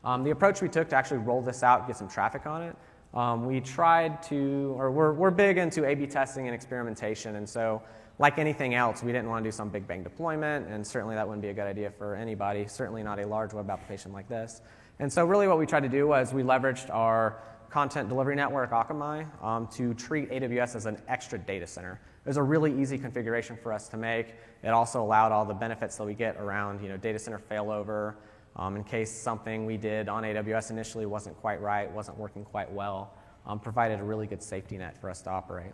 Um, 0.04 0.24
the 0.24 0.32
approach 0.32 0.62
we 0.62 0.68
took 0.68 0.90
to 0.90 0.96
actually 0.98 1.20
roll 1.20 1.42
this 1.42 1.64
out, 1.64 1.88
get 1.88 1.96
some 1.96 2.10
traffic 2.10 2.46
on 2.46 2.64
it, 2.64 2.76
um, 3.14 3.46
we 3.46 3.62
tried 3.62 4.22
to, 4.24 4.76
or 4.78 4.92
we're, 4.92 5.14
we're 5.14 5.32
big 5.32 5.58
into 5.58 5.86
A 5.86 5.96
B 5.96 6.06
testing 6.06 6.46
and 6.48 6.54
experimentation. 6.54 7.38
And 7.38 7.48
so 7.48 7.82
like 8.20 8.38
anything 8.38 8.76
else, 8.76 9.02
we 9.02 9.14
didn't 9.14 9.30
want 9.30 9.44
to 9.44 9.48
do 9.48 9.52
some 9.52 9.70
big 9.70 9.88
bang 9.88 10.04
deployment, 10.04 10.68
and 10.68 10.86
certainly 10.86 11.16
that 11.16 11.26
wouldn't 11.26 11.42
be 11.42 11.48
a 11.48 11.54
good 11.54 11.68
idea 11.68 11.90
for 11.90 12.16
anybody, 12.16 12.68
certainly 12.68 13.02
not 13.02 13.18
a 13.18 13.26
large 13.26 13.54
web 13.54 13.70
application 13.70 14.12
like 14.12 14.28
this. 14.28 14.62
And 15.00 15.12
so, 15.12 15.26
really, 15.26 15.48
what 15.48 15.58
we 15.58 15.66
tried 15.66 15.84
to 15.84 15.90
do 15.90 16.06
was 16.08 16.34
we 16.34 16.44
leveraged 16.44 16.94
our 16.94 17.42
content 17.70 18.10
delivery 18.10 18.36
network, 18.36 18.72
Akamai, 18.72 19.26
um, 19.42 19.68
to 19.68 19.94
treat 19.94 20.30
AWS 20.32 20.76
as 20.76 20.86
an 20.86 21.02
extra 21.08 21.40
data 21.40 21.66
center. 21.66 22.02
It 22.26 22.28
was 22.28 22.38
a 22.38 22.44
really 22.44 22.78
easy 22.80 22.98
configuration 22.98 23.58
for 23.64 23.72
us 23.72 23.88
to 23.90 23.98
make. 23.98 24.36
It 24.64 24.70
also 24.70 25.02
allowed 25.02 25.32
all 25.32 25.46
the 25.46 25.54
benefits 25.54 25.96
that 25.98 26.04
we 26.04 26.14
get 26.14 26.36
around 26.36 26.82
you 26.82 26.90
know, 26.90 26.98
data 26.98 27.20
center 27.20 27.40
failover, 27.40 28.16
um, 28.58 28.76
in 28.76 28.84
case 28.84 29.12
something 29.12 29.66
we 29.66 29.78
did 29.78 30.10
on 30.10 30.24
AWS 30.24 30.72
initially 30.72 31.06
wasn't 31.06 31.38
quite 31.40 31.62
right, 31.62 31.90
wasn't 31.92 32.18
working 32.18 32.44
quite 32.44 32.70
well, 32.70 33.14
um, 33.46 33.60
provided 33.60 34.00
a 34.00 34.04
really 34.04 34.28
good 34.28 34.44
safety 34.44 34.78
net 34.78 35.00
for 35.00 35.10
us 35.10 35.22
to 35.22 35.30
operate. 35.30 35.72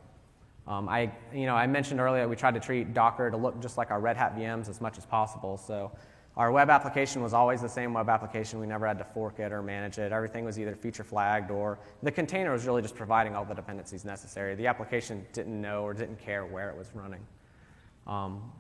Um, 0.68 0.90
I, 0.90 1.12
you 1.34 1.46
know, 1.46 1.56
I 1.56 1.68
mentioned 1.68 2.00
earlier 2.00 2.28
we 2.28 2.36
tried 2.36 2.56
to 2.56 2.60
treat 2.60 2.94
Docker 2.94 3.30
to 3.30 3.38
look 3.38 3.62
just 3.62 3.78
like 3.78 3.92
our 3.92 4.00
Red 4.00 4.18
Hat 4.18 4.36
VMs 4.36 4.68
as 4.70 4.82
much 4.82 4.98
as 4.98 5.06
possible. 5.06 5.58
So 5.58 5.92
our 6.38 6.52
web 6.52 6.70
application 6.70 7.22
was 7.22 7.34
always 7.34 7.62
the 7.62 7.70
same 7.70 7.94
web 7.94 8.10
application. 8.10 8.60
We 8.60 8.68
never 8.68 8.86
had 8.86 8.98
to 8.98 9.06
fork 9.06 9.40
it 9.40 9.52
or 9.54 9.62
manage 9.62 10.00
it. 10.00 10.12
Everything 10.12 10.44
was 10.44 10.60
either 10.60 10.76
feature 10.76 11.04
flagged 11.04 11.52
or 11.52 11.80
the 12.04 12.12
container 12.12 12.52
was 12.52 12.66
really 12.66 12.82
just 12.82 12.96
providing 12.96 13.36
all 13.36 13.46
the 13.46 13.54
dependencies 13.54 14.04
necessary. 14.04 14.56
The 14.56 14.68
application 14.68 15.26
didn't 15.34 15.60
know 15.60 15.84
or 15.84 15.94
didn't 15.94 16.20
care 16.20 16.46
where 16.46 16.70
it 16.70 16.78
was 16.78 16.90
running. 16.94 17.26
Um, 18.08 18.52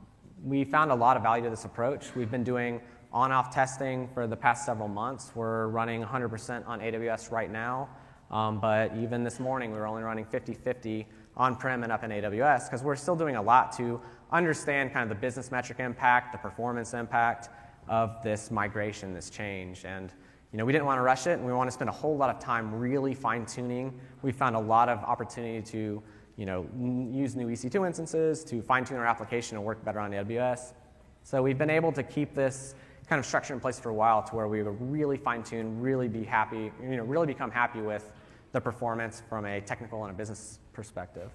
we 0.43 0.63
found 0.63 0.91
a 0.91 0.95
lot 0.95 1.17
of 1.17 1.23
value 1.23 1.43
to 1.43 1.49
this 1.49 1.65
approach. 1.65 2.15
We've 2.15 2.31
been 2.31 2.43
doing 2.43 2.81
on 3.11 3.31
off 3.31 3.53
testing 3.53 4.07
for 4.13 4.27
the 4.27 4.35
past 4.35 4.65
several 4.65 4.87
months. 4.87 5.31
We're 5.35 5.67
running 5.67 6.03
100% 6.03 6.67
on 6.67 6.79
AWS 6.79 7.31
right 7.31 7.51
now. 7.51 7.89
Um, 8.31 8.59
but 8.59 8.95
even 8.97 9.23
this 9.23 9.39
morning, 9.39 9.71
we 9.71 9.77
were 9.77 9.87
only 9.87 10.03
running 10.03 10.25
50 10.25 10.53
50 10.53 11.07
on-prem 11.38 11.84
and 11.84 11.91
up 11.91 12.04
in 12.04 12.12
AWS 12.12 12.65
because 12.65 12.84
we're 12.84 12.95
still 12.95 13.15
doing 13.15 13.36
a 13.36 13.41
lot 13.41 13.76
to 13.78 14.02
understand 14.32 14.93
kind 14.93 15.04
of 15.04 15.10
the 15.10 15.19
business 15.19 15.52
metric 15.52 15.80
impact, 15.80 16.32
the 16.32 16.38
performance 16.38 16.93
impact 16.93 17.50
of 17.88 18.21
this 18.24 18.52
migration, 18.52 19.13
this 19.13 19.30
change. 19.30 19.86
And 19.86 20.12
you 20.52 20.58
know, 20.58 20.65
we 20.65 20.71
didn't 20.71 20.86
want 20.86 20.98
to 20.98 21.04
rush 21.04 21.28
it, 21.28 21.32
and 21.32 21.45
we 21.45 21.52
want 21.52 21.67
to 21.67 21.74
spend 21.74 21.89
a 21.89 21.93
whole 21.93 22.15
lot 22.15 22.30
of 22.30 22.39
time 22.39 22.74
really 22.74 23.13
fine-tuning. 23.13 23.93
We 24.21 24.32
found 24.32 24.56
a 24.56 24.60
lot 24.60 24.88
of 24.88 25.00
opportunity 25.00 25.62
to 25.71 26.02
you 26.38 26.45
know, 26.45 26.65
use 27.12 27.36
new 27.36 27.48
EC2 27.48 27.86
instances 27.86 28.43
to 28.45 28.62
fine-tune 28.62 28.98
our 28.98 29.06
application 29.06 29.58
and 29.58 29.65
work 29.65 29.84
better 29.86 30.00
on 30.00 30.12
AWS. 30.12 30.74
So 31.24 31.41
we've 31.41 31.58
been 31.58 31.69
able 31.69 31.91
to 31.93 32.04
keep 32.04 32.34
this 32.34 32.76
kind 33.08 33.19
of 33.19 33.26
structure 33.26 33.54
in 33.54 33.60
place 33.60 33.80
for 33.80 33.89
a 33.89 33.93
while 33.93 34.24
to 34.24 34.36
where 34.36 34.48
we 34.48 34.63
would 34.63 34.78
really 34.80 35.17
fine-tune, 35.17 35.80
really 35.80 36.08
be 36.08 36.24
happy, 36.24 36.71
you 36.82 36.98
know, 36.98 37.04
really 37.04 37.28
become 37.28 37.52
happy 37.52 37.82
with 37.82 38.12
the 38.51 38.62
performance 38.62 39.21
from 39.29 39.45
a 39.45 39.62
technical 39.62 40.03
and 40.03 40.13
a 40.13 40.17
business 40.17 40.60
perspective. 40.73 41.31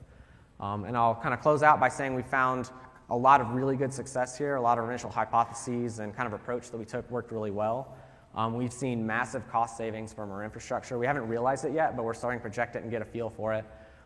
Um, 0.59 0.85
and 0.85 0.97
I'll 0.97 1.15
kind 1.15 1.35
of 1.35 1.41
close 1.41 1.63
out 1.63 1.81
by 1.81 1.89
saying 1.89 2.15
we 2.15 2.23
found 2.23 2.71
a 3.09 3.17
lot 3.17 3.41
of 3.41 3.51
really 3.51 3.77
good 3.77 3.93
success 3.93 4.37
here. 4.39 4.57
A 4.57 4.61
lot 4.61 4.79
of 4.79 4.89
initial 4.89 5.11
hypotheses 5.11 5.99
and 5.99 6.15
kind 6.15 6.27
of 6.27 6.33
approach 6.33 6.71
that 6.71 6.79
we 6.79 6.85
took 6.85 7.11
worked 7.11 7.33
really 7.33 7.51
well. 7.51 7.97
Um, 8.35 8.55
we've 8.55 8.73
seen 8.73 9.05
massive 9.05 9.49
cost 9.51 9.77
savings 9.77 10.13
from 10.13 10.31
our 10.31 10.45
infrastructure. 10.45 10.99
We 10.99 11.07
haven't 11.07 11.27
realized 11.27 11.65
it 11.65 11.73
yet, 11.73 11.97
but 11.97 12.05
we're 12.05 12.15
starting 12.15 12.39
to 12.39 12.43
project 12.43 12.77
it 12.77 12.83
and 12.83 12.91
get 12.91 13.03
a 13.03 13.05
feel 13.05 13.29
for 13.29 13.53
it. 13.53 13.65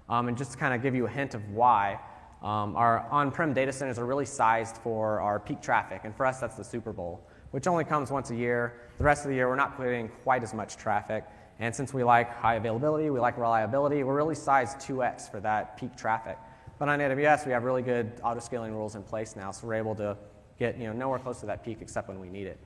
Um, 0.09 0.29
and 0.29 0.37
just 0.37 0.53
to 0.53 0.59
kind 0.59 0.75
of 0.75 0.83
give 0.83 0.95
you 0.95 1.07
a 1.07 1.11
hint 1.11 1.35
of 1.35 1.47
why, 1.51 2.01
um, 2.43 2.77
our 2.77 3.07
on-prem 3.11 3.53
data 3.55 3.73
centers 3.73 3.99
are 3.99 4.05
really 4.05 4.27
sized 4.27 4.77
for 4.79 5.21
our 5.21 5.41
peak 5.41 5.61
traffic, 5.61 6.03
and 6.05 6.15
for 6.15 6.27
us 6.27 6.41
that's 6.41 6.57
the 6.57 6.65
Super 6.65 6.93
Bowl, 6.93 7.27
which 7.53 7.67
only 7.67 7.85
comes 7.85 8.11
once 8.11 8.31
a 8.31 8.37
year. 8.37 8.75
The 8.99 9.05
rest 9.05 9.25
of 9.25 9.31
the 9.31 9.35
year 9.35 9.49
we're 9.49 9.57
not 9.57 9.77
putting 9.77 10.09
quite 10.23 10.43
as 10.43 10.53
much 10.53 10.77
traffic, 10.77 11.25
and 11.61 11.75
since 11.75 11.95
we 11.95 12.03
like 12.03 12.35
high 12.35 12.57
availability, 12.57 13.11
we 13.11 13.21
like 13.21 13.37
reliability, 13.39 14.03
we're 14.03 14.17
really 14.17 14.35
sized 14.35 14.79
2x 14.79 15.31
for 15.31 15.41
that 15.41 15.77
peak 15.79 15.97
traffic. 15.97 16.37
But 16.79 16.89
on 16.89 16.99
AWS, 16.99 17.47
we 17.47 17.53
have 17.53 17.63
really 17.63 17.83
good 17.83 18.13
auto-scaling 18.23 18.73
rules 18.73 18.97
in 18.97 19.03
place 19.03 19.37
now, 19.37 19.53
so 19.53 19.67
we're 19.67 19.75
able 19.75 19.95
to 19.97 20.17
get 20.59 20.77
you 20.77 20.87
know, 20.87 20.93
nowhere 20.93 21.19
close 21.19 21.41
to 21.41 21.47
that 21.47 21.65
peak 21.65 21.79
except 21.81 22.09
when 22.09 22.19
we 22.19 22.29
need 22.29 22.47
it. 22.47 22.59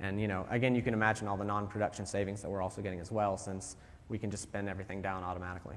And 0.00 0.20
you 0.20 0.26
know, 0.26 0.46
again, 0.50 0.74
you 0.74 0.82
can 0.82 0.94
imagine 0.94 1.28
all 1.28 1.36
the 1.36 1.44
non-production 1.44 2.06
savings 2.06 2.42
that 2.42 2.50
we're 2.50 2.62
also 2.62 2.82
getting 2.82 2.98
as 2.98 3.12
well, 3.12 3.36
since 3.36 3.76
we 4.08 4.18
can 4.18 4.30
just 4.30 4.42
spin 4.42 4.68
everything 4.68 5.00
down 5.00 5.22
automatically. 5.22 5.76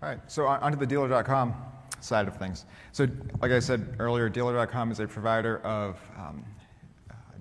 All 0.00 0.08
right, 0.08 0.20
so 0.30 0.46
onto 0.46 0.78
the 0.78 0.86
dealer.com 0.86 1.54
side 2.00 2.28
of 2.28 2.36
things. 2.36 2.64
So, 2.92 3.06
like 3.40 3.52
I 3.52 3.58
said 3.58 3.96
earlier, 3.98 4.28
dealer.com 4.28 4.90
is 4.92 5.00
a 5.00 5.06
provider 5.06 5.58
of 5.58 6.00
um, 6.16 6.44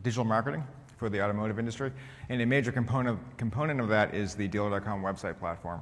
digital 0.02 0.26
marketing 0.26 0.64
for 1.02 1.10
the 1.10 1.20
automotive 1.20 1.58
industry. 1.58 1.92
And 2.30 2.40
a 2.44 2.46
major 2.46 2.72
component, 2.72 3.20
component 3.36 3.82
of 3.82 3.88
that 3.90 4.14
is 4.14 4.36
the 4.36 4.48
dealer.com 4.48 5.02
website 5.02 5.40
platform. 5.40 5.82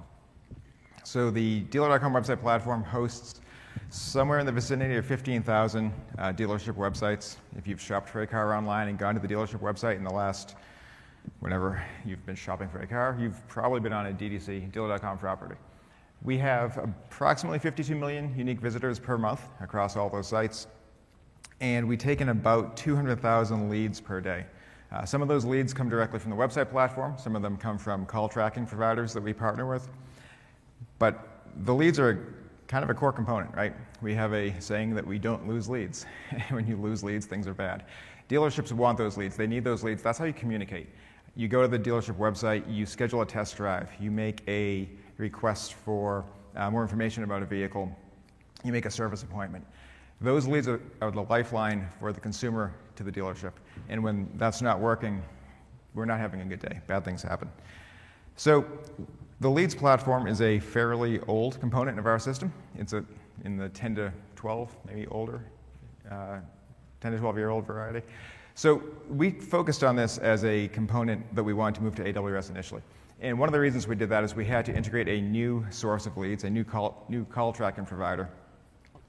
So 1.03 1.30
the 1.30 1.59
dealer.com 1.72 2.13
website 2.13 2.39
platform 2.39 2.82
hosts 2.82 3.41
somewhere 3.89 4.39
in 4.39 4.45
the 4.45 4.51
vicinity 4.53 4.95
of 4.95 5.05
15,000 5.05 5.91
uh, 6.17 6.32
dealership 6.32 6.76
websites. 6.76 7.36
If 7.57 7.67
you've 7.67 7.82
shopped 7.82 8.07
for 8.07 8.22
a 8.22 8.28
car 8.28 8.53
online 8.53 8.88
and 8.88 8.97
gone 8.97 9.13
to 9.13 9.20
the 9.20 9.28
dealership 9.28 9.59
website 9.59 9.97
in 9.97 10.05
the 10.05 10.09
last, 10.09 10.55
whenever 11.41 11.84
you've 12.05 12.26
been 12.26 12.38
shopping 12.38 12.70
for 12.70 12.80
a 12.80 12.88
car, 12.88 13.17
you've 13.20 13.45
probably 13.49 13.82
been 13.82 13.91
on 13.91 14.05
a 14.05 14.13
DDC, 14.13 14.72
dealer.com 14.72 15.17
property. 15.17 15.55
We 16.24 16.38
have 16.38 16.78
approximately 16.78 17.59
52 17.59 17.93
million 17.93 18.34
unique 18.38 18.61
visitors 18.61 18.99
per 18.99 19.17
month 19.17 19.41
across 19.59 19.97
all 19.97 20.09
those 20.09 20.30
sites. 20.30 20.67
and 21.61 21.86
we 21.89 21.97
take 21.97 22.22
in 22.22 22.30
about 22.30 22.78
200,000 22.78 23.70
leads 23.70 23.99
per 23.99 24.22
day. 24.22 24.45
Uh, 24.92 25.06
some 25.06 25.22
of 25.22 25.28
those 25.28 25.46
leads 25.46 25.74
come 25.74 25.88
directly 25.88 26.20
from 26.20 26.32
the 26.32 26.38
website 26.38 26.70
platform, 26.70 27.16
some 27.18 27.36
of 27.36 27.42
them 27.42 27.58
come 27.58 27.78
from 27.78 28.06
call 28.06 28.28
tracking 28.28 28.66
providers 28.66 29.14
that 29.14 29.22
we 29.22 29.34
partner 29.34 29.68
with. 29.68 29.88
But 30.98 31.44
the 31.58 31.74
leads 31.74 32.00
are 32.00 32.36
kind 32.68 32.84
of 32.84 32.90
a 32.90 32.94
core 32.94 33.14
component, 33.14 33.54
right? 33.56 33.74
We 34.02 34.14
have 34.16 34.34
a 34.34 34.60
saying 34.60 34.96
that 34.96 35.06
we 35.06 35.20
don't 35.20 35.48
lose 35.48 35.70
leads. 35.70 36.06
when 36.50 36.68
you 36.68 36.76
lose 36.76 37.04
leads, 37.04 37.26
things 37.26 37.48
are 37.48 37.54
bad. 37.54 37.86
Dealerships 38.30 38.72
want 38.72 38.98
those 38.98 39.18
leads, 39.18 39.36
they 39.36 39.48
need 39.48 39.64
those 39.64 39.84
leads. 39.84 40.02
That's 40.02 40.18
how 40.18 40.26
you 40.26 40.34
communicate. 40.34 40.88
You 41.36 41.48
go 41.48 41.62
to 41.62 41.68
the 41.68 41.80
dealership 41.80 42.18
website, 42.18 42.64
you 42.72 42.86
schedule 42.86 43.22
a 43.22 43.26
test 43.26 43.58
drive, 43.58 43.90
you 44.00 44.12
make 44.12 44.42
a 44.48 44.90
request 45.18 45.74
for 45.74 46.26
uh, 46.56 46.70
more 46.70 46.82
information 46.82 47.24
about 47.24 47.44
a 47.44 47.46
vehicle, 47.46 47.96
you 48.64 48.72
make 48.72 48.86
a 48.86 48.92
service 48.92 49.24
appointment. 49.24 49.66
Those 50.22 50.47
leads 50.47 50.67
are, 50.67 50.82
are 51.01 51.11
the 51.11 51.24
lifeline 51.24 51.88
for 51.99 52.11
the 52.11 52.20
consumer 52.20 52.74
to 52.95 53.03
the 53.03 53.11
dealership. 53.11 53.53
And 53.88 54.03
when 54.03 54.30
that's 54.36 54.61
not 54.61 54.80
working, 54.80 55.22
we're 55.93 56.05
not 56.05 56.20
having 56.20 56.41
a 56.41 56.45
good 56.45 56.59
day. 56.59 56.80
Bad 56.88 57.05
things 57.05 57.24
happen. 57.24 57.49
So 58.36 58.65
the 59.39 59.49
leads 59.49 59.74
platform 59.74 60.28
is 60.28 60.41
a 60.41 60.59
fairly 60.59 61.20
old 61.22 61.59
component 61.59 61.97
of 61.97 62.05
our 62.05 62.20
system. 62.20 62.51
It's 62.78 62.93
a, 62.93 63.03
in 63.45 63.57
the 63.57 63.70
10 63.70 63.95
to 63.95 64.13
12, 64.36 64.76
maybe 64.86 65.07
older, 65.07 65.43
uh, 66.11 66.39
10 66.99 67.13
to 67.13 67.17
12 67.17 67.38
year 67.38 67.49
old 67.49 67.65
variety. 67.65 68.05
So 68.55 68.84
we 69.09 69.32
focused 69.32 69.86
on 69.86 69.95
this 69.95 70.17
as 70.17 70.43
a 70.43 70.67
component 70.70 71.34
that 71.34 71.43
we 71.43 71.53
wanted 71.53 71.76
to 71.76 71.82
move 71.82 71.95
to 71.95 72.13
AWS 72.13 72.49
initially. 72.49 72.82
And 73.22 73.39
one 73.39 73.47
of 73.47 73.53
the 73.53 73.59
reasons 73.59 73.88
we 73.88 73.95
did 73.95 74.09
that 74.09 74.24
is 74.26 74.36
we 74.36 74.45
had 74.45 74.65
to 74.65 74.76
integrate 74.76 75.07
a 75.07 75.22
new 75.22 75.65
source 75.70 76.05
of 76.05 76.17
leads, 76.17 76.43
a 76.43 76.49
new 76.49 76.65
call, 76.65 77.05
new 77.07 77.24
call 77.26 77.53
tracking 77.53 77.86
provider. 77.86 78.30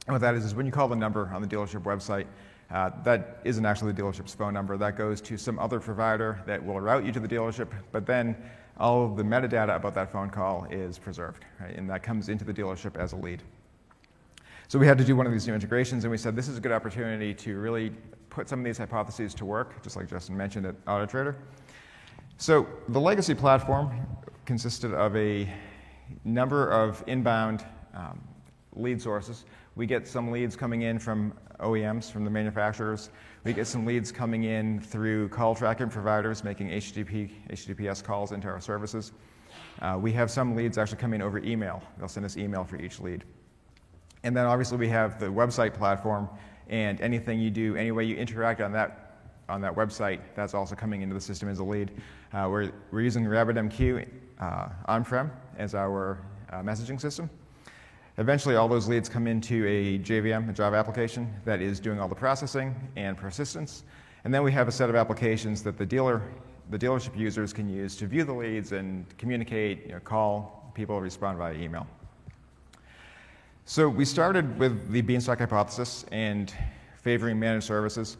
And 0.06 0.14
what 0.14 0.20
that 0.20 0.34
is, 0.34 0.44
is 0.44 0.54
when 0.54 0.66
you 0.66 0.72
call 0.72 0.88
the 0.88 0.96
number 0.96 1.30
on 1.34 1.42
the 1.42 1.48
dealership 1.48 1.82
website, 1.82 2.26
uh, 2.70 2.90
that 3.02 3.40
isn't 3.44 3.66
actually 3.66 3.92
the 3.92 4.02
dealership's 4.02 4.34
phone 4.34 4.54
number. 4.54 4.76
That 4.76 4.96
goes 4.96 5.20
to 5.22 5.36
some 5.36 5.58
other 5.58 5.80
provider 5.80 6.40
that 6.46 6.64
will 6.64 6.80
route 6.80 7.04
you 7.04 7.12
to 7.12 7.20
the 7.20 7.28
dealership, 7.28 7.68
but 7.92 8.06
then 8.06 8.36
all 8.78 9.04
of 9.04 9.16
the 9.16 9.22
metadata 9.22 9.76
about 9.76 9.94
that 9.94 10.10
phone 10.10 10.30
call 10.30 10.66
is 10.70 10.98
preserved, 10.98 11.44
right? 11.60 11.76
and 11.76 11.88
that 11.90 12.02
comes 12.02 12.28
into 12.28 12.44
the 12.44 12.54
dealership 12.54 12.96
as 12.96 13.12
a 13.12 13.16
lead. 13.16 13.42
So 14.68 14.78
we 14.78 14.86
had 14.86 14.98
to 14.98 15.04
do 15.04 15.16
one 15.16 15.26
of 15.26 15.32
these 15.32 15.46
new 15.48 15.54
integrations, 15.54 16.04
and 16.04 16.10
we 16.10 16.16
said 16.16 16.36
this 16.36 16.48
is 16.48 16.56
a 16.56 16.60
good 16.60 16.72
opportunity 16.72 17.34
to 17.34 17.58
really 17.58 17.90
put 18.30 18.48
some 18.48 18.60
of 18.60 18.64
these 18.64 18.78
hypotheses 18.78 19.34
to 19.34 19.44
work, 19.44 19.82
just 19.82 19.96
like 19.96 20.08
Justin 20.08 20.36
mentioned 20.36 20.64
at 20.64 20.82
AutoTrader. 20.84 21.34
So 22.38 22.66
the 22.88 23.00
legacy 23.00 23.34
platform 23.34 24.06
consisted 24.46 24.94
of 24.94 25.14
a 25.16 25.52
number 26.24 26.70
of 26.70 27.02
inbound 27.06 27.66
um, 27.94 28.20
lead 28.74 29.02
sources. 29.02 29.44
We 29.76 29.86
get 29.86 30.06
some 30.06 30.30
leads 30.30 30.56
coming 30.56 30.82
in 30.82 30.98
from 30.98 31.32
OEMs, 31.60 32.10
from 32.10 32.24
the 32.24 32.30
manufacturers. 32.30 33.10
We 33.44 33.52
get 33.52 33.66
some 33.66 33.86
leads 33.86 34.10
coming 34.10 34.44
in 34.44 34.80
through 34.80 35.28
call 35.28 35.54
tracking 35.54 35.88
providers 35.88 36.42
making 36.44 36.68
HTTP, 36.68 37.30
HTTPS 37.50 38.02
calls 38.02 38.32
into 38.32 38.48
our 38.48 38.60
services. 38.60 39.12
Uh, 39.80 39.98
we 40.00 40.12
have 40.12 40.30
some 40.30 40.54
leads 40.54 40.78
actually 40.78 40.98
coming 40.98 41.22
over 41.22 41.38
email. 41.38 41.82
They'll 41.98 42.08
send 42.08 42.26
us 42.26 42.36
email 42.36 42.64
for 42.64 42.76
each 42.76 43.00
lead. 43.00 43.24
And 44.22 44.36
then 44.36 44.46
obviously 44.46 44.76
we 44.76 44.88
have 44.88 45.18
the 45.18 45.26
website 45.26 45.72
platform, 45.74 46.28
and 46.68 47.00
anything 47.00 47.40
you 47.40 47.50
do, 47.50 47.76
any 47.76 47.90
way 47.90 48.04
you 48.04 48.16
interact 48.16 48.60
on 48.60 48.72
that, 48.72 49.16
on 49.48 49.60
that 49.62 49.74
website, 49.74 50.20
that's 50.34 50.54
also 50.54 50.74
coming 50.74 51.02
into 51.02 51.14
the 51.14 51.20
system 51.20 51.48
as 51.48 51.58
a 51.58 51.64
lead. 51.64 51.90
Uh, 52.32 52.46
we're, 52.50 52.70
we're 52.90 53.00
using 53.00 53.24
RabbitMQ 53.24 54.06
uh, 54.40 54.68
on-prem 54.86 55.32
as 55.56 55.74
our 55.74 56.20
uh, 56.50 56.56
messaging 56.56 57.00
system. 57.00 57.30
Eventually, 58.20 58.54
all 58.54 58.68
those 58.68 58.86
leads 58.86 59.08
come 59.08 59.26
into 59.26 59.66
a 59.66 59.98
JVM, 59.98 60.50
a 60.50 60.52
Java 60.52 60.76
application, 60.76 61.32
that 61.46 61.62
is 61.62 61.80
doing 61.80 61.98
all 61.98 62.06
the 62.06 62.14
processing 62.14 62.76
and 62.96 63.16
persistence. 63.16 63.82
And 64.24 64.34
then 64.34 64.42
we 64.42 64.52
have 64.52 64.68
a 64.68 64.72
set 64.72 64.90
of 64.90 64.94
applications 64.94 65.62
that 65.62 65.78
the 65.78 65.86
dealer, 65.86 66.20
the 66.68 66.78
dealership 66.78 67.18
users 67.18 67.54
can 67.54 67.66
use 67.66 67.96
to 67.96 68.06
view 68.06 68.24
the 68.24 68.32
leads 68.34 68.72
and 68.72 69.06
communicate, 69.16 69.86
you 69.86 69.92
know, 69.92 70.00
call 70.00 70.70
people, 70.74 71.00
respond 71.00 71.38
via 71.38 71.54
email. 71.54 71.86
So 73.64 73.88
we 73.88 74.04
started 74.04 74.58
with 74.58 74.90
the 74.90 75.00
Beanstalk 75.00 75.38
hypothesis 75.38 76.04
and 76.12 76.52
favoring 77.02 77.40
managed 77.40 77.64
services, 77.64 78.18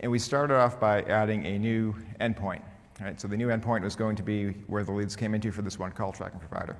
and 0.00 0.10
we 0.10 0.18
started 0.18 0.54
off 0.54 0.80
by 0.80 1.02
adding 1.02 1.44
a 1.44 1.58
new 1.58 1.94
endpoint. 2.22 2.62
Right? 3.02 3.20
So 3.20 3.28
the 3.28 3.36
new 3.36 3.48
endpoint 3.48 3.82
was 3.82 3.96
going 3.96 4.16
to 4.16 4.22
be 4.22 4.52
where 4.66 4.82
the 4.82 4.92
leads 4.92 5.14
came 5.14 5.34
into 5.34 5.52
for 5.52 5.60
this 5.60 5.78
one 5.78 5.92
call 5.92 6.10
tracking 6.10 6.40
provider. 6.40 6.74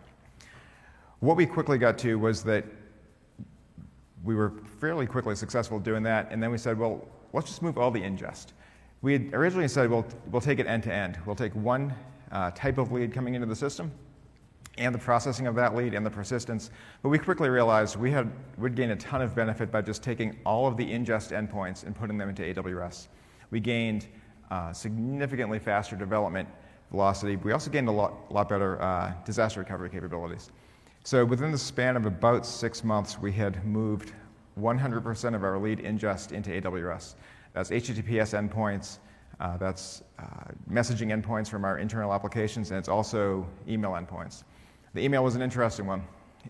What 1.23 1.37
we 1.37 1.47
quickly 1.47 1.79
got 1.79 1.99
to 1.99 2.19
was 2.19 2.43
that 2.43 2.65
we 4.25 4.35
were 4.35 4.55
fairly 4.81 5.07
quickly 5.07 5.37
successful 5.37 5.79
doing 5.79 6.03
that, 6.03 6.27
and 6.33 6.43
then 6.43 6.51
we 6.51 6.59
said, 6.59 6.77
well, 6.77 7.07
let's 7.33 7.47
just 7.47 7.63
move 7.63 7.79
all 7.79 7.93
the 7.93 8.01
ingest. 8.01 8.47
We 9.03 9.13
had 9.13 9.33
originally 9.33 9.69
said, 9.69 9.89
well, 9.89 10.05
we'll 10.33 10.41
take 10.41 10.59
it 10.59 10.67
end 10.67 10.83
to 10.83 10.93
end. 10.93 11.21
We'll 11.25 11.37
take 11.37 11.55
one 11.55 11.95
uh, 12.33 12.51
type 12.57 12.77
of 12.77 12.91
lead 12.91 13.13
coming 13.13 13.37
into 13.37 13.47
the 13.47 13.55
system 13.55 13.93
and 14.79 14.93
the 14.93 14.99
processing 14.99 15.47
of 15.47 15.55
that 15.55 15.77
lead 15.77 15.95
and 15.95 16.05
the 16.05 16.11
persistence. 16.11 16.73
But 17.05 17.11
we 17.11 17.21
quickly 17.21 17.51
realized 17.51 17.95
we 17.95 18.11
had, 18.11 18.29
would 18.59 18.75
gain 18.75 18.91
a 18.91 18.97
ton 18.97 19.23
of 19.23 19.33
benefit 19.33 19.71
by 19.71 19.83
just 19.83 20.03
taking 20.03 20.41
all 20.45 20.67
of 20.67 20.77
the 20.77 20.85
ingest 20.85 21.31
endpoints 21.31 21.87
and 21.87 21.95
putting 21.95 22.19
them 22.19 22.31
into 22.31 22.43
AWS. 22.43 23.07
We 23.53 23.61
gained 23.61 24.09
uh, 24.51 24.73
significantly 24.73 25.61
faster 25.61 25.95
development 25.95 26.49
velocity. 26.91 27.37
We 27.37 27.53
also 27.53 27.71
gained 27.71 27.87
a 27.87 27.93
lot, 27.93 28.33
lot 28.33 28.49
better 28.49 28.83
uh, 28.83 29.13
disaster 29.25 29.61
recovery 29.61 29.89
capabilities. 29.89 30.51
So 31.05 31.25
within 31.25 31.51
the 31.51 31.59
span 31.59 31.97
of 31.97 32.07
about 32.07 32.47
six 32.47 32.85
months, 32.85 33.19
we 33.19 33.33
had 33.33 33.65
moved 33.67 34.13
100% 34.61 35.35
of 35.35 35.43
our 35.43 35.59
lead 35.59 35.81
ingest 35.81 36.31
into 36.31 36.51
AWS. 36.51 37.17
That's 37.55 37.71
HTTPS 37.71 38.49
endpoints, 38.49 38.99
uh, 39.41 39.57
that's 39.57 40.05
uh, 40.21 40.53
messaging 40.71 41.09
endpoints 41.09 41.49
from 41.49 41.65
our 41.65 41.79
internal 41.79 42.13
applications, 42.13 42.71
and 42.71 42.79
it's 42.79 42.89
also 42.89 43.45
email 43.69 43.93
endpoints. 43.93 44.45
The 44.95 45.05
email 45.05 45.25
was 45.25 45.35
an 45.35 45.43
interesting 45.43 45.87
one. 45.87 46.05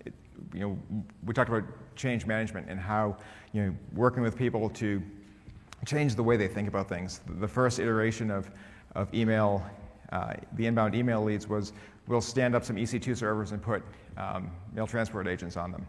It, 0.05 0.13
you 0.53 0.61
know, 0.61 0.79
we 1.25 1.33
talked 1.33 1.49
about 1.49 1.65
change 1.97 2.27
management 2.27 2.69
and 2.69 2.79
how 2.79 3.17
you 3.53 3.63
know, 3.63 3.75
working 3.95 4.23
with 4.23 4.37
people 4.37 4.69
to 4.71 5.03
change 5.87 6.15
the 6.15 6.23
way 6.23 6.37
they 6.37 6.49
think 6.49 6.69
about 6.69 6.91
things. 6.91 7.23
The 7.39 7.49
first 7.49 7.79
iteration 7.79 8.31
of, 8.31 8.51
of 8.95 9.13
email, 9.15 9.65
uh, 10.13 10.35
the 10.57 10.67
inbound 10.67 10.95
email 10.95 11.23
leads 11.25 11.49
was 11.49 11.73
we'll 12.07 12.21
stand 12.21 12.55
up 12.55 12.65
some 12.65 12.77
EC2 12.77 13.17
servers 13.17 13.53
and 13.53 13.63
put 13.63 13.83
um, 14.17 14.51
mail 14.73 14.87
transport 14.87 15.27
agents 15.27 15.57
on 15.57 15.73
them. 15.73 15.87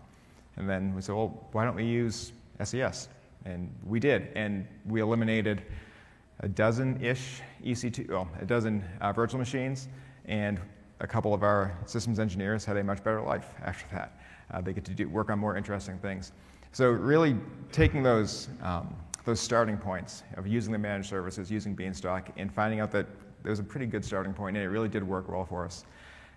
And 0.57 0.69
then 0.69 0.93
we 0.93 1.01
said, 1.01 1.15
well, 1.15 1.47
why 1.51 1.65
don't 1.65 1.75
we 1.75 1.85
use 1.85 2.31
SES? 2.63 3.09
And 3.45 3.73
we 3.85 3.99
did. 3.99 4.29
And 4.35 4.67
we 4.85 5.01
eliminated 5.01 5.63
a 6.39 6.47
dozen 6.47 7.03
ish 7.03 7.41
EC2, 7.63 8.09
well, 8.09 8.27
a 8.39 8.45
dozen 8.45 8.83
uh, 9.01 9.11
virtual 9.13 9.39
machines, 9.39 9.87
and 10.25 10.59
a 10.99 11.07
couple 11.07 11.33
of 11.33 11.43
our 11.43 11.77
systems 11.85 12.19
engineers 12.19 12.65
had 12.65 12.77
a 12.77 12.83
much 12.83 13.03
better 13.03 13.21
life 13.21 13.53
after 13.63 13.85
that. 13.95 14.19
Uh, 14.51 14.61
they 14.61 14.73
get 14.73 14.85
to 14.85 14.91
do, 14.91 15.07
work 15.09 15.29
on 15.29 15.39
more 15.39 15.57
interesting 15.57 15.97
things. 15.99 16.31
So, 16.71 16.89
really 16.89 17.35
taking 17.71 18.03
those, 18.03 18.49
um, 18.61 18.95
those 19.25 19.39
starting 19.39 19.77
points 19.77 20.23
of 20.35 20.47
using 20.47 20.71
the 20.71 20.79
managed 20.79 21.09
services, 21.09 21.51
using 21.51 21.75
Beanstalk, 21.75 22.29
and 22.35 22.51
finding 22.51 22.79
out 22.79 22.91
that 22.91 23.07
there 23.43 23.51
was 23.51 23.59
a 23.59 23.63
pretty 23.63 23.85
good 23.85 24.03
starting 24.03 24.33
point, 24.33 24.57
and 24.57 24.65
it 24.65 24.69
really 24.69 24.89
did 24.89 25.03
work 25.03 25.29
well 25.29 25.45
for 25.45 25.65
us. 25.65 25.85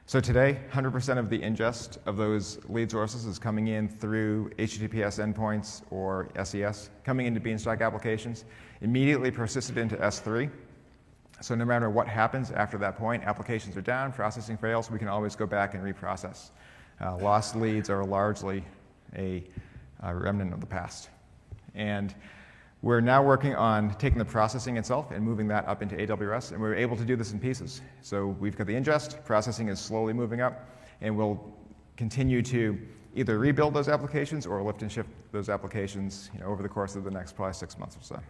So 0.09 0.21
today, 0.21 0.61
100% 0.73 1.19
of 1.19 1.31
the 1.31 1.41
ingest 1.41 1.99
of 2.07 2.17
those 2.17 2.61
lead 2.69 2.93
sources 2.93 3.27
is 3.27 3.41
coming 3.41 3.67
in 3.67 3.89
through 3.89 4.51
HTTPS 4.57 5.19
endpoints 5.19 5.83
or 5.91 6.29
SES, 6.45 6.91
coming 7.03 7.27
into 7.27 7.41
Beanstalk 7.41 7.81
applications, 7.81 8.45
immediately 8.83 9.33
persisted 9.33 9.79
into 9.79 9.97
S3. 9.97 10.49
So 11.41 11.57
no 11.57 11.65
matter 11.65 11.91
what 11.91 12.07
happens 12.07 12.53
after 12.53 12.79
that 12.79 12.97
point, 12.97 13.25
applications 13.25 13.77
are 13.77 13.83
down, 13.83 14.13
processing 14.13 14.57
fails, 14.57 14.93
we 14.93 15.01
can 15.01 15.09
always 15.09 15.35
go 15.35 15.45
back 15.45 15.75
and 15.75 15.83
reprocess. 15.83 16.51
Uh, 17.01 17.17
lost 17.17 17.57
leads 17.57 17.91
are 17.91 18.05
largely 18.05 18.65
a, 19.17 19.43
a 20.05 20.15
remnant 20.15 20.55
of 20.55 20.61
the 20.61 20.67
past. 20.67 21.11
And 21.75 22.15
we're 22.83 23.01
now 23.01 23.22
working 23.22 23.55
on 23.55 23.91
taking 23.95 24.18
the 24.18 24.24
processing 24.24 24.77
itself 24.77 25.11
and 25.11 25.24
moving 25.24 25.49
that 25.49 25.66
up 25.66 25.83
into 25.83 25.97
AWS, 25.97 26.53
and 26.53 26.61
we're 26.61 26.74
able 26.74 26.97
to 26.97 27.05
do 27.05 27.16
this 27.16 27.33
in 27.33 27.41
pieces. 27.41 27.81
So 28.03 28.37
we've 28.39 28.57
got 28.57 28.66
the 28.66 28.74
ingest, 28.74 29.24
processing 29.24 29.68
is 29.68 29.81
slowly 29.81 30.12
moving 30.12 30.41
up, 30.41 30.68
and 31.01 31.16
we'll 31.16 31.43
continue 31.97 32.43
to 32.43 32.79
either 33.14 33.39
rebuild 33.39 33.72
those 33.72 33.89
applications 33.89 34.47
or 34.47 34.62
lift 34.62 34.83
and 34.83 34.93
shift 34.93 35.09
those 35.33 35.49
applications 35.49 36.31
you 36.35 36.41
know, 36.41 36.47
over 36.47 36.62
the 36.62 36.68
course 36.68 36.97
of 36.97 37.05
the 37.05 37.11
next 37.11 37.35
probably 37.35 37.55
six 37.55 37.79
months 37.79 37.97
or 37.97 38.03
so. 38.03 38.20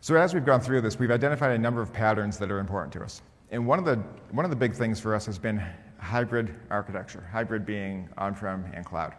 So 0.00 0.16
as 0.16 0.34
we've 0.34 0.44
gone 0.44 0.60
through 0.60 0.82
this, 0.82 0.98
we've 0.98 1.10
identified 1.10 1.52
a 1.52 1.58
number 1.58 1.80
of 1.80 1.92
patterns 1.92 2.36
that 2.38 2.50
are 2.50 2.58
important 2.58 2.92
to 2.94 3.02
us. 3.02 3.22
And 3.50 3.66
one 3.66 3.78
of 3.78 3.84
the, 3.84 3.96
one 4.32 4.44
of 4.44 4.50
the 4.50 4.56
big 4.56 4.74
things 4.74 5.00
for 5.00 5.14
us 5.14 5.24
has 5.26 5.38
been 5.38 5.62
hybrid 5.98 6.54
architecture, 6.70 7.26
hybrid 7.32 7.64
being 7.64 8.08
on-prem 8.18 8.70
and 8.74 8.84
cloud 8.84 9.14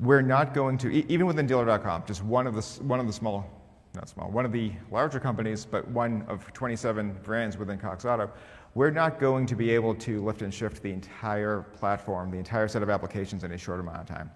we're 0.00 0.22
not 0.22 0.54
going 0.54 0.76
to, 0.78 0.90
even 1.08 1.26
within 1.26 1.46
dealer.com, 1.46 2.04
just 2.06 2.24
one 2.24 2.46
of 2.46 2.54
the, 2.54 2.82
one 2.82 2.98
of 3.00 3.06
the 3.06 3.12
small, 3.12 3.48
not 3.94 4.08
small, 4.08 4.30
one 4.30 4.44
of 4.44 4.52
the 4.52 4.72
larger 4.90 5.20
companies, 5.20 5.64
but 5.64 5.86
one 5.88 6.24
of 6.28 6.52
27 6.52 7.16
brands 7.22 7.56
within 7.56 7.78
Cox 7.78 8.04
Auto, 8.04 8.30
we're 8.74 8.90
not 8.90 9.20
going 9.20 9.46
to 9.46 9.54
be 9.54 9.70
able 9.70 9.94
to 9.94 10.24
lift 10.24 10.42
and 10.42 10.52
shift 10.52 10.82
the 10.82 10.90
entire 10.90 11.62
platform, 11.78 12.30
the 12.30 12.38
entire 12.38 12.66
set 12.66 12.82
of 12.82 12.90
applications 12.90 13.44
in 13.44 13.52
a 13.52 13.58
short 13.58 13.78
amount 13.78 13.98
of 13.98 14.06
time. 14.06 14.30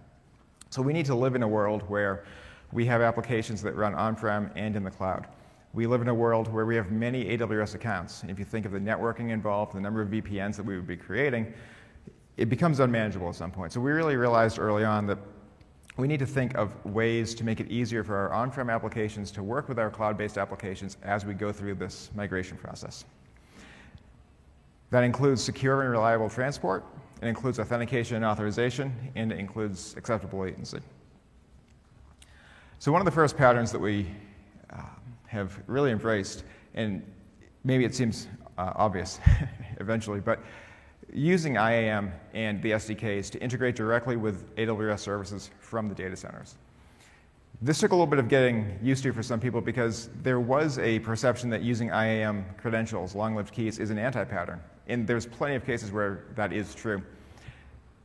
So 0.71 0.81
we 0.81 0.93
need 0.93 1.07
to 1.07 1.15
live 1.15 1.35
in 1.35 1.43
a 1.43 1.49
world 1.49 1.83
where 1.89 2.25
we 2.73 2.85
have 2.87 3.01
applications 3.01 3.63
that 3.63 3.75
run 3.75 3.95
on 3.95 4.15
prem 4.15 4.51
and 4.55 4.77
in 4.77 4.85
the 4.85 4.91
cloud. 4.91 5.27
We 5.73 5.87
live 5.87 6.03
in 6.03 6.09
a 6.09 6.15
world 6.15 6.53
where 6.53 6.67
we 6.67 6.77
have 6.77 6.93
many 6.93 7.37
AWS 7.37 7.75
accounts. 7.75 8.23
If 8.29 8.39
you 8.39 8.45
think 8.45 8.65
of 8.65 8.73
the 8.73 8.79
networking 8.79 9.31
involved, 9.31 9.75
the 9.75 9.81
number 9.81 10.03
of 10.03 10.09
VPNs 10.09 10.57
that 10.57 10.65
we 10.65 10.77
would 10.77 10.87
be 10.87 10.97
creating, 10.97 11.53
it 12.37 12.49
becomes 12.49 12.79
unmanageable 12.81 13.29
at 13.29 13.35
some 13.35 13.51
point. 13.51 13.73
So 13.73 13.81
we 13.81 13.91
really 13.91 14.17
realized 14.17 14.59
early 14.59 14.85
on 14.85 15.07
that 15.09 15.19
we 15.99 16.07
need 16.07 16.21
to 16.21 16.27
think 16.27 16.57
of 16.57 16.73
ways 16.87 17.35
to 17.35 17.45
make 17.45 17.59
it 17.59 17.69
easier 17.69 18.05
for 18.05 18.17
our 18.17 18.33
on 18.33 18.51
prem 18.53 18.71
applications 18.71 19.33
to 19.33 19.43
work 19.43 19.69
with 19.69 19.81
our 19.81 19.91
cloud 19.91 20.17
based 20.17 20.39
applications 20.39 20.97
as 21.03 21.27
we 21.27 21.35
go 21.35 21.53
through 21.53 21.75
this 21.75 22.11
migration 22.15 22.57
process. 22.57 23.05
That 24.91 25.03
includes 25.03 25.43
secure 25.43 25.83
and 25.83 25.91
reliable 25.91 26.31
transport, 26.31 26.85
it 27.21 27.27
includes 27.27 27.59
authentication 27.59 28.17
and 28.17 28.25
authorization, 28.25 28.95
and 29.17 29.33
it 29.33 29.41
includes 29.41 29.97
acceptable 29.97 30.39
latency. 30.39 30.79
So, 32.79 32.93
one 32.93 33.01
of 33.01 33.05
the 33.05 33.11
first 33.11 33.37
patterns 33.37 33.73
that 33.73 33.81
we 33.81 34.07
uh, 34.71 34.83
have 35.27 35.61
really 35.67 35.91
embraced, 35.91 36.45
and 36.75 37.03
maybe 37.65 37.85
it 37.85 37.93
seems 37.93 38.29
uh, 38.57 38.73
obvious 38.77 39.19
eventually, 39.81 40.21
but 40.21 40.41
using 41.13 41.57
IAM 41.57 42.13
and 42.35 42.63
the 42.63 42.73
SDKs 42.73 43.31
to 43.31 43.43
integrate 43.43 43.77
directly 43.77 44.17
with 44.17 44.55
AWS 44.57 45.01
services 45.01 45.51
from 45.61 45.89
the 45.89 45.95
data 45.95 46.17
centers. 46.17 46.57
This 47.61 47.81
took 47.81 47.91
a 47.91 47.95
little 47.95 48.07
bit 48.07 48.21
of 48.21 48.29
getting 48.29 48.79
used 48.83 49.03
to 49.03 49.13
for 49.13 49.23
some 49.23 49.41
people 49.41 49.61
because 49.61 50.11
there 50.23 50.39
was 50.39 50.79
a 50.79 51.01
perception 51.01 51.51
that 51.51 51.63
using 51.63 51.89
IAM 51.89 52.45
credentials, 52.57 53.15
long 53.15 53.35
lived 53.35 53.53
keys, 53.53 53.79
is 53.79 53.91
an 53.91 53.99
anti 53.99 54.23
pattern. 54.25 54.61
And 54.87 55.07
there's 55.07 55.27
plenty 55.27 55.57
of 55.57 55.67
cases 55.67 55.91
where 55.91 56.25
that 56.37 56.53
is 56.53 56.75
true. 56.75 57.03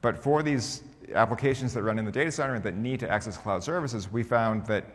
But 0.02 0.18
for 0.18 0.42
these 0.42 0.84
applications 1.14 1.74
that 1.74 1.84
run 1.84 2.00
in 2.00 2.06
the 2.06 2.12
data 2.12 2.32
center 2.32 2.60
that 2.60 2.76
need 2.76 3.00
to 3.02 3.10
access 3.10 3.38
cloud 3.38 3.64
services, 3.64 4.12
we 4.12 4.24
found 4.24 4.66
that 4.66 4.86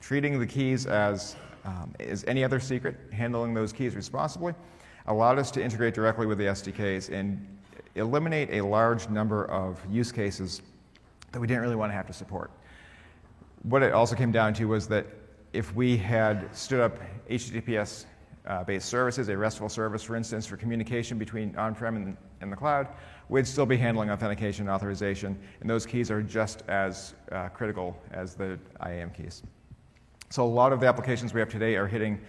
treating 0.00 0.38
the 0.38 0.46
keys 0.46 0.86
as, 0.86 1.36
um, 1.64 1.94
as 2.00 2.24
any 2.26 2.42
other 2.42 2.58
secret, 2.58 2.96
handling 3.12 3.54
those 3.54 3.72
keys 3.72 3.94
responsibly, 3.94 4.54
allowed 5.08 5.38
us 5.38 5.50
to 5.50 5.62
integrate 5.62 5.94
directly 5.94 6.26
with 6.26 6.38
the 6.38 6.44
SDKs 6.44 7.10
and 7.12 7.44
eliminate 7.94 8.50
a 8.52 8.60
large 8.60 9.08
number 9.08 9.46
of 9.46 9.80
use 9.90 10.12
cases 10.12 10.62
that 11.32 11.40
we 11.40 11.46
didn't 11.46 11.62
really 11.62 11.76
want 11.76 11.90
to 11.90 11.96
have 11.96 12.06
to 12.06 12.12
support. 12.12 12.50
What 13.64 13.82
it 13.82 13.92
also 13.92 14.14
came 14.14 14.30
down 14.30 14.54
to 14.54 14.66
was 14.66 14.86
that 14.88 15.06
if 15.52 15.74
we 15.74 15.96
had 15.96 16.54
stood 16.54 16.80
up 16.80 16.98
HTTPS 17.28 18.04
uh, 18.46 18.64
based 18.64 18.88
services, 18.88 19.28
a 19.28 19.36
RESTful 19.36 19.68
service, 19.68 20.02
for 20.02 20.14
instance, 20.14 20.46
for 20.46 20.56
communication 20.56 21.18
between 21.18 21.54
on 21.56 21.74
prem 21.74 21.96
and, 21.96 22.16
and, 22.40 22.52
the 22.52 22.56
cloud, 22.56 22.88
we'd 23.28 23.46
still 23.46 23.66
be 23.66 23.76
handling 23.76 24.10
authentication 24.10 24.66
and 24.66 24.74
authorization, 24.74 25.38
and 25.60 25.68
those 25.68 25.84
keys 25.84 26.10
are 26.10 26.22
just 26.22 26.62
as 26.68 27.14
uh, 27.32 27.48
critical 27.48 28.00
as 28.10 28.34
the 28.34 28.58
IAM 28.86 29.10
keys. 29.10 29.42
So, 30.30 30.44
a 30.44 30.46
lot 30.46 30.72
of 30.72 30.80
the 30.80 30.86
applications 30.86 31.34
we 31.34 31.40
have 31.40 31.50
today 31.50 31.76
are 31.76 31.86
hitting 31.86 32.20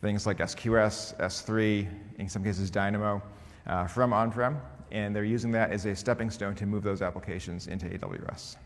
things 0.00 0.26
like 0.26 0.38
SQS, 0.38 1.16
S3, 1.18 1.88
in 2.18 2.28
some 2.28 2.44
cases 2.44 2.70
Dynamo, 2.70 3.22
uh, 3.66 3.86
from 3.86 4.12
on 4.12 4.30
prem, 4.30 4.60
and 4.90 5.14
they're 5.14 5.24
using 5.24 5.50
that 5.52 5.70
as 5.70 5.84
a 5.86 5.94
stepping 5.94 6.30
stone 6.30 6.54
to 6.56 6.66
move 6.66 6.82
those 6.82 7.02
applications 7.02 7.66
into 7.66 7.86
AWS. 7.86 8.56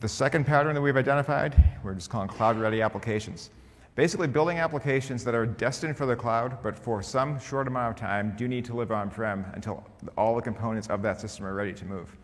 The 0.00 0.08
second 0.08 0.44
pattern 0.44 0.74
that 0.74 0.80
we've 0.80 0.96
identified, 0.96 1.54
we're 1.82 1.94
just 1.94 2.10
calling 2.10 2.28
cloud 2.28 2.58
ready 2.58 2.82
applications. 2.82 3.50
Basically, 3.94 4.28
building 4.28 4.58
applications 4.58 5.24
that 5.24 5.34
are 5.34 5.46
destined 5.46 5.96
for 5.96 6.04
the 6.04 6.14
cloud, 6.14 6.58
but 6.62 6.78
for 6.78 7.02
some 7.02 7.40
short 7.40 7.66
amount 7.66 7.96
of 7.96 8.00
time 8.00 8.34
do 8.36 8.46
need 8.46 8.62
to 8.66 8.76
live 8.76 8.92
on 8.92 9.08
prem 9.08 9.46
until 9.54 9.82
all 10.18 10.36
the 10.36 10.42
components 10.42 10.86
of 10.88 11.00
that 11.00 11.18
system 11.18 11.46
are 11.46 11.54
ready 11.54 11.72
to 11.72 11.86
move. 11.86 12.14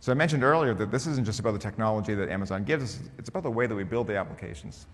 So, 0.00 0.12
I 0.12 0.14
mentioned 0.14 0.44
earlier 0.44 0.72
that 0.74 0.90
this 0.90 1.06
isn't 1.06 1.24
just 1.24 1.40
about 1.40 1.52
the 1.52 1.58
technology 1.58 2.14
that 2.14 2.30
Amazon 2.30 2.64
gives 2.64 2.84
us, 2.84 3.00
it's 3.18 3.28
about 3.28 3.42
the 3.42 3.50
way 3.50 3.66
that 3.66 3.74
we 3.74 3.84
build 3.84 4.06
the 4.06 4.16
applications. 4.16 4.86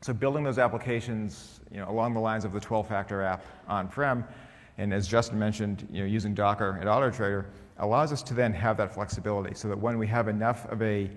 So 0.00 0.12
building 0.12 0.44
those 0.44 0.58
applications 0.58 1.60
you 1.70 1.78
know, 1.78 1.90
along 1.90 2.14
the 2.14 2.20
lines 2.20 2.44
of 2.44 2.52
the 2.52 2.60
12-factor 2.60 3.22
app 3.22 3.44
on-prem, 3.66 4.24
and 4.78 4.92
as 4.92 5.08
Justin 5.08 5.38
mentioned, 5.38 5.88
you 5.90 6.00
know, 6.00 6.06
using 6.06 6.34
Docker 6.34 6.78
and 6.80 6.88
AutoTrader 6.88 7.46
allows 7.78 8.12
us 8.12 8.22
to 8.24 8.34
then 8.34 8.52
have 8.52 8.76
that 8.76 8.94
flexibility 8.94 9.54
so 9.54 9.68
that 9.68 9.78
when 9.78 9.98
we 9.98 10.06
have 10.06 10.28
enough 10.28 10.66
of 10.70 10.82
a, 10.82 11.10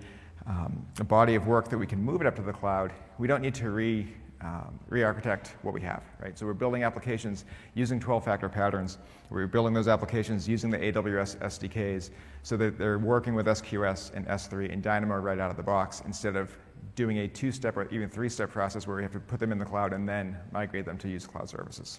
um, 0.46 0.84
a 0.98 1.04
body 1.04 1.34
of 1.34 1.46
work 1.46 1.68
that 1.68 1.78
we 1.78 1.86
can 1.86 2.02
move 2.02 2.20
it 2.20 2.26
up 2.26 2.36
to 2.36 2.42
the 2.42 2.52
cloud, 2.52 2.92
we 3.18 3.28
don't 3.28 3.42
need 3.42 3.54
to 3.54 3.70
re, 3.70 4.06
um, 4.40 4.78
re-architect 4.88 5.56
what 5.62 5.74
we 5.74 5.80
have, 5.82 6.02
right? 6.18 6.38
So 6.38 6.46
we're 6.46 6.54
building 6.54 6.82
applications 6.82 7.44
using 7.74 8.00
12-factor 8.00 8.48
patterns. 8.48 8.98
We're 9.28 9.46
building 9.46 9.74
those 9.74 9.88
applications 9.88 10.48
using 10.48 10.70
the 10.70 10.78
AWS 10.78 11.36
SDKs 11.38 12.10
so 12.42 12.56
that 12.56 12.78
they're 12.78 12.98
working 12.98 13.34
with 13.34 13.46
SQS 13.46 14.14
and 14.14 14.26
S3 14.26 14.72
and 14.72 14.82
Dynamo 14.82 15.16
right 15.16 15.38
out 15.38 15.50
of 15.50 15.56
the 15.56 15.62
box 15.62 16.02
instead 16.06 16.36
of 16.36 16.56
doing 17.00 17.20
a 17.20 17.28
two 17.28 17.50
step 17.50 17.78
or 17.78 17.88
even 17.88 18.10
three 18.10 18.28
step 18.28 18.50
process 18.50 18.86
where 18.86 18.94
we 18.94 19.02
have 19.02 19.10
to 19.10 19.20
put 19.20 19.40
them 19.40 19.52
in 19.52 19.58
the 19.58 19.64
cloud 19.64 19.94
and 19.94 20.06
then 20.06 20.36
migrate 20.52 20.84
them 20.84 20.98
to 20.98 21.08
use 21.08 21.26
cloud 21.26 21.48
services. 21.48 21.98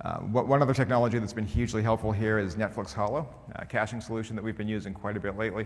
Uh, 0.00 0.16
one 0.18 0.60
other 0.60 0.74
technology 0.74 1.16
that's 1.20 1.32
been 1.32 1.46
hugely 1.46 1.80
helpful 1.80 2.10
here 2.10 2.40
is 2.40 2.56
Netflix 2.56 2.92
Hollow, 2.92 3.32
a 3.54 3.64
caching 3.64 4.00
solution 4.00 4.34
that 4.34 4.42
we've 4.42 4.56
been 4.56 4.66
using 4.66 4.92
quite 4.92 5.16
a 5.16 5.20
bit 5.20 5.38
lately 5.38 5.64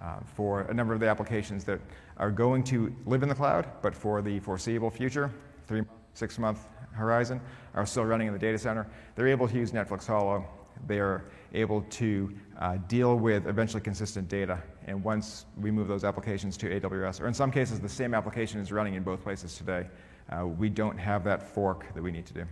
uh, 0.00 0.20
for 0.24 0.62
a 0.62 0.72
number 0.72 0.94
of 0.94 1.00
the 1.00 1.06
applications 1.06 1.62
that 1.64 1.78
are 2.16 2.30
going 2.30 2.64
to 2.64 2.90
live 3.04 3.22
in 3.22 3.28
the 3.28 3.34
cloud, 3.34 3.66
but 3.82 3.94
for 3.94 4.22
the 4.22 4.40
foreseeable 4.40 4.88
future, 4.88 5.30
three, 5.66 5.82
six 6.14 6.38
month 6.38 6.60
horizon, 6.92 7.38
are 7.74 7.84
still 7.84 8.06
running 8.06 8.28
in 8.28 8.32
the 8.32 8.38
data 8.38 8.58
center. 8.58 8.86
They're 9.14 9.28
able 9.28 9.46
to 9.46 9.54
use 9.54 9.72
Netflix 9.72 10.06
Hollow. 10.06 10.46
They 10.86 10.98
are 10.98 11.24
able 11.54 11.82
to 11.82 12.34
uh, 12.58 12.76
deal 12.88 13.16
with 13.16 13.46
eventually 13.46 13.80
consistent 13.80 14.28
data. 14.28 14.62
And 14.86 15.02
once 15.02 15.46
we 15.60 15.70
move 15.70 15.88
those 15.88 16.04
applications 16.04 16.56
to 16.58 16.80
AWS, 16.80 17.20
or 17.20 17.26
in 17.26 17.34
some 17.34 17.50
cases, 17.50 17.80
the 17.80 17.88
same 17.88 18.14
application 18.14 18.60
is 18.60 18.70
running 18.70 18.94
in 18.94 19.02
both 19.02 19.22
places 19.22 19.56
today, 19.56 19.86
uh, 20.30 20.46
we 20.46 20.68
don't 20.68 20.98
have 20.98 21.24
that 21.24 21.42
fork 21.42 21.92
that 21.94 22.02
we 22.02 22.10
need 22.10 22.26
to 22.26 22.34
do. 22.34 22.44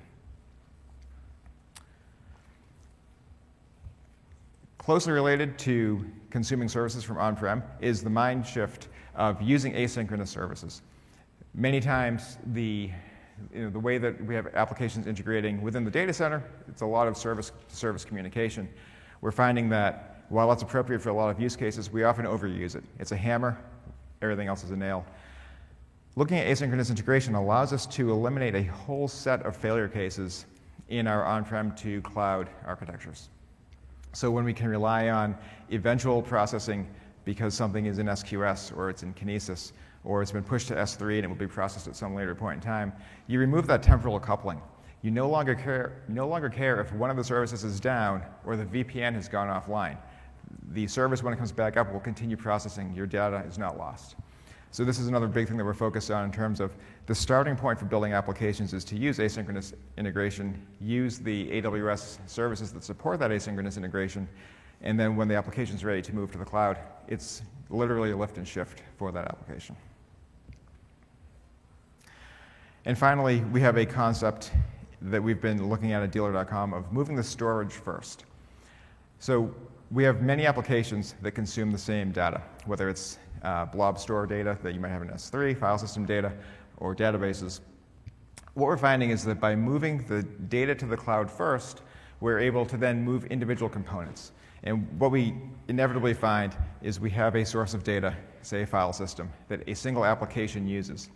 Closely 4.79 5.13
related 5.13 5.59
to 5.61 6.05
consuming 6.31 6.69
services 6.69 7.03
from 7.03 7.17
on 7.17 7.37
prem 7.37 7.63
is 7.81 8.03
the 8.03 8.11
mind 8.11 8.47
shift 8.47 8.89
of 9.15 9.41
using 9.41 9.73
asynchronous 9.73 10.29
services. 10.29 10.83
Many 11.55 11.81
times, 11.81 12.37
the, 12.49 12.91
you 13.53 13.63
know, 13.63 13.71
the 13.71 13.79
way 13.79 13.99
that 13.99 14.25
we 14.25 14.35
have 14.35 14.47
applications 14.55 15.07
integrating 15.07 15.63
within 15.63 15.85
the 15.85 15.91
data 15.91 16.13
center, 16.13 16.43
it's 16.69 16.83
a 16.83 16.87
lot 16.87 17.09
of 17.09 17.17
service 17.17 17.53
to 17.69 17.77
service 17.77 18.05
communication 18.05 18.69
we're 19.25 19.33
finding 19.33 19.71
that 19.71 20.23
while 20.29 20.51
that's 20.51 20.63
appropriate 20.63 21.01
for 21.01 21.09
a 21.09 21.15
lot 21.15 21.31
of 21.31 21.41
use 21.41 21.57
cases, 21.57 21.91
we 21.91 22.05
often 22.05 22.27
overuse 22.27 22.77
it. 22.77 22.85
It's 22.99 23.11
a 23.11 23.17
hammer, 23.17 23.59
everything 24.21 24.49
else 24.49 24.63
is 24.65 24.71
a 24.71 24.77
nail. 24.77 25.07
Looking 26.15 26.37
at 26.37 26.47
asynchronous 26.47 26.91
integration 26.91 27.35
allows 27.35 27.73
us 27.73 27.87
to 27.87 28.11
eliminate 28.11 28.55
a 28.55 28.65
whole 28.65 29.09
set 29.09 29.41
of 29.47 29.57
failure 29.57 29.89
cases 29.89 30.45
in 30.91 31.07
our 31.07 31.25
on 31.25 31.43
prem 31.43 31.75
to 31.77 32.03
cloud 32.03 32.51
architectures. 32.67 33.31
So 34.13 34.31
when 34.31 34.45
we 34.45 34.53
can 34.53 34.69
rely 34.69 35.09
on 35.09 35.35
eventual 35.73 36.21
processing 36.21 36.87
because 37.25 37.55
something 37.55 37.87
is 37.87 37.99
in 37.99 38.09
SQS 38.09 38.77
or 38.77 38.91
it's 38.91 39.03
in 39.03 39.15
Kinesis 39.15 39.73
or 40.05 40.23
it's 40.23 40.33
been 40.33 40.45
pushed 40.45 40.69
to 40.69 40.75
S3 40.75 41.17
and 41.17 41.25
it 41.25 41.29
will 41.29 41.35
be 41.35 41.47
processed 41.47 41.89
at 41.89 41.97
some 41.97 42.15
later 42.15 42.35
point 42.35 42.57
in 42.57 42.61
time, 42.61 42.93
you 43.27 43.39
remove 43.39 43.67
that 43.67 43.83
temporal 43.83 44.21
coupling 44.21 44.61
you 45.05 45.11
no 45.11 45.29
longer 45.29 45.55
care, 45.55 46.01
no 46.09 46.27
longer 46.27 46.49
care 46.49 46.81
if 46.81 46.91
one 46.95 47.11
of 47.11 47.17
the 47.19 47.23
services 47.23 47.63
is 47.63 47.79
down 47.79 48.23
or 48.47 48.57
the 48.57 48.65
VPN 48.65 49.13
has 49.13 49.29
gone 49.29 49.49
offline. 49.49 49.99
The 50.71 50.87
service, 50.87 51.23
when 51.23 51.35
it 51.35 51.37
comes 51.37 51.53
back 51.53 51.77
up, 51.77 51.93
will 51.93 52.01
continue 52.01 52.39
processing. 52.39 52.91
Your 52.95 53.07
data 53.07 53.45
is 53.47 53.59
not 53.59 53.77
lost. 53.77 54.17
So 54.71 54.83
this 54.83 54.99
is 54.99 55.07
another 55.07 55.29
big 55.29 55.47
thing 55.47 55.59
that 55.59 55.65
we're 55.65 55.75
focused 55.75 56.11
on 56.11 56.25
in 56.25 56.33
terms 56.33 56.59
of 56.59 56.73
the 57.05 57.15
starting 57.15 57.55
point 57.55 57.79
for 57.79 57.85
building 57.85 58.15
applications 58.15 58.73
is 58.73 58.83
to 58.87 58.97
use 58.97 59.19
asynchronous 59.19 59.75
integration, 59.99 60.67
use 60.81 61.19
the 61.19 61.51
AWS 61.61 62.19
services 62.27 62.73
that 62.73 62.83
support 62.83 63.21
that 63.21 63.31
asynchronous 63.31 63.77
integration, 63.77 64.27
and 64.81 64.99
then 64.99 65.17
when 65.17 65.29
the 65.29 65.37
application 65.37 65.77
is 65.77 65.85
ready 65.85 66.01
to 66.01 66.15
move 66.15 66.33
to 66.33 66.39
the 66.39 66.47
cloud, 66.47 66.79
it's 67.09 67.43
literally 67.69 68.13
a 68.13 68.17
lift 68.17 68.39
and 68.39 68.49
shift 68.49 68.83
for 68.97 69.13
that 69.13 69.27
application. 69.27 69.77
And 72.87 72.99
finally, 72.99 73.41
we 73.53 73.61
have 73.63 73.79
a 73.79 73.87
concept 73.87 74.53
that 75.01 75.23
we've 75.23 75.41
been 75.41 75.69
looking 75.69 75.93
at 75.93 76.03
at 76.03 76.13
dealer.com 76.13 76.75
of 76.75 76.93
moving 76.93 77.17
the 77.17 77.23
storage 77.23 77.73
first. 77.73 78.25
So 79.21 79.55
we 79.91 80.05
have 80.05 80.21
many 80.21 80.45
applications 80.45 81.15
that 81.23 81.33
consume 81.33 81.71
the 81.71 81.79
same 81.79 82.13
data, 82.13 82.43
whether 82.67 82.91
it's 82.91 83.19
uh, 83.43 83.65
blob 83.67 83.99
store 83.99 84.27
data 84.27 84.59
that 84.63 84.75
you 84.75 84.81
might 84.81 84.91
have 84.91 85.01
in 85.01 85.09
S3, 85.09 85.59
file 85.59 85.79
system 85.79 86.05
data, 86.05 86.33
or 86.77 86.95
databases. 86.95 87.61
What 88.53 88.67
we're 88.67 88.77
finding 88.77 89.11
is 89.11 89.25
that 89.25 89.41
by 89.41 89.57
moving 89.57 90.05
the 90.07 90.23
data 90.23 90.75
to 90.75 90.87
the 90.87 90.97
cloud 90.97 91.31
first, 91.31 91.81
we're 92.21 92.39
able 92.39 92.67
to 92.67 92.77
then 92.77 93.03
move 93.03 93.25
individual 93.27 93.69
components. 93.69 94.33
And 94.63 94.87
what 94.99 95.11
we 95.11 95.35
inevitably 95.69 96.15
find 96.15 96.55
is 96.83 97.01
we 97.01 97.11
have 97.11 97.35
a 97.35 97.45
source 97.45 97.73
of 97.73 97.83
data, 97.83 98.15
say 98.43 98.63
a 98.63 98.67
file 98.67 98.93
system, 98.93 99.31
that 99.49 99.67
a 99.69 99.75
single 99.75 100.05
application 100.05 100.67
uses. 100.67 101.09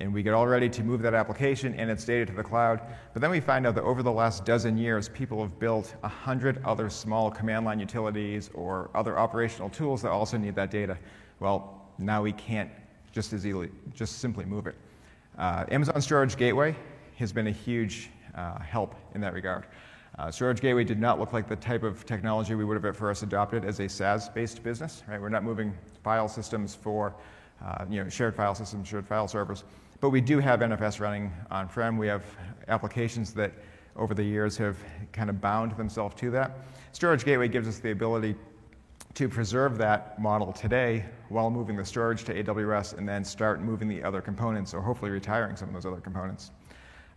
And 0.00 0.12
we 0.12 0.22
get 0.22 0.32
all 0.32 0.46
ready 0.46 0.68
to 0.68 0.82
move 0.82 1.02
that 1.02 1.12
application 1.12 1.74
and 1.74 1.90
its 1.90 2.04
data 2.04 2.24
to 2.24 2.32
the 2.32 2.42
cloud. 2.42 2.80
But 3.12 3.20
then 3.20 3.30
we 3.30 3.38
find 3.38 3.66
out 3.66 3.74
that 3.74 3.84
over 3.84 4.02
the 4.02 4.10
last 4.10 4.46
dozen 4.46 4.78
years, 4.78 5.10
people 5.10 5.42
have 5.42 5.58
built 5.58 5.94
a 6.02 6.08
hundred 6.08 6.62
other 6.64 6.88
small 6.88 7.30
command 7.30 7.66
line 7.66 7.78
utilities 7.78 8.50
or 8.54 8.90
other 8.94 9.18
operational 9.18 9.68
tools 9.68 10.00
that 10.02 10.10
also 10.10 10.38
need 10.38 10.54
that 10.54 10.70
data. 10.70 10.98
Well, 11.38 11.86
now 11.98 12.22
we 12.22 12.32
can't 12.32 12.70
just 13.12 13.32
as 13.34 13.46
easily, 13.46 13.70
just 13.94 14.18
simply 14.20 14.46
move 14.46 14.66
it. 14.66 14.74
Uh, 15.36 15.64
Amazon 15.70 16.00
Storage 16.00 16.36
Gateway 16.36 16.74
has 17.16 17.32
been 17.32 17.48
a 17.48 17.52
huge 17.52 18.10
uh, 18.34 18.58
help 18.58 18.94
in 19.14 19.20
that 19.20 19.34
regard. 19.34 19.66
Uh, 20.18 20.30
Storage 20.30 20.60
Gateway 20.60 20.84
did 20.84 21.00
not 21.00 21.20
look 21.20 21.32
like 21.32 21.46
the 21.46 21.56
type 21.56 21.82
of 21.82 22.06
technology 22.06 22.54
we 22.54 22.64
would 22.64 22.74
have 22.74 22.84
at 22.84 22.96
first 22.96 23.22
adopted 23.22 23.64
as 23.64 23.80
a 23.80 23.88
SaaS-based 23.88 24.62
business. 24.62 25.02
Right? 25.08 25.20
We're 25.20 25.28
not 25.28 25.44
moving 25.44 25.76
file 26.02 26.28
systems 26.28 26.74
for 26.74 27.14
uh, 27.64 27.84
you 27.90 28.02
know, 28.02 28.08
shared 28.08 28.34
file 28.34 28.54
systems, 28.54 28.88
shared 28.88 29.06
file 29.06 29.28
servers. 29.28 29.64
But 30.00 30.10
we 30.10 30.20
do 30.20 30.38
have 30.38 30.60
NFS 30.60 30.98
running 30.98 31.30
on-prem. 31.50 31.98
We 31.98 32.06
have 32.06 32.24
applications 32.68 33.34
that 33.34 33.52
over 33.96 34.14
the 34.14 34.24
years 34.24 34.56
have 34.56 34.78
kind 35.12 35.28
of 35.28 35.40
bound 35.40 35.76
themselves 35.76 36.14
to 36.16 36.30
that. 36.30 36.58
Storage 36.92 37.24
Gateway 37.24 37.48
gives 37.48 37.68
us 37.68 37.78
the 37.78 37.90
ability 37.90 38.34
to 39.14 39.28
preserve 39.28 39.76
that 39.78 40.20
model 40.20 40.52
today 40.52 41.04
while 41.28 41.50
moving 41.50 41.76
the 41.76 41.84
storage 41.84 42.24
to 42.24 42.42
AWS 42.42 42.96
and 42.96 43.08
then 43.08 43.24
start 43.24 43.60
moving 43.60 43.88
the 43.88 44.02
other 44.02 44.20
components 44.20 44.72
or 44.72 44.80
hopefully 44.80 45.10
retiring 45.10 45.56
some 45.56 45.68
of 45.68 45.74
those 45.74 45.86
other 45.86 46.00
components. 46.00 46.52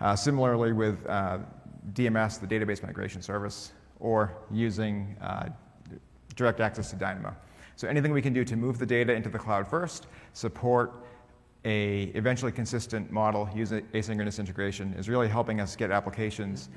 Uh, 0.02 0.16
similarly 0.16 0.74
with 0.74 1.06
uh, 1.08 1.38
DMS, 1.94 2.40
the 2.40 2.48
database 2.48 2.84
migration 2.84 3.22
service, 3.22 3.72
or 4.00 4.34
using 4.52 5.16
uh, 5.22 5.48
direct 6.36 6.60
access 6.60 6.90
to 6.90 6.96
Dynamo. 6.96 7.34
So 7.76 7.88
anything 7.88 8.12
we 8.12 8.22
can 8.22 8.34
do 8.34 8.44
to 8.44 8.56
move 8.56 8.78
the 8.80 8.86
data 8.86 9.14
into 9.14 9.30
the 9.30 9.40
cloud 9.40 9.68
first, 9.68 10.08
support 10.34 10.94
a 11.66 12.04
eventually 12.16 12.52
consistent 12.52 13.12
model 13.12 13.50
using 13.56 13.82
asynchronous 13.94 14.40
integration 14.40 14.94
is 14.98 15.08
really 15.08 15.28
helping 15.28 15.62
us 15.62 15.76
get 15.76 15.92
applications 15.92 16.70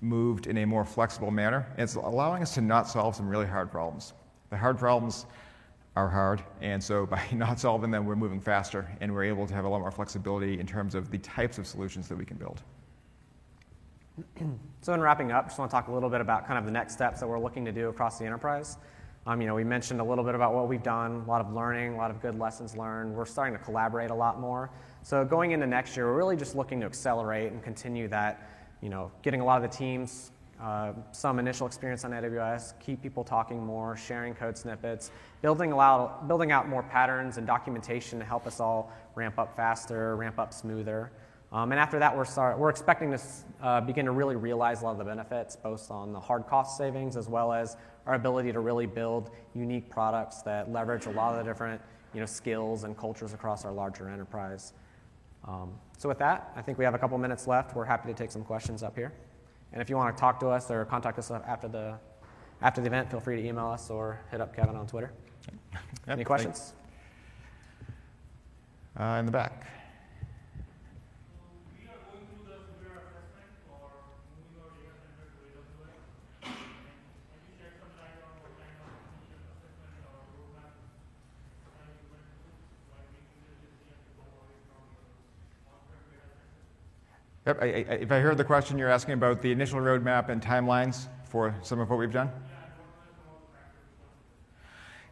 moved 0.00 0.46
in 0.46 0.58
a 0.58 0.64
more 0.64 0.84
flexible 0.84 1.30
manner. 1.30 1.66
And 1.72 1.82
It's 1.82 1.96
allowing 1.96 2.42
us 2.42 2.54
to 2.54 2.60
not 2.60 2.88
solve 2.88 3.16
some 3.16 3.28
really 3.28 3.46
hard 3.46 3.70
problems. 3.70 4.12
The 4.50 4.56
hard 4.56 4.78
problems 4.78 5.26
are 5.96 6.08
hard, 6.08 6.42
and 6.60 6.82
so 6.82 7.04
by 7.04 7.22
not 7.32 7.58
solving 7.58 7.90
them, 7.90 8.06
we're 8.06 8.16
moving 8.16 8.40
faster, 8.40 8.88
and 9.00 9.12
we're 9.12 9.24
able 9.24 9.46
to 9.46 9.54
have 9.54 9.64
a 9.64 9.68
lot 9.68 9.80
more 9.80 9.90
flexibility 9.90 10.60
in 10.60 10.66
terms 10.66 10.94
of 10.94 11.10
the 11.10 11.18
types 11.18 11.58
of 11.58 11.66
solutions 11.66 12.08
that 12.08 12.16
we 12.16 12.24
can 12.24 12.36
build. 12.36 12.62
so 14.80 14.94
in 14.94 15.00
wrapping 15.00 15.32
up, 15.32 15.46
just 15.46 15.58
want 15.58 15.70
to 15.70 15.74
talk 15.74 15.88
a 15.88 15.92
little 15.92 16.08
bit 16.08 16.20
about 16.20 16.46
kind 16.46 16.58
of 16.58 16.64
the 16.64 16.70
next 16.70 16.92
steps 16.92 17.18
that 17.20 17.26
we're 17.26 17.40
looking 17.40 17.64
to 17.64 17.72
do 17.72 17.88
across 17.88 18.18
the 18.18 18.24
enterprise. 18.24 18.76
Um, 19.28 19.42
you 19.42 19.46
know, 19.46 19.54
we 19.54 19.62
mentioned 19.62 20.00
a 20.00 20.04
little 20.04 20.24
bit 20.24 20.34
about 20.34 20.54
what 20.54 20.68
we've 20.68 20.82
done, 20.82 21.22
a 21.26 21.28
lot 21.28 21.42
of 21.42 21.52
learning, 21.52 21.92
a 21.92 21.96
lot 21.98 22.10
of 22.10 22.22
good 22.22 22.38
lessons 22.38 22.74
learned. 22.74 23.14
We're 23.14 23.26
starting 23.26 23.54
to 23.58 23.62
collaborate 23.62 24.10
a 24.10 24.14
lot 24.14 24.40
more. 24.40 24.70
So 25.02 25.22
going 25.22 25.50
into 25.50 25.66
next 25.66 25.98
year, 25.98 26.06
we're 26.06 26.16
really 26.16 26.34
just 26.34 26.56
looking 26.56 26.80
to 26.80 26.86
accelerate 26.86 27.52
and 27.52 27.62
continue 27.62 28.08
that, 28.08 28.48
you 28.80 28.88
know, 28.88 29.12
getting 29.20 29.42
a 29.42 29.44
lot 29.44 29.62
of 29.62 29.70
the 29.70 29.76
teams 29.76 30.30
uh, 30.62 30.92
some 31.12 31.38
initial 31.38 31.66
experience 31.66 32.04
on 32.04 32.10
AWS, 32.12 32.72
keep 32.80 33.02
people 33.02 33.22
talking 33.22 33.64
more, 33.64 33.96
sharing 33.96 34.34
code 34.34 34.56
snippets, 34.56 35.10
building, 35.42 35.72
allow, 35.72 36.20
building 36.26 36.50
out 36.50 36.66
more 36.66 36.82
patterns 36.82 37.36
and 37.36 37.46
documentation 37.46 38.18
to 38.18 38.24
help 38.24 38.46
us 38.46 38.58
all 38.58 38.90
ramp 39.14 39.38
up 39.38 39.54
faster, 39.54 40.16
ramp 40.16 40.38
up 40.38 40.54
smoother. 40.54 41.12
Um, 41.52 41.70
and 41.72 41.80
after 41.80 41.98
that, 41.98 42.16
we're, 42.16 42.24
start, 42.24 42.58
we're 42.58 42.70
expecting 42.70 43.10
to 43.12 43.20
uh, 43.62 43.80
begin 43.82 44.04
to 44.06 44.10
really 44.10 44.36
realize 44.36 44.82
a 44.82 44.84
lot 44.84 44.92
of 44.92 44.98
the 44.98 45.04
benefits, 45.04 45.54
both 45.54 45.90
on 45.90 46.12
the 46.12 46.20
hard 46.20 46.46
cost 46.46 46.76
savings 46.76 47.16
as 47.16 47.28
well 47.28 47.52
as 47.52 47.76
our 48.08 48.14
ability 48.14 48.50
to 48.52 48.60
really 48.60 48.86
build 48.86 49.30
unique 49.54 49.90
products 49.90 50.40
that 50.40 50.72
leverage 50.72 51.04
a 51.04 51.10
lot 51.10 51.32
of 51.32 51.44
the 51.44 51.48
different 51.48 51.80
you 52.14 52.20
know, 52.20 52.26
skills 52.26 52.84
and 52.84 52.96
cultures 52.96 53.34
across 53.34 53.66
our 53.66 53.70
larger 53.70 54.08
enterprise. 54.08 54.72
Um, 55.46 55.74
so 55.98 56.08
with 56.08 56.18
that, 56.18 56.50
I 56.56 56.62
think 56.62 56.78
we 56.78 56.84
have 56.84 56.94
a 56.94 56.98
couple 56.98 57.18
minutes 57.18 57.46
left. 57.46 57.76
We're 57.76 57.84
happy 57.84 58.08
to 58.08 58.14
take 58.14 58.30
some 58.30 58.42
questions 58.42 58.82
up 58.82 58.96
here. 58.96 59.12
And 59.74 59.82
if 59.82 59.90
you 59.90 59.96
want 59.96 60.16
to 60.16 60.18
talk 60.18 60.40
to 60.40 60.48
us 60.48 60.70
or 60.70 60.86
contact 60.86 61.18
us 61.18 61.30
after 61.30 61.68
the, 61.68 61.98
after 62.62 62.80
the 62.80 62.86
event, 62.86 63.10
feel 63.10 63.20
free 63.20 63.42
to 63.42 63.46
email 63.46 63.66
us 63.66 63.90
or 63.90 64.20
hit 64.30 64.40
up 64.40 64.56
Kevin 64.56 64.74
on 64.74 64.86
Twitter. 64.86 65.12
Yep, 65.74 65.82
Any 66.08 66.24
questions? 66.24 66.72
Uh, 68.98 69.18
in 69.20 69.26
the 69.26 69.32
back. 69.32 69.66
I, 87.48 87.52
I, 87.64 87.66
if 87.94 88.12
I 88.12 88.18
heard 88.18 88.36
the 88.36 88.44
question, 88.44 88.78
you're 88.78 88.90
asking 88.90 89.14
about 89.14 89.40
the 89.40 89.50
initial 89.50 89.80
roadmap 89.80 90.28
and 90.28 90.42
timelines 90.42 91.06
for 91.24 91.54
some 91.62 91.80
of 91.80 91.88
what 91.88 91.98
we've 91.98 92.12
done? 92.12 92.30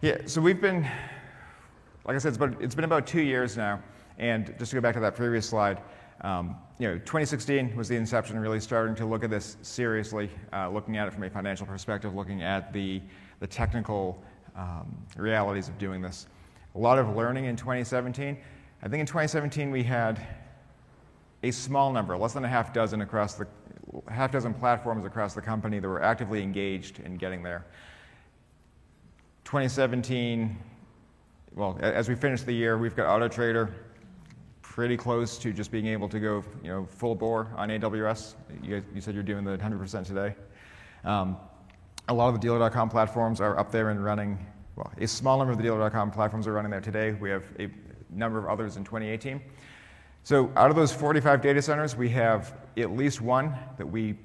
Yeah, 0.03 0.19
so 0.27 0.43
we've 0.43 0.61
been, 0.61 0.83
like 2.05 2.17
I 2.17 2.19
said, 2.19 2.29
it's, 2.29 2.37
about, 2.37 2.61
it's 2.61 2.75
been 2.75 2.85
about 2.85 3.07
two 3.07 3.23
years 3.23 3.57
now. 3.57 3.83
And 4.19 4.55
just 4.59 4.71
to 4.71 4.77
go 4.77 4.81
back 4.81 4.95
to 4.95 5.01
that 5.01 5.15
previous 5.15 5.49
slide, 5.49 5.81
um, 6.21 6.57
you 6.79 6.89
know, 6.89 6.95
2016 6.99 7.75
was 7.75 7.89
the 7.89 7.97
inception, 7.97 8.39
really 8.39 8.61
starting 8.61 8.95
to 8.97 9.07
look 9.07 9.25
at 9.25 9.31
this 9.31 9.57
seriously, 9.63 10.31
uh, 10.53 10.69
looking 10.69 10.97
at 10.97 11.09
it 11.09 11.15
from 11.15 11.23
a 11.23 11.31
financial 11.31 11.67
perspective, 11.67 12.15
looking 12.15 12.43
at 12.43 12.73
the, 12.73 13.01
the 13.41 13.47
technical 13.47 14.23
um, 14.55 14.97
realities 15.17 15.69
of 15.69 15.79
doing 15.79 16.03
this. 16.03 16.27
A 16.75 16.79
lot 16.79 16.99
of 16.99 17.17
learning 17.17 17.47
in 17.47 17.57
2017. 17.57 18.37
I 18.83 18.89
think 18.89 19.01
in 19.01 19.07
2017 19.07 19.71
we 19.71 19.83
had 19.83 20.27
a 21.43 21.51
small 21.51 21.93
number, 21.93 22.17
less 22.17 22.33
than 22.33 22.45
a 22.45 22.49
half 22.49 22.73
dozen 22.73 23.03
across 23.03 23.35
the 23.35 23.47
half 24.11 24.33
dozen 24.33 24.53
platforms 24.53 25.05
across 25.05 25.35
the 25.35 25.41
company 25.41 25.79
that 25.79 25.89
were 25.89 26.03
actively 26.03 26.43
engaged 26.43 27.01
in 27.01 27.17
getting 27.17 27.43
there. 27.43 27.65
2017, 29.45 30.59
well, 31.55 31.79
as 31.81 32.09
we 32.09 32.15
finish 32.15 32.43
the 32.43 32.53
year, 32.53 32.79
we've 32.79 32.97
got 32.97 33.07
AutoTrader 33.07 33.73
pretty 34.61 34.97
close 34.97 35.39
to 35.39 35.53
just 35.53 35.71
being 35.71 35.87
able 35.87 36.09
to 36.09 36.21
go, 36.21 36.45
you 36.63 36.69
know, 36.69 36.85
full 36.85 37.15
bore 37.15 37.51
on 37.57 37.69
AWS. 37.69 38.35
You, 38.63 38.83
you 38.95 39.01
said 39.01 39.15
you're 39.15 39.23
doing 39.23 39.45
the 39.45 39.57
100% 39.57 40.05
today. 40.05 40.35
Um, 41.05 41.37
a 42.09 42.15
lot 42.15 42.29
of 42.29 42.35
the 42.35 42.41
Dealer.com 42.41 42.91
platforms 42.91 43.41
are 43.41 43.59
up 43.59 43.71
there 43.71 43.91
and 43.91 44.05
running. 44.05 44.45
Well, 44.75 44.93
a 44.99 45.07
small 45.07 45.39
number 45.39 45.53
of 45.53 45.59
the 45.59 45.65
Dealer.com 45.65 46.11
platforms 46.11 46.47
are 46.47 46.53
running 46.53 46.71
there 46.71 46.81
today. 46.81 47.13
We 47.13 47.31
have 47.31 47.45
a 47.59 47.71
number 48.11 48.39
of 48.39 48.47
others 48.47 48.77
in 48.77 48.85
2018. 48.85 49.41
So 50.27 50.51
out 50.57 50.71
of 50.71 50.77
those 50.77 50.93
45 50.93 51.41
data 51.41 51.63
centers, 51.63 51.95
we 51.95 52.09
have 52.09 52.57
at 52.77 52.91
least 52.97 53.21
one 53.21 53.55
that 53.77 53.87
we 53.87 54.17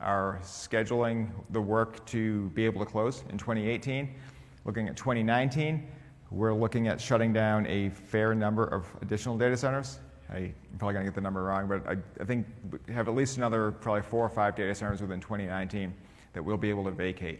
are 0.00 0.40
scheduling 0.42 1.30
the 1.50 1.60
work 1.60 2.04
to 2.06 2.48
be 2.54 2.64
able 2.64 2.84
to 2.84 2.90
close 2.90 3.22
in 3.30 3.38
2018. 3.38 4.16
Looking 4.64 4.88
at 4.88 4.96
2019, 4.96 5.86
we're 6.32 6.52
looking 6.52 6.88
at 6.88 7.00
shutting 7.00 7.32
down 7.32 7.68
a 7.68 7.90
fair 7.90 8.34
number 8.34 8.64
of 8.64 8.84
additional 9.00 9.38
data 9.38 9.56
centers. 9.56 10.00
I, 10.28 10.38
am 10.38 10.54
probably 10.76 10.94
going 10.94 11.06
to 11.06 11.12
get 11.12 11.14
the 11.14 11.20
number 11.20 11.44
wrong, 11.44 11.68
but 11.68 11.86
I, 11.86 11.98
I, 12.20 12.24
think 12.24 12.44
we 12.72 12.92
have 12.92 13.06
at 13.06 13.14
least 13.14 13.36
another 13.36 13.70
probably 13.70 14.02
four 14.02 14.26
or 14.26 14.28
five 14.28 14.56
data 14.56 14.74
centers 14.74 15.00
within 15.00 15.20
2019 15.20 15.94
that 16.32 16.42
we'll 16.42 16.56
be 16.56 16.68
able 16.68 16.82
to 16.82 16.90
vacate. 16.90 17.38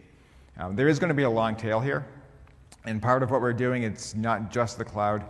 Um, 0.57 0.77
there 0.77 0.87
is 0.87 0.99
going 0.99 1.09
to 1.09 1.13
be 1.13 1.23
a 1.23 1.29
long 1.29 1.57
tail 1.57 1.81
here, 1.81 2.07
and 2.85 3.01
part 3.01 3.23
of 3.23 3.29
what 3.29 3.41
we're 3.41 3.51
doing, 3.51 3.83
it's 3.83 4.15
not 4.15 4.51
just 4.53 4.77
the 4.77 4.85
cloud 4.85 5.25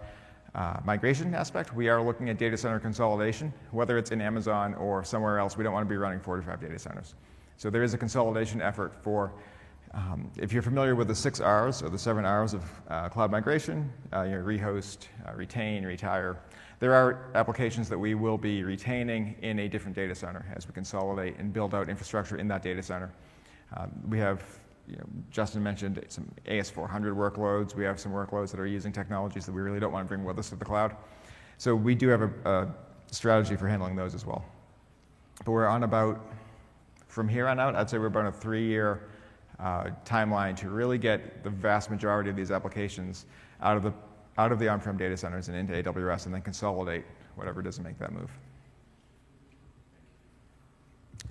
uh, 0.56 0.78
migration 0.86 1.34
aspect, 1.34 1.74
we 1.74 1.89
are 1.89 2.01
looking 2.01 2.30
at 2.30 2.38
data 2.38 2.56
center 2.56 2.80
consolidation, 2.80 3.51
whether 3.72 3.97
it's 3.97 4.12
in 4.12 4.22
Amazon 4.22 4.76
or 4.76 5.04
somewhere 5.04 5.39
else. 5.39 5.58
We 5.58 5.64
don't 5.64 5.74
want 5.74 5.86
to 5.86 5.89
be 5.89 5.97
running 5.97 6.20
45 6.20 6.62
data 6.62 6.78
centers. 6.78 7.16
So 7.58 7.70
there 7.70 7.82
is 7.82 7.93
a 7.93 7.97
consolidation 7.97 8.62
effort 8.62 8.93
for, 9.01 9.34
um, 9.93 10.30
if 10.38 10.54
you're 10.54 10.62
familiar 10.62 10.95
with 10.95 11.08
the 11.08 11.16
six 11.16 11.39
R's 11.39 11.82
or 11.82 11.89
the 11.89 11.97
seven 11.97 12.24
R's 12.24 12.54
of 12.54 12.64
uh, 12.88 13.10
cloud 13.10 13.32
migration, 13.32 13.91
uh, 14.14 14.24
you 14.24 14.32
know, 14.32 14.43
rehost, 14.43 15.08
uh, 15.28 15.34
retain, 15.34 15.86
retire. 15.86 16.38
There 16.80 16.93
are 16.93 17.32
applications 17.34 17.89
that 17.89 17.97
we 17.97 18.14
will 18.14 18.38
be 18.38 18.64
retaining 18.64 19.36
in 19.41 19.60
a 19.60 19.68
different 19.68 19.95
data 19.95 20.14
center 20.14 20.45
as 20.56 20.68
we 20.68 20.74
consolidate 20.74 21.38
and 21.39 21.51
build 21.51 21.74
out 21.74 21.89
infrastructure 21.89 22.38
in 22.38 22.47
that 22.49 22.62
data 22.62 22.84
center. 22.84 23.12
Um, 23.76 23.91
we 24.08 24.20
have 24.20 24.43
you 24.88 24.97
know, 24.97 25.05
Justin 25.31 25.63
mentioned 25.63 26.03
some 26.09 26.29
AS400 26.45 27.15
workloads. 27.15 27.75
We 27.75 27.84
have 27.86 27.99
some 27.99 28.11
workloads 28.11 28.51
that 28.51 28.59
are 28.59 28.67
using 28.67 28.91
technologies 28.91 29.45
that 29.45 29.51
we 29.51 29.61
really 29.61 29.79
don't 29.79 29.91
want 29.91 30.05
to 30.05 30.07
bring 30.07 30.25
with 30.25 30.38
us 30.38 30.49
to 30.49 30.55
the 30.55 30.65
cloud. 30.65 30.95
So 31.57 31.75
we 31.75 31.95
do 31.95 32.09
have 32.09 32.21
a, 32.21 32.31
a 32.45 32.75
strategy 33.11 33.55
for 33.55 33.67
handling 33.67 33.95
those 33.95 34.13
as 34.13 34.25
well. 34.25 34.43
But 35.45 35.51
we're 35.51 35.67
on 35.67 35.84
about, 35.84 36.34
from 37.07 37.27
here 37.27 37.47
on 37.47 37.59
out, 37.59 37.75
I'd 37.75 37.89
say 37.89 37.97
we're 37.97 38.07
about 38.07 38.25
a 38.25 38.31
three 38.31 38.65
year 38.65 39.09
uh, 39.59 39.91
timeline 40.05 40.55
to 40.57 40.69
really 40.69 40.97
get 40.97 41.43
the 41.43 41.49
vast 41.49 41.89
majority 41.89 42.29
of 42.29 42.36
these 42.36 42.51
applications 42.51 43.25
out 43.61 43.77
of 43.77 43.84
the, 43.84 43.93
out 44.38 44.51
of 44.51 44.59
the 44.59 44.67
on 44.67 44.81
prem 44.81 44.97
data 44.97 45.15
centers 45.15 45.47
and 45.47 45.57
into 45.57 45.73
AWS 45.73 46.25
and 46.25 46.34
then 46.34 46.41
consolidate 46.41 47.05
whatever 47.36 47.61
doesn't 47.61 47.84
make 47.84 47.97
that 47.99 48.11
move. 48.11 48.31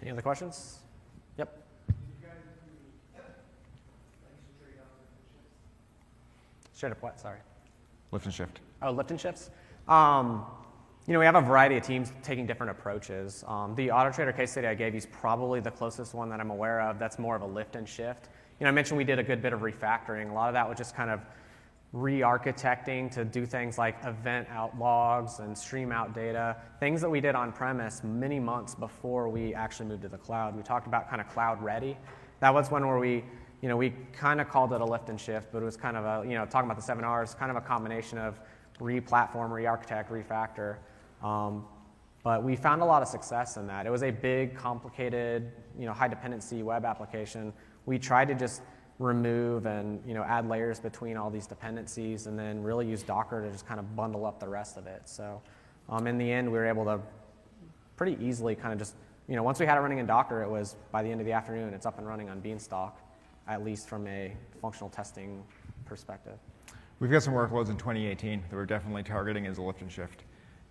Any 0.01 0.11
other 0.11 0.23
questions? 0.23 0.82
Straight 6.83 6.91
up 6.91 7.03
what? 7.05 7.21
Sorry. 7.21 7.39
Lift 8.11 8.25
and 8.25 8.35
shift. 8.35 8.59
Oh, 8.83 8.91
lift 8.91 9.13
and 9.13 9.21
shifts. 9.21 9.51
Um, 9.87 10.45
you 11.07 11.13
know, 11.13 11.21
we 11.21 11.25
have 11.25 11.37
a 11.37 11.41
variety 11.41 11.77
of 11.77 11.85
teams 11.85 12.13
taking 12.25 12.45
different 12.45 12.73
approaches. 12.73 13.45
Um, 13.47 13.77
the 13.77 13.87
AutoTrader 13.87 14.37
case 14.37 14.51
study 14.51 14.67
I 14.67 14.75
gave 14.75 14.93
you 14.93 14.99
is 14.99 15.07
probably 15.07 15.61
the 15.61 15.71
closest 15.71 16.13
one 16.13 16.29
that 16.31 16.41
I'm 16.41 16.51
aware 16.51 16.81
of. 16.81 16.99
That's 16.99 17.21
more 17.21 17.37
of 17.37 17.43
a 17.43 17.47
lift 17.47 17.77
and 17.77 17.89
shift. 17.89 18.31
You 18.59 18.65
know, 18.65 18.69
I 18.71 18.73
mentioned 18.73 18.99
we 18.99 19.05
did 19.05 19.21
a 19.21 19.23
good 19.23 19.41
bit 19.41 19.53
of 19.53 19.61
refactoring. 19.61 20.33
A 20.33 20.35
lot 20.35 20.49
of 20.49 20.55
that 20.55 20.69
was 20.69 20.77
just 20.77 20.97
kind 20.97 21.09
of 21.09 21.21
re-architecting 21.93 23.13
to 23.13 23.25
do 23.25 23.47
things 23.47 23.79
like 23.79 24.05
event 24.05 24.49
out 24.51 24.77
logs 24.77 25.39
and 25.39 25.57
stream 25.57 25.93
out 25.93 26.13
data, 26.17 26.57
things 26.81 27.01
that 27.01 27.09
we 27.09 27.21
did 27.21 27.37
on 27.37 27.53
premise 27.53 28.03
many 28.03 28.41
months 28.41 28.75
before 28.75 29.29
we 29.29 29.55
actually 29.55 29.87
moved 29.87 30.03
to 30.03 30.09
the 30.09 30.19
cloud. 30.19 30.57
We 30.57 30.65
talked 30.65 30.89
about 30.89 31.09
kind 31.09 31.21
of 31.21 31.29
cloud 31.29 31.63
ready. 31.63 31.97
That 32.41 32.53
was 32.53 32.73
one 32.73 32.85
where 32.85 32.99
we, 32.99 33.23
you 33.63 33.69
know, 33.69 33.77
we 33.77 33.95
kind 34.13 34.41
of 34.41 34.49
called 34.49 34.73
it 34.73 34.81
a 34.81 34.85
lift 34.85 35.09
and 35.09 35.19
shift, 35.19 35.53
but 35.53 35.63
it 35.63 35.65
was 35.65 35.77
kind 35.77 35.97
of 35.97 36.05
a, 36.05 36.29
you 36.29 36.35
know, 36.35 36.45
talking 36.45 36.69
about 36.69 36.77
the 36.77 36.83
seven 36.83 37.05
R's, 37.05 37.35
kind 37.35 37.51
of 37.51 37.57
a 37.57 37.61
combination 37.61 38.19
of 38.19 38.39
re-platform, 38.81 39.53
re-architect, 39.53 40.11
refactor. 40.11 40.77
Um, 41.23 41.65
but 42.25 42.43
we 42.43 42.57
found 42.57 42.83
a 42.83 42.85
lot 42.85 43.03
of 43.03 43.09
success 43.09 43.57
in 43.57 43.67
that. 43.69 43.87
It 43.87 43.91
was 43.91 44.03
a 44.03 44.11
big, 44.11 44.57
complicated, 44.57 45.53
you 45.79 45.87
know, 45.87 45.93
high 45.93 46.09
dependency 46.09 46.63
web 46.63 46.85
application. 46.85 47.53
We 47.87 47.99
tried 47.99 48.29
to 48.29 48.35
just 48.35 48.63
remove 48.99 49.67
and 49.67 50.01
you 50.07 50.15
know 50.15 50.23
add 50.23 50.49
layers 50.49 50.79
between 50.79 51.17
all 51.17 51.31
these 51.31 51.47
dependencies 51.47 52.27
and 52.27 52.39
then 52.39 52.63
really 52.63 52.87
use 52.87 53.03
docker 53.03 53.43
to 53.43 53.51
just 53.51 53.67
kind 53.67 53.81
of 53.81 53.97
bundle 53.97 54.25
up 54.25 54.39
the 54.39 54.49
rest 54.49 54.77
of 54.77 54.87
it 54.87 55.03
so 55.07 55.41
um, 55.89 56.07
in 56.07 56.19
the 56.19 56.31
end 56.31 56.47
we 56.47 56.59
were 56.59 56.67
able 56.67 56.85
to 56.85 57.01
pretty 57.97 58.17
easily 58.25 58.55
kind 58.55 58.73
of 58.73 58.79
just 58.79 58.95
you 59.29 59.35
know 59.35 59.43
once 59.43 59.59
we 59.59 59.67
had 59.67 59.77
it 59.77 59.81
running 59.81 59.99
in 59.99 60.07
docker 60.07 60.43
it 60.43 60.49
was 60.49 60.77
by 60.93 61.03
the 61.03 61.11
end 61.11 61.21
of 61.21 61.27
the 61.27 61.33
afternoon 61.33 61.75
it's 61.75 61.87
up 61.87 61.99
and 61.99 62.07
running 62.07 62.29
on 62.29 62.39
beanstalk 62.41 62.99
at 63.49 63.65
least 63.65 63.89
from 63.89 64.07
a 64.07 64.35
functional 64.61 64.91
testing 64.91 65.43
perspective 65.85 66.39
we've 67.01 67.11
got 67.11 67.23
some 67.23 67.35
workloads 67.35 67.71
in 67.71 67.77
2018 67.77 68.43
that 68.49 68.57
we're 68.57 68.67
definitely 68.67 69.03
targeting 69.03 69.47
as 69.47 69.59
a 69.59 69.63
lift 69.63 69.81
and 69.81 69.91
shift 69.91 70.25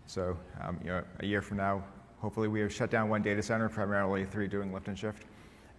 so 0.06 0.38
um, 0.62 0.80
you 0.84 0.90
know 0.90 1.04
a 1.20 1.26
year 1.26 1.42
from 1.42 1.58
now 1.58 1.84
hopefully 2.20 2.48
we 2.48 2.60
have 2.60 2.72
shut 2.74 2.90
down 2.90 3.10
one 3.10 3.22
data 3.22 3.42
center 3.42 3.70
primarily 3.70 4.26
three 4.26 4.48
doing 4.48 4.74
lift 4.74 4.88
and 4.88 4.98
shift 4.98 5.26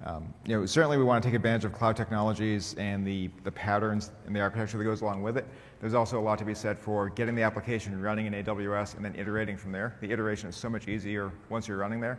um, 0.05 0.35
you 0.47 0.59
know, 0.59 0.67
certainly 0.67 0.99
we 0.99 1.05
want 1.05 1.23
to 1.23 1.29
take 1.29 1.37
advantage 1.37 1.65
of 1.65 1.73
cloud 1.73 1.97
technologies 1.97 2.75
and 2.75 3.07
the, 3.07 3.31
the 3.45 3.53
patterns 3.53 4.11
and 4.27 4.35
the 4.35 4.41
architecture 4.41 4.79
that 4.79 4.85
goes 4.85 5.01
along 5.01 5.23
with 5.23 5.37
it. 5.37 5.47
There's 5.81 5.95
also 5.95 6.19
a 6.19 6.21
lot 6.21 6.39
to 6.39 6.45
be 6.45 6.55
said 6.55 6.79
for 6.79 7.11
getting 7.11 7.37
the 7.37 7.43
application 7.43 8.01
running 8.01 8.27
in 8.27 8.33
AWS 8.33 8.97
and 8.97 9.05
then 9.05 9.15
iterating 9.15 9.57
from 9.57 9.71
there. 9.71 9.97
The 10.01 10.11
iteration 10.11 10.49
is 10.49 10.57
so 10.57 10.69
much 10.69 10.89
easier 10.89 11.31
once 11.51 11.69
you're 11.69 11.77
running 11.77 12.01
there. 12.01 12.19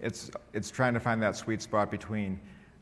It's, 0.00 0.30
it's 0.54 0.70
trying 0.70 0.94
to 0.94 1.00
find 1.00 1.22
that 1.22 1.36
sweet 1.36 1.60
spot 1.60 1.90
between 1.90 2.40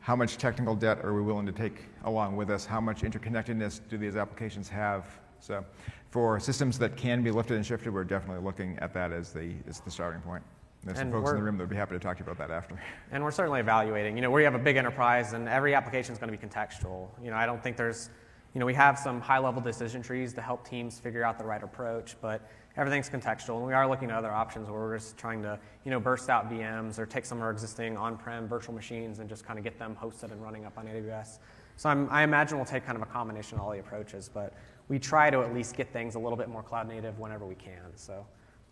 how 0.09 0.15
much 0.15 0.39
technical 0.39 0.73
debt 0.73 1.05
are 1.05 1.13
we 1.13 1.21
willing 1.21 1.45
to 1.45 1.51
take 1.51 1.83
along 2.05 2.35
with 2.35 2.49
us, 2.49 2.65
how 2.65 2.81
much 2.81 3.03
interconnectedness 3.03 3.79
do 3.89 3.95
these 3.95 4.15
applications 4.15 4.67
have. 4.67 5.05
So 5.39 5.63
for 6.09 6.39
systems 6.39 6.79
that 6.79 6.97
can 6.97 7.21
be 7.21 7.29
lifted 7.29 7.57
and 7.57 7.63
shifted, 7.63 7.93
we're 7.93 8.05
definitely 8.05 8.43
looking 8.43 8.75
at 8.79 8.91
that 8.95 9.11
as 9.11 9.31
the, 9.31 9.53
as 9.67 9.81
the 9.81 9.91
starting 9.91 10.19
point. 10.21 10.41
There's 10.83 10.97
some 10.97 11.11
folks 11.11 11.29
in 11.29 11.35
the 11.35 11.43
room 11.43 11.59
that 11.59 11.65
would 11.65 11.69
be 11.69 11.75
happy 11.75 11.93
to 11.93 11.99
talk 11.99 12.17
to 12.17 12.23
you 12.23 12.31
about 12.31 12.39
that 12.39 12.51
after. 12.51 12.81
And 13.11 13.23
we're 13.23 13.29
certainly 13.29 13.59
evaluating. 13.59 14.15
You 14.15 14.23
know, 14.23 14.31
we 14.31 14.43
have 14.45 14.55
a 14.55 14.59
big 14.59 14.77
enterprise, 14.77 15.33
and 15.33 15.47
every 15.47 15.75
application 15.75 16.11
is 16.11 16.17
going 16.17 16.31
to 16.31 16.35
be 16.35 16.43
contextual. 16.43 17.09
You 17.23 17.29
know, 17.29 17.37
I 17.37 17.45
don't 17.45 17.61
think 17.61 17.77
there's, 17.77 18.09
you 18.55 18.59
know, 18.59 18.65
we 18.65 18.73
have 18.73 18.97
some 18.97 19.21
high-level 19.21 19.61
decision 19.61 20.01
trees 20.01 20.33
to 20.33 20.41
help 20.41 20.67
teams 20.67 20.99
figure 20.99 21.23
out 21.23 21.37
the 21.37 21.45
right 21.45 21.61
approach, 21.61 22.15
but 22.19 22.49
everything's 22.77 23.09
contextual. 23.09 23.57
And 23.57 23.65
we 23.65 23.73
are 23.73 23.87
looking 23.87 24.09
at 24.09 24.17
other 24.17 24.31
options 24.31 24.69
where 24.69 24.79
we're 24.79 24.97
just 24.97 25.17
trying 25.17 25.41
to, 25.43 25.59
you 25.85 25.91
know, 25.91 25.99
burst 25.99 26.29
out 26.29 26.49
VMs 26.49 26.99
or 26.99 27.05
take 27.05 27.25
some 27.25 27.39
of 27.39 27.43
our 27.43 27.51
existing 27.51 27.97
on-prem 27.97 28.47
virtual 28.47 28.73
machines 28.73 29.19
and 29.19 29.29
just 29.29 29.45
kind 29.45 29.59
of 29.59 29.63
get 29.63 29.77
them 29.79 29.95
hosted 30.01 30.31
and 30.31 30.41
running 30.41 30.65
up 30.65 30.77
on 30.77 30.85
AWS. 30.85 31.39
So 31.75 31.89
I'm, 31.89 32.09
i 32.09 32.23
imagine 32.23 32.57
we'll 32.57 32.65
take 32.65 32.85
kind 32.85 32.95
of 32.95 33.01
a 33.01 33.07
combination 33.11 33.57
of 33.57 33.63
all 33.63 33.71
the 33.71 33.79
approaches, 33.79 34.29
but 34.33 34.53
we 34.87 34.99
try 34.99 35.29
to 35.29 35.41
at 35.41 35.53
least 35.53 35.75
get 35.75 35.91
things 35.93 36.15
a 36.15 36.19
little 36.19 36.37
bit 36.37 36.49
more 36.49 36.63
cloud 36.63 36.87
native 36.87 37.19
whenever 37.19 37.45
we 37.45 37.55
can. 37.55 37.95
So 37.95 38.25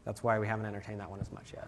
that's 0.03 0.23
why 0.23 0.39
we 0.39 0.47
haven't 0.47 0.65
entertained 0.65 0.99
that 0.99 1.09
one 1.09 1.19
as 1.19 1.31
much 1.31 1.53
yet. 1.53 1.67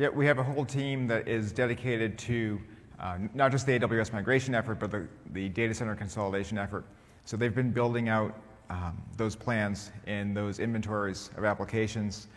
Yeah, 0.00 0.08
we 0.08 0.24
have 0.24 0.38
a 0.38 0.42
whole 0.42 0.64
team 0.64 1.06
that 1.08 1.28
is 1.28 1.52
dedicated 1.52 2.16
to 2.20 2.58
uh, 2.98 3.18
not 3.34 3.52
just 3.52 3.66
the 3.66 3.78
AWS 3.78 4.14
migration 4.14 4.54
effort, 4.54 4.80
but 4.80 4.90
the, 4.90 5.06
the 5.34 5.50
data 5.50 5.74
center 5.74 5.94
consolidation 5.94 6.56
effort. 6.56 6.86
So 7.26 7.36
they've 7.36 7.54
been 7.54 7.70
building 7.70 8.08
out 8.08 8.34
um, 8.70 8.96
those 9.18 9.36
plans 9.36 9.92
and 10.06 10.34
those 10.34 10.58
inventories 10.58 11.28
of 11.36 11.44
applications. 11.44 12.28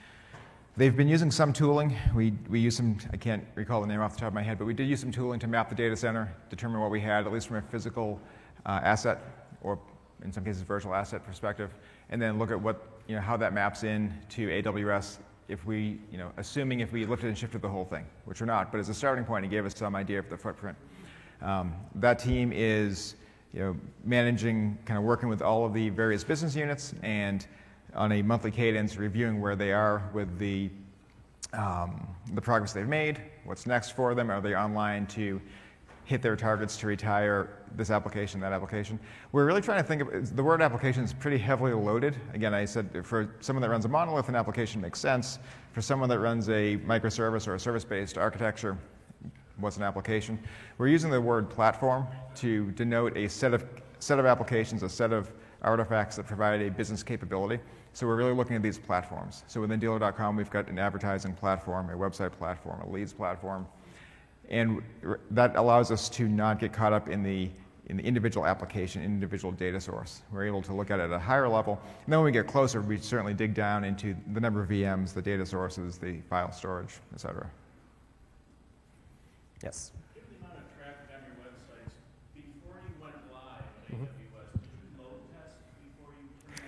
They've 0.75 0.93
been 0.93 1.07
using 1.07 1.31
some 1.31 1.53
tooling. 1.53 1.95
We, 2.13 2.33
we 2.49 2.59
use 2.59 2.75
some, 2.75 2.97
I 3.13 3.15
can't 3.15 3.45
recall 3.55 3.79
the 3.79 3.87
name 3.87 4.01
off 4.01 4.15
the 4.15 4.19
top 4.19 4.27
of 4.27 4.33
my 4.33 4.43
head, 4.43 4.59
but 4.59 4.65
we 4.65 4.73
did 4.73 4.89
use 4.89 4.99
some 4.99 5.13
tooling 5.13 5.39
to 5.39 5.47
map 5.47 5.69
the 5.69 5.75
data 5.75 5.95
center, 5.95 6.35
determine 6.49 6.81
what 6.81 6.91
we 6.91 6.99
had, 6.99 7.25
at 7.25 7.31
least 7.31 7.47
from 7.47 7.55
a 7.55 7.61
physical 7.61 8.19
uh, 8.65 8.81
asset 8.83 9.21
or 9.61 9.79
in 10.25 10.33
some 10.33 10.43
cases 10.43 10.63
virtual 10.63 10.93
asset 10.93 11.25
perspective, 11.25 11.73
and 12.09 12.21
then 12.21 12.37
look 12.37 12.51
at 12.51 12.59
what, 12.59 12.99
you 13.07 13.15
know, 13.15 13.21
how 13.21 13.37
that 13.37 13.53
maps 13.53 13.85
in 13.85 14.13
to 14.31 14.49
AWS 14.49 15.19
if 15.47 15.65
we, 15.65 15.99
you 16.11 16.17
know, 16.17 16.31
assuming 16.37 16.79
if 16.79 16.91
we 16.91 17.05
lifted 17.05 17.27
and 17.27 17.37
shifted 17.37 17.61
the 17.61 17.69
whole 17.69 17.85
thing, 17.85 18.05
which 18.25 18.39
we're 18.39 18.47
not, 18.47 18.71
but 18.71 18.79
as 18.79 18.89
a 18.89 18.93
starting 18.93 19.25
point, 19.25 19.45
it 19.45 19.49
gave 19.49 19.65
us 19.65 19.75
some 19.75 19.95
idea 19.95 20.19
of 20.19 20.29
the 20.29 20.37
footprint. 20.37 20.77
Um, 21.41 21.73
that 21.95 22.19
team 22.19 22.51
is, 22.53 23.15
you 23.53 23.59
know, 23.59 23.75
managing, 24.05 24.77
kind 24.85 24.97
of 24.97 25.03
working 25.03 25.29
with 25.29 25.41
all 25.41 25.65
of 25.65 25.73
the 25.73 25.89
various 25.89 26.23
business 26.23 26.55
units 26.55 26.93
and 27.03 27.45
on 27.93 28.11
a 28.13 28.21
monthly 28.21 28.51
cadence, 28.51 28.97
reviewing 28.97 29.41
where 29.41 29.55
they 29.55 29.71
are 29.71 30.09
with 30.13 30.39
the, 30.39 30.69
um, 31.53 32.07
the 32.33 32.41
progress 32.41 32.73
they've 32.73 32.87
made, 32.87 33.21
what's 33.43 33.67
next 33.67 33.91
for 33.91 34.15
them, 34.15 34.31
are 34.31 34.41
they 34.41 34.55
online 34.55 35.05
to 35.07 35.39
hit 36.05 36.21
their 36.21 36.35
targets 36.35 36.77
to 36.77 36.87
retire 36.87 37.49
this 37.75 37.89
application, 37.89 38.39
that 38.41 38.51
application. 38.51 38.99
We're 39.31 39.45
really 39.45 39.61
trying 39.61 39.81
to 39.81 39.87
think 39.87 40.01
of 40.01 40.35
the 40.35 40.43
word 40.43 40.61
application 40.61 41.03
is 41.03 41.13
pretty 41.13 41.37
heavily 41.37 41.73
loaded. 41.73 42.15
Again, 42.33 42.53
I 42.53 42.65
said 42.65 43.05
for 43.05 43.35
someone 43.39 43.61
that 43.61 43.69
runs 43.69 43.85
a 43.85 43.89
monolith, 43.89 44.29
an 44.29 44.35
application 44.35 44.81
makes 44.81 44.99
sense. 44.99 45.39
For 45.71 45.81
someone 45.81 46.09
that 46.09 46.19
runs 46.19 46.49
a 46.49 46.77
microservice 46.77 47.47
or 47.47 47.55
a 47.55 47.59
service 47.59 47.85
based 47.85 48.17
architecture, 48.17 48.77
what's 49.57 49.77
an 49.77 49.83
application? 49.83 50.37
We're 50.77 50.89
using 50.89 51.09
the 51.09 51.21
word 51.21 51.49
platform 51.49 52.07
to 52.35 52.71
denote 52.71 53.15
a 53.17 53.29
set 53.29 53.53
of, 53.53 53.65
set 53.99 54.19
of 54.19 54.25
applications, 54.25 54.83
a 54.83 54.89
set 54.89 55.13
of 55.13 55.31
artifacts 55.61 56.17
that 56.17 56.27
provide 56.27 56.61
a 56.61 56.69
business 56.69 57.01
capability. 57.01 57.61
So 57.93 58.07
we're 58.07 58.17
really 58.17 58.33
looking 58.33 58.55
at 58.55 58.61
these 58.61 58.77
platforms. 58.77 59.43
So 59.47 59.61
within 59.61 59.79
dealer.com, 59.79 60.35
we've 60.35 60.49
got 60.49 60.67
an 60.67 60.79
advertising 60.79 61.33
platform, 61.33 61.89
a 61.89 61.93
website 61.93 62.31
platform, 62.31 62.81
a 62.81 62.89
leads 62.89 63.13
platform, 63.13 63.67
and 64.53 64.83
that 65.31 65.55
allows 65.55 65.89
us 65.89 66.07
to 66.09 66.27
not 66.27 66.59
get 66.59 66.71
caught 66.71 66.93
up 66.93 67.09
in 67.09 67.23
the, 67.23 67.49
in 67.87 67.97
the 67.97 68.03
individual 68.03 68.45
application, 68.45 69.03
individual 69.03 69.51
data 69.51 69.81
source. 69.81 70.21
We're 70.31 70.45
able 70.45 70.61
to 70.61 70.73
look 70.73 70.91
at 70.91 70.99
it 70.99 71.03
at 71.03 71.11
a 71.11 71.17
higher 71.17 71.49
level. 71.49 71.81
And 72.05 72.13
then 72.13 72.19
when 72.19 72.25
we 72.25 72.31
get 72.31 72.45
closer, 72.45 72.79
we 72.79 72.99
certainly 72.99 73.33
dig 73.33 73.55
down 73.55 73.83
into 73.83 74.15
the 74.31 74.39
number 74.39 74.61
of 74.61 74.69
VMs, 74.69 75.11
the 75.13 75.23
data 75.23 75.43
sources, 75.43 75.97
the 75.97 76.19
file 76.29 76.51
storage, 76.51 76.99
et 77.13 77.19
cetera. 77.19 77.49
Yes. 79.63 79.91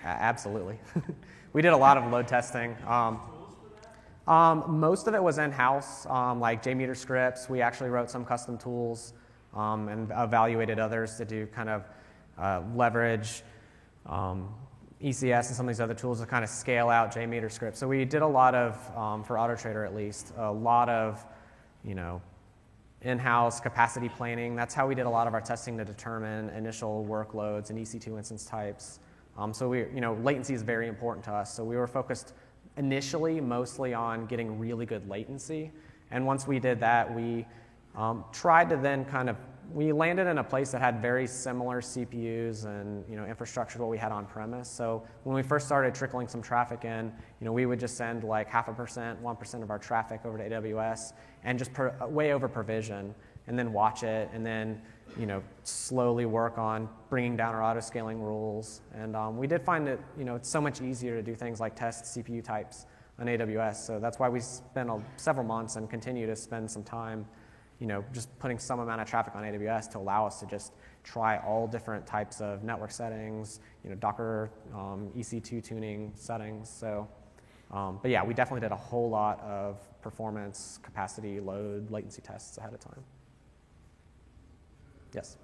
Absolutely. 0.02 0.78
we 1.52 1.62
did 1.62 1.72
a 1.72 1.76
lot 1.76 1.96
of 1.96 2.10
load 2.12 2.28
testing. 2.28 2.76
Um, 2.86 3.20
um, 4.26 4.80
most 4.80 5.06
of 5.06 5.14
it 5.14 5.22
was 5.22 5.38
in 5.38 5.52
house, 5.52 6.06
um, 6.06 6.40
like 6.40 6.62
JMeter 6.62 6.96
scripts. 6.96 7.48
We 7.48 7.60
actually 7.60 7.90
wrote 7.90 8.10
some 8.10 8.24
custom 8.24 8.58
tools 8.58 9.12
um, 9.54 9.88
and 9.88 10.10
evaluated 10.16 10.78
others 10.78 11.16
to 11.16 11.24
do 11.24 11.46
kind 11.46 11.68
of 11.68 11.84
uh, 12.38 12.62
leverage 12.74 13.42
um, 14.06 14.52
ECS 15.02 15.48
and 15.48 15.56
some 15.56 15.66
of 15.66 15.74
these 15.74 15.80
other 15.80 15.94
tools 15.94 16.20
to 16.20 16.26
kind 16.26 16.42
of 16.42 16.50
scale 16.50 16.88
out 16.88 17.14
JMeter 17.14 17.50
scripts. 17.50 17.78
So 17.78 17.86
we 17.86 18.04
did 18.04 18.22
a 18.22 18.26
lot 18.26 18.54
of, 18.54 18.96
um, 18.96 19.22
for 19.22 19.36
AutoTrader 19.36 19.86
at 19.86 19.94
least, 19.94 20.32
a 20.36 20.50
lot 20.50 20.88
of, 20.88 21.24
you 21.84 21.94
know, 21.94 22.20
in-house 23.02 23.60
capacity 23.60 24.08
planning. 24.08 24.56
That's 24.56 24.74
how 24.74 24.88
we 24.88 24.94
did 24.94 25.06
a 25.06 25.10
lot 25.10 25.26
of 25.26 25.34
our 25.34 25.40
testing 25.40 25.76
to 25.78 25.84
determine 25.84 26.48
initial 26.50 27.06
workloads 27.08 27.70
and 27.70 27.78
EC2 27.78 28.16
instance 28.16 28.44
types. 28.44 28.98
Um, 29.38 29.52
so 29.52 29.68
we, 29.68 29.80
you 29.94 30.00
know, 30.00 30.14
latency 30.14 30.54
is 30.54 30.62
very 30.62 30.88
important 30.88 31.24
to 31.26 31.32
us. 31.32 31.54
So 31.54 31.62
we 31.62 31.76
were 31.76 31.86
focused 31.86 32.32
initially 32.76 33.40
mostly 33.40 33.94
on 33.94 34.26
getting 34.26 34.58
really 34.58 34.86
good 34.86 35.08
latency. 35.08 35.72
And 36.10 36.26
once 36.26 36.46
we 36.46 36.58
did 36.58 36.80
that, 36.80 37.14
we 37.14 37.46
um, 37.94 38.24
tried 38.32 38.68
to 38.70 38.76
then 38.76 39.04
kind 39.04 39.28
of 39.28 39.36
we 39.72 39.92
landed 39.92 40.28
in 40.28 40.38
a 40.38 40.44
place 40.44 40.70
that 40.70 40.80
had 40.80 41.02
very 41.02 41.26
similar 41.26 41.80
CPUs 41.80 42.66
and 42.66 43.04
you 43.08 43.16
know 43.16 43.24
infrastructure 43.24 43.78
to 43.78 43.82
what 43.82 43.90
we 43.90 43.98
had 43.98 44.12
on 44.12 44.26
premise. 44.26 44.68
So 44.68 45.02
when 45.24 45.34
we 45.34 45.42
first 45.42 45.66
started 45.66 45.94
trickling 45.94 46.28
some 46.28 46.42
traffic 46.42 46.84
in, 46.84 47.12
you 47.40 47.44
know 47.44 47.52
we 47.52 47.66
would 47.66 47.80
just 47.80 47.96
send 47.96 48.24
like 48.24 48.48
half 48.48 48.68
a 48.68 48.72
percent, 48.72 49.20
one 49.20 49.36
percent 49.36 49.62
of 49.62 49.70
our 49.70 49.78
traffic 49.78 50.20
over 50.24 50.38
to 50.38 50.48
AWS 50.48 51.14
and 51.44 51.58
just 51.58 51.72
per, 51.72 51.94
way 52.06 52.32
over 52.32 52.48
provision, 52.48 53.14
and 53.46 53.58
then 53.58 53.72
watch 53.72 54.02
it, 54.02 54.28
and 54.32 54.44
then 54.46 54.80
you 55.18 55.26
know, 55.26 55.42
slowly 55.62 56.26
work 56.26 56.58
on 56.58 56.88
bringing 57.08 57.36
down 57.36 57.54
our 57.54 57.62
auto 57.62 57.80
scaling 57.80 58.20
rules. 58.20 58.82
And 58.94 59.16
um, 59.16 59.36
we 59.38 59.46
did 59.46 59.62
find 59.62 59.86
that 59.86 59.98
you 60.18 60.24
know, 60.24 60.34
it's 60.36 60.48
so 60.48 60.60
much 60.60 60.80
easier 60.80 61.14
to 61.16 61.22
do 61.22 61.34
things 61.34 61.60
like 61.60 61.74
test 61.74 62.16
CPU 62.16 62.42
types 62.42 62.86
on 63.18 63.26
AWS. 63.26 63.76
So 63.76 63.98
that's 63.98 64.18
why 64.18 64.28
we 64.28 64.40
spent 64.40 64.90
several 65.16 65.46
months 65.46 65.76
and 65.76 65.88
continue 65.88 66.26
to 66.26 66.36
spend 66.36 66.70
some 66.70 66.82
time, 66.82 67.26
you 67.80 67.86
know, 67.86 68.04
just 68.12 68.36
putting 68.38 68.58
some 68.58 68.80
amount 68.80 69.00
of 69.00 69.08
traffic 69.08 69.34
on 69.34 69.42
AWS 69.42 69.90
to 69.92 69.98
allow 69.98 70.26
us 70.26 70.40
to 70.40 70.46
just 70.46 70.72
try 71.02 71.38
all 71.38 71.66
different 71.66 72.06
types 72.06 72.40
of 72.40 72.62
network 72.62 72.90
settings, 72.90 73.60
you 73.84 73.90
know, 73.90 73.96
Docker, 73.96 74.50
um, 74.74 75.10
EC2 75.16 75.62
tuning 75.64 76.12
settings. 76.14 76.68
So, 76.68 77.08
um, 77.70 77.98
but 78.02 78.10
yeah, 78.10 78.22
we 78.22 78.34
definitely 78.34 78.60
did 78.60 78.72
a 78.72 78.76
whole 78.76 79.08
lot 79.08 79.40
of 79.40 79.78
performance, 80.02 80.78
capacity, 80.82 81.40
load, 81.40 81.90
latency 81.90 82.22
tests 82.22 82.58
ahead 82.58 82.74
of 82.74 82.80
time. 82.80 83.02
Yes. 85.14 85.36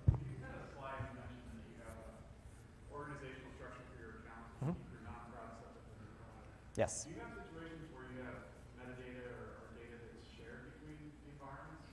Yes. 6.77 7.05
Do 7.05 7.11
you 7.11 7.17
have 7.21 7.29
situations 7.37 7.93
where 7.93 8.05
you 8.17 8.25
have 8.25 8.41
metadata 8.81 9.29
or, 9.29 9.61
or 9.61 9.77
data 9.77 9.97
that's 10.01 10.25
shared 10.35 10.73
between 10.73 10.97
the 10.97 11.33
environments? 11.37 11.85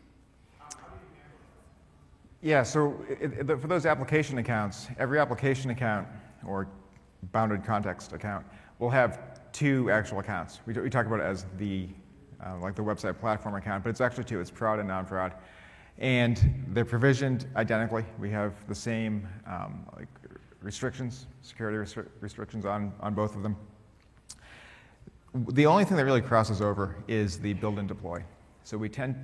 How, 0.57 0.65
how 0.71 0.87
do 0.87 1.03
you 1.03 1.11
handle 1.19 1.39
that? 1.51 2.47
Yeah, 2.47 2.63
so 2.63 3.05
it, 3.09 3.49
it, 3.49 3.59
for 3.59 3.67
those 3.67 3.85
application 3.85 4.37
accounts, 4.37 4.87
every 4.97 5.19
application 5.19 5.71
account 5.71 6.07
or 6.47 6.67
bounded 7.33 7.65
context 7.65 8.13
account 8.13 8.45
will 8.79 8.89
have 8.89 9.41
two 9.51 9.91
actual 9.91 10.19
accounts. 10.19 10.61
We, 10.65 10.73
we 10.73 10.89
talk 10.89 11.05
about 11.05 11.19
it 11.19 11.23
as 11.23 11.45
the 11.57 11.87
uh, 12.45 12.57
like 12.59 12.75
the 12.75 12.81
website 12.81 13.19
platform 13.19 13.55
account, 13.55 13.83
but 13.83 13.89
it's 13.89 13.99
actually 13.99 14.23
two. 14.23 14.39
It's 14.39 14.49
prod 14.49 14.79
and 14.79 14.87
non-prod, 14.87 15.33
and 15.99 16.65
they're 16.69 16.85
provisioned 16.85 17.45
identically. 17.55 18.05
We 18.17 18.29
have 18.31 18.53
the 18.67 18.75
same 18.75 19.27
um, 19.45 19.85
like 19.95 20.07
restrictions, 20.61 21.27
security 21.41 21.77
restri- 21.77 22.07
restrictions 22.21 22.65
on 22.65 22.93
on 23.01 23.13
both 23.13 23.35
of 23.35 23.43
them. 23.43 23.55
The 25.33 25.65
only 25.67 25.85
thing 25.85 25.95
that 25.97 26.05
really 26.05 26.21
crosses 26.21 26.59
over 26.59 26.95
is 27.07 27.37
the 27.39 27.53
build 27.53 27.77
and 27.77 27.87
deploy. 27.87 28.23
So 28.63 28.77
we 28.77 28.89
tend, 28.89 29.15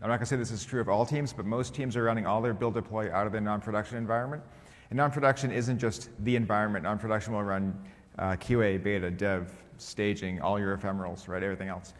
I'm 0.00 0.08
not 0.08 0.16
going 0.16 0.20
to 0.20 0.26
say 0.26 0.36
this 0.36 0.50
is 0.50 0.64
true 0.64 0.80
of 0.80 0.88
all 0.88 1.04
teams, 1.04 1.32
but 1.32 1.44
most 1.44 1.74
teams 1.74 1.94
are 1.94 2.04
running 2.04 2.26
all 2.26 2.40
their 2.40 2.54
build 2.54 2.72
deploy 2.72 3.12
out 3.12 3.26
of 3.26 3.32
their 3.32 3.40
non 3.42 3.60
production 3.60 3.98
environment. 3.98 4.42
And 4.90 4.96
non 4.96 5.10
production 5.10 5.50
isn't 5.52 5.78
just 5.78 6.08
the 6.24 6.36
environment, 6.36 6.84
non 6.84 6.98
production 6.98 7.34
will 7.34 7.42
run 7.42 7.78
uh, 8.18 8.32
QA, 8.32 8.82
beta, 8.82 9.10
dev, 9.10 9.52
staging, 9.76 10.40
all 10.40 10.58
your 10.58 10.76
ephemerals, 10.76 11.28
right, 11.28 11.42
everything 11.42 11.68
else. 11.68 11.94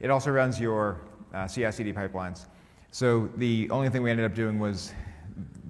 It 0.00 0.10
also 0.10 0.30
runs 0.30 0.60
your 0.60 1.00
uh, 1.32 1.46
CI 1.46 1.70
CD 1.72 1.92
pipelines. 1.92 2.46
So 2.90 3.28
the 3.36 3.68
only 3.70 3.90
thing 3.90 4.02
we 4.02 4.10
ended 4.10 4.26
up 4.26 4.34
doing 4.34 4.58
was 4.58 4.92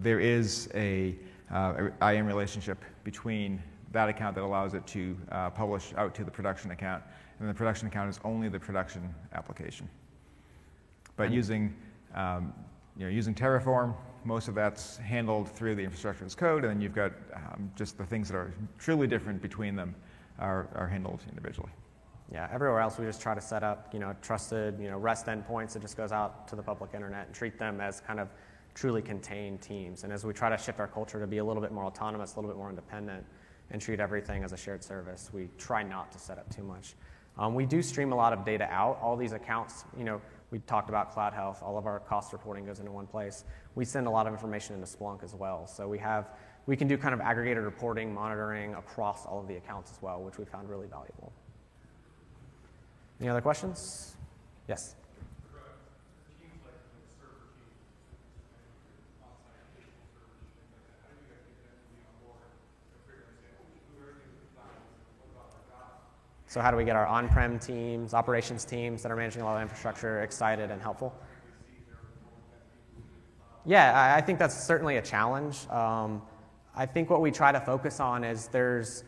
there 0.01 0.21
is 0.21 0.71
a 0.75 1.17
uh, 1.51 1.89
IAM 2.03 2.27
relationship 2.27 2.85
between 3.05 3.63
that 3.93 4.09
account 4.09 4.35
that 4.35 4.45
allows 4.45 4.75
it 4.75 4.87
to 4.87 5.17
uh, 5.33 5.51
publish 5.51 5.93
out 5.97 6.15
to 6.15 6.25
the 6.25 6.31
production 6.31 6.71
account 6.71 7.03
and 7.41 7.49
the 7.49 7.55
production 7.55 7.87
account 7.87 8.11
is 8.11 8.21
only 8.25 8.49
the 8.49 8.59
production 8.59 9.15
application. 9.33 9.89
But 11.17 11.31
using, 11.31 11.75
um, 12.15 12.53
you 12.97 13.05
know, 13.05 13.11
using 13.11 13.35
Terraform, 13.35 13.95
most 14.25 14.49
of 14.49 14.55
that's 14.55 14.97
handled 14.99 15.49
through 15.49 15.75
the 15.75 15.83
infrastructure 15.83 16.25
as 16.25 16.35
code, 16.35 16.65
and 16.65 16.73
then 16.73 16.81
you've 16.81 16.95
got 16.95 17.13
um, 17.35 17.71
just 17.77 17.97
the 17.97 18.05
things 18.05 18.29
that 18.29 18.37
are 18.37 18.53
truly 18.79 19.07
different 19.07 19.41
between 19.41 19.77
them 19.77 19.95
are, 20.39 20.69
are 20.75 20.87
handled 20.87 21.21
individually. 21.29 21.71
Yeah, 22.31 22.47
everywhere 22.53 22.81
else 22.81 22.99
we 22.99 23.07
just 23.07 23.23
try 23.23 23.35
to 23.35 23.41
set 23.41 23.63
up, 23.63 23.89
you 23.93 23.99
know, 23.99 24.15
trusted, 24.21 24.79
you 24.79 24.91
know, 24.91 24.99
REST 24.99 25.27
endpoints 25.27 25.73
that 25.73 25.81
just 25.81 25.97
goes 25.97 26.13
out 26.13 26.47
to 26.49 26.57
the 26.57 26.63
public 26.63 26.93
internet 26.95 27.27
and 27.27 27.35
treat 27.35 27.59
them 27.59 27.81
as 27.81 28.01
kind 28.01 28.21
of 28.21 28.29
truly 28.75 29.01
contained 29.01 29.63
teams. 29.63 30.05
And 30.05 30.13
as 30.13 30.25
we 30.25 30.35
try 30.35 30.51
to 30.51 30.59
shift 30.59 30.79
our 30.79 30.87
culture 30.87 31.19
to 31.19 31.27
be 31.27 31.39
a 31.39 31.45
little 31.45 31.63
bit 31.63 31.73
more 31.73 31.85
autonomous, 31.85 32.35
a 32.35 32.37
little 32.37 32.51
bit 32.51 32.59
more 32.59 32.69
independent, 32.69 33.25
and 33.71 33.81
treat 33.81 33.99
everything 33.99 34.45
as 34.45 34.53
a 34.53 34.57
shared 34.57 34.85
service, 34.85 35.31
we 35.33 35.49
try 35.59 35.83
not 35.83 36.13
to 36.13 36.19
set 36.19 36.39
up 36.39 36.55
too 36.55 36.63
much. 36.63 36.95
Um, 37.39 37.55
we 37.55 37.65
do 37.65 37.83
stream 37.83 38.13
a 38.13 38.17
lot 38.17 38.33
of 38.33 38.45
data 38.45 38.65
out. 38.71 38.99
All 39.01 39.17
these 39.17 39.33
accounts, 39.33 39.85
you 39.97 40.05
know, 40.05 40.21
we 40.51 40.59
talked 40.61 40.89
about 40.89 41.15
CloudHealth. 41.15 41.63
All 41.63 41.79
of 41.79 41.87
our 41.87 42.01
cost 42.01 42.33
reporting 42.33 42.67
goes 42.67 42.79
into 42.79 42.91
one 42.91 43.07
place. 43.07 43.45
We 43.75 43.85
send 43.85 44.07
a 44.07 44.11
lot 44.11 44.27
of 44.27 44.33
information 44.33 44.75
into 44.75 44.87
Splunk 44.87 45.23
as 45.23 45.35
well. 45.35 45.67
So 45.67 45.89
we 45.89 45.99
have, 45.99 46.31
we 46.67 46.77
can 46.77 46.89
do 46.89 46.99
kind 46.99 47.15
of 47.15 47.21
aggregated 47.21 47.63
reporting, 47.63 48.13
monitoring 48.13 48.75
across 48.75 49.25
all 49.25 49.41
of 49.41 49.49
the 49.49 49.57
accounts 49.57 49.91
as 49.93 50.03
well, 50.03 50.23
which 50.23 50.39
we 50.39 50.45
found 50.45 50.69
really 50.69 50.87
valuable. 50.87 51.33
Any 53.21 53.29
other 53.29 53.41
questions? 53.41 54.17
Yes. 54.69 54.95
So, 66.51 66.63
how 66.63 66.71
do 66.71 66.79
we 66.79 66.85
get 66.85 66.97
our 66.97 67.07
on 67.07 67.29
prem 67.29 67.59
teams, 67.59 68.15
operations 68.15 68.65
teams 68.65 69.03
that 69.03 69.13
are 69.13 69.17
managing 69.17 69.43
a 69.43 69.45
lot 69.45 69.57
of 69.57 69.63
infrastructure 69.63 70.23
excited 70.23 70.71
and 70.71 70.81
helpful? 70.81 71.15
Yeah, 73.67 74.15
I 74.17 74.23
think 74.23 74.39
that's 74.39 74.57
certainly 74.65 74.97
a 74.97 75.03
challenge. 75.03 75.69
Um, 75.69 76.23
I 76.75 76.87
think 76.87 77.11
what 77.11 77.21
we 77.21 77.31
try 77.31 77.53
to 77.53 77.61
focus 77.61 78.01
on 78.01 78.25
is 78.25 78.49
there's, 78.49 79.05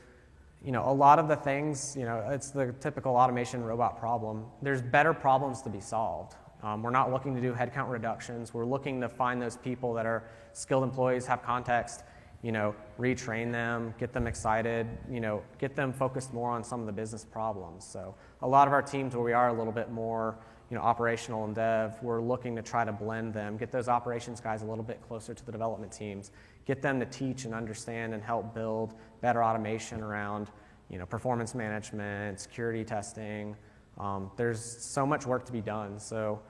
you 0.64 0.72
know, 0.72 0.88
a 0.88 0.92
lot 0.92 1.18
of 1.18 1.28
the 1.28 1.36
things, 1.36 1.96
you 1.98 2.04
know, 2.04 2.26
it's 2.30 2.50
the 2.50 2.72
typical 2.80 3.16
automation 3.16 3.64
robot 3.64 3.98
problem. 3.98 4.44
There's 4.60 4.82
better 4.82 5.14
problems 5.14 5.62
to 5.62 5.70
be 5.70 5.80
solved. 5.80 6.34
Um, 6.62 6.82
we're 6.82 6.90
not 6.90 7.10
looking 7.10 7.34
to 7.34 7.40
do 7.40 7.54
headcount 7.54 7.88
reductions. 7.88 8.52
We're 8.52 8.66
looking 8.66 9.00
to 9.00 9.08
find 9.08 9.40
those 9.40 9.56
people 9.56 9.94
that 9.94 10.04
are 10.04 10.24
skilled 10.52 10.84
employees, 10.84 11.26
have 11.26 11.42
context, 11.42 12.04
you 12.42 12.52
know, 12.52 12.74
retrain 12.98 13.52
them, 13.52 13.94
get 13.98 14.12
them 14.12 14.26
excited, 14.26 14.86
you 15.10 15.20
know, 15.20 15.42
get 15.58 15.74
them 15.76 15.92
focused 15.92 16.34
more 16.34 16.50
on 16.50 16.62
some 16.62 16.80
of 16.80 16.86
the 16.86 16.92
business 16.92 17.24
problems. 17.24 17.84
So 17.84 18.14
a 18.42 18.48
lot 18.48 18.66
of 18.66 18.74
our 18.74 18.82
teams 18.82 19.14
where 19.14 19.24
we 19.24 19.32
are 19.32 19.48
a 19.48 19.52
little 19.52 19.72
bit 19.72 19.90
more, 19.90 20.36
you 20.70 20.76
know, 20.76 20.82
operational 20.82 21.44
and 21.44 21.54
dev, 21.54 21.98
we're 22.02 22.20
looking 22.20 22.54
to 22.56 22.62
try 22.62 22.84
to 22.84 22.92
blend 22.92 23.34
them, 23.34 23.56
get 23.56 23.72
those 23.72 23.88
operations 23.88 24.40
guys 24.40 24.62
a 24.62 24.64
little 24.64 24.84
bit 24.84 25.00
closer 25.06 25.34
to 25.34 25.44
the 25.44 25.52
development 25.52 25.92
teams, 25.92 26.30
get 26.64 26.80
them 26.80 27.00
to 27.00 27.06
teach 27.06 27.44
and 27.44 27.54
understand 27.54 28.14
and 28.14 28.22
help 28.22 28.54
build 28.54 28.94
better 29.20 29.42
automation 29.42 30.00
around, 30.00 30.48
you 30.88 30.98
know, 30.98 31.06
performance 31.06 31.54
management, 31.54 32.38
security 32.38 32.84
testing. 32.84 33.56
Um, 33.98 34.30
there's 34.36 34.60
so 34.60 35.04
much 35.04 35.26
work 35.26 35.44
to 35.46 35.52
be 35.52 35.60
done. 35.60 35.98
So 35.98 36.40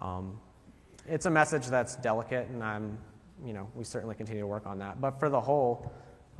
um, 0.00 0.40
it's 1.06 1.26
a 1.26 1.30
message 1.30 1.66
that's 1.66 1.96
delicate, 1.96 2.48
and 2.48 2.64
I'm 2.64 2.98
you 3.44 3.52
know, 3.52 3.68
we 3.74 3.84
certainly 3.84 4.14
continue 4.14 4.42
to 4.42 4.46
work 4.46 4.66
on 4.66 4.78
that. 4.78 5.00
But 5.00 5.18
for 5.18 5.28
the 5.28 5.40
whole, 5.40 5.92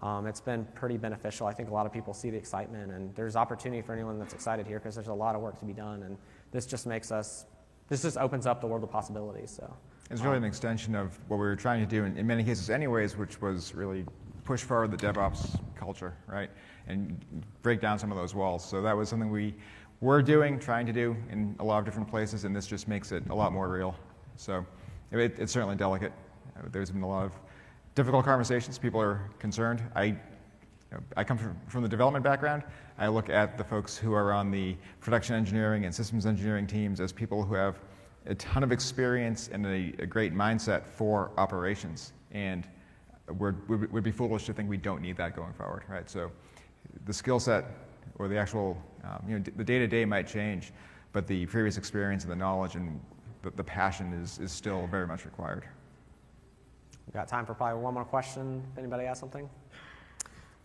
um, 0.03 0.27
it's 0.27 0.41
been 0.41 0.65
pretty 0.75 0.97
beneficial. 0.97 1.47
I 1.47 1.53
think 1.53 1.71
a 1.71 1.73
lot 1.73 1.87
of 1.87 1.93
people 1.93 2.15
see 2.15 2.31
the 2.31 2.37
excitement, 2.37 2.93
and 2.93 3.15
there's 3.15 3.37
opportunity 3.37 3.83
for 3.83 3.93
anyone 3.93 4.19
that's 4.19 4.35
excited 4.35 4.67
here 4.67 4.79
because 4.79 4.95
there's 4.95 5.09
a 5.09 5.15
lot 5.15 5.35
of 5.35 5.41
work 5.41 5.59
to 5.59 5.65
be 5.65 5.73
done, 5.73 6.03
and 6.05 6.17
this 6.51 6.67
just 6.67 6.87
makes 6.87 7.11
us, 7.13 7.47
this 7.89 8.03
just 8.03 8.17
opens 8.17 8.47
up 8.47 8.61
the 8.61 8.67
world 8.67 8.83
of 8.83 8.91
possibilities. 8.91 9.51
So 9.51 9.75
it's 10.11 10.21
really 10.23 10.37
um, 10.37 10.45
an 10.45 10.49
extension 10.49 10.95
of 10.95 11.19
what 11.29 11.39
we 11.39 11.47
were 11.47 11.57
trying 11.57 11.81
to 11.81 11.87
do 11.87 12.05
in, 12.05 12.17
in 12.17 12.27
many 12.27 12.45
cases, 12.45 12.71
anyways, 12.71 13.17
which 13.17 13.41
was 13.41 13.75
really 13.75 14.05
push 14.45 14.63
forward 14.63 14.91
the 14.93 14.97
DevOps 14.97 15.59
culture, 15.75 16.15
right, 16.27 16.51
and 16.87 17.21
break 17.63 17.81
down 17.81 17.99
some 17.99 18.13
of 18.13 18.17
those 18.17 18.35
walls. 18.35 18.65
So 18.65 18.81
that 18.83 18.97
was 18.97 19.09
something 19.09 19.31
we 19.31 19.55
were 20.01 20.23
doing, 20.23 20.59
trying 20.59 20.87
to 20.87 20.93
do 20.93 21.17
in 21.31 21.57
a 21.59 21.65
lot 21.65 21.79
of 21.79 21.85
different 21.85 22.09
places, 22.09 22.45
and 22.45 22.55
this 22.55 22.67
just 22.67 22.87
makes 22.87 23.13
it 23.13 23.25
a 23.31 23.35
lot 23.35 23.53
more 23.53 23.69
real. 23.69 23.97
So 24.37 24.65
it, 25.11 25.39
it's 25.39 25.53
certainly 25.53 25.77
delicate. 25.77 26.13
There's 26.71 26.91
been 26.91 27.03
a 27.03 27.09
lot 27.09 27.25
of 27.25 27.33
difficult 27.95 28.25
conversations. 28.25 28.79
People 28.79 29.01
are 29.01 29.29
concerned. 29.39 29.83
I, 29.95 30.17
I 31.17 31.25
come 31.25 31.39
from, 31.39 31.57
from 31.67 31.83
the 31.83 31.89
development 31.89 32.25
background. 32.25 32.63
I 32.99 33.09
look 33.09 33.29
at 33.29 33.59
the 33.59 33.65
folks 33.65 33.97
who 33.97 34.15
are 34.15 34.33
on 34.33 34.51
the 34.51 34.77
production 35.01 35.35
engineering 35.35 35.85
and 35.85 35.95
systems 35.95 36.25
engineering 36.25 36.67
teams 36.67 37.01
as 37.01 37.13
people 37.13 37.43
who 37.43 37.55
have 37.55 37.79
a 38.27 38.35
ton 38.35 38.63
of 38.63 38.73
experience 38.73 39.51
and 39.53 39.67
a, 39.67 39.93
a 39.99 40.07
great 40.07 40.35
mindset 40.35 40.87
for 40.87 41.31
operations. 41.37 42.13
And 42.33 42.67
we 43.39 43.53
would 43.77 44.05
be 44.05 44.11
foolish 44.11 44.47
to 44.47 44.53
think 44.53 44.69
we 44.69 44.77
don't 44.77 45.03
need 45.03 45.17
that 45.19 45.37
going 45.37 45.53
forward, 45.53 45.83
right? 45.89 46.09
So 46.09 46.31
the 47.05 47.13
skill 47.13 47.39
set 47.39 47.65
or 48.19 48.29
the 48.29 48.39
actual, 48.39 48.81
um, 49.05 49.23
you 49.29 49.39
know, 49.39 49.45
the 49.57 49.65
day 49.65 49.79
to 49.79 49.87
day 49.87 50.05
might 50.05 50.27
change, 50.27 50.73
but 51.13 51.27
the 51.27 51.47
previous 51.47 51.77
experience 51.77 52.23
and 52.23 52.33
the 52.33 52.37
knowledge 52.37 52.77
and 52.77 53.01
the, 53.43 53.51
the 53.51 53.65
passion 53.65 54.13
is, 54.13 54.39
is 54.39 54.53
still 54.53 54.87
very 54.87 55.07
much 55.07 55.25
required. 55.25 55.65
We've 57.07 57.15
got 57.15 57.29
time 57.29 57.47
for 57.47 57.55
probably 57.55 57.83
one 57.83 57.95
more 57.95 58.05
question 58.05 58.63
anybody 58.77 59.05
has 59.05 59.19
something. 59.19 59.49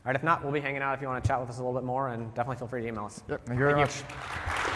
All 0.04 0.10
right, 0.10 0.16
if 0.16 0.24
not, 0.24 0.44
we'll 0.44 0.52
be 0.52 0.60
hanging 0.60 0.82
out 0.82 0.96
if 0.96 1.02
you 1.02 1.08
want 1.08 1.24
to 1.24 1.28
chat 1.28 1.40
with 1.40 1.50
us 1.50 1.60
a 1.60 1.64
little 1.64 1.80
bit 1.80 1.86
more, 1.86 2.10
and 2.10 2.34
definitely 2.34 2.58
feel 2.58 2.68
free 2.68 2.82
to 2.82 2.88
email 2.88 3.06
us. 3.06 3.22
Yep, 3.30 3.46
thank 3.46 3.60
you 3.60 3.66
very 3.66 3.74
thank 3.74 3.88
much. 3.88 4.00
You. 4.00 4.71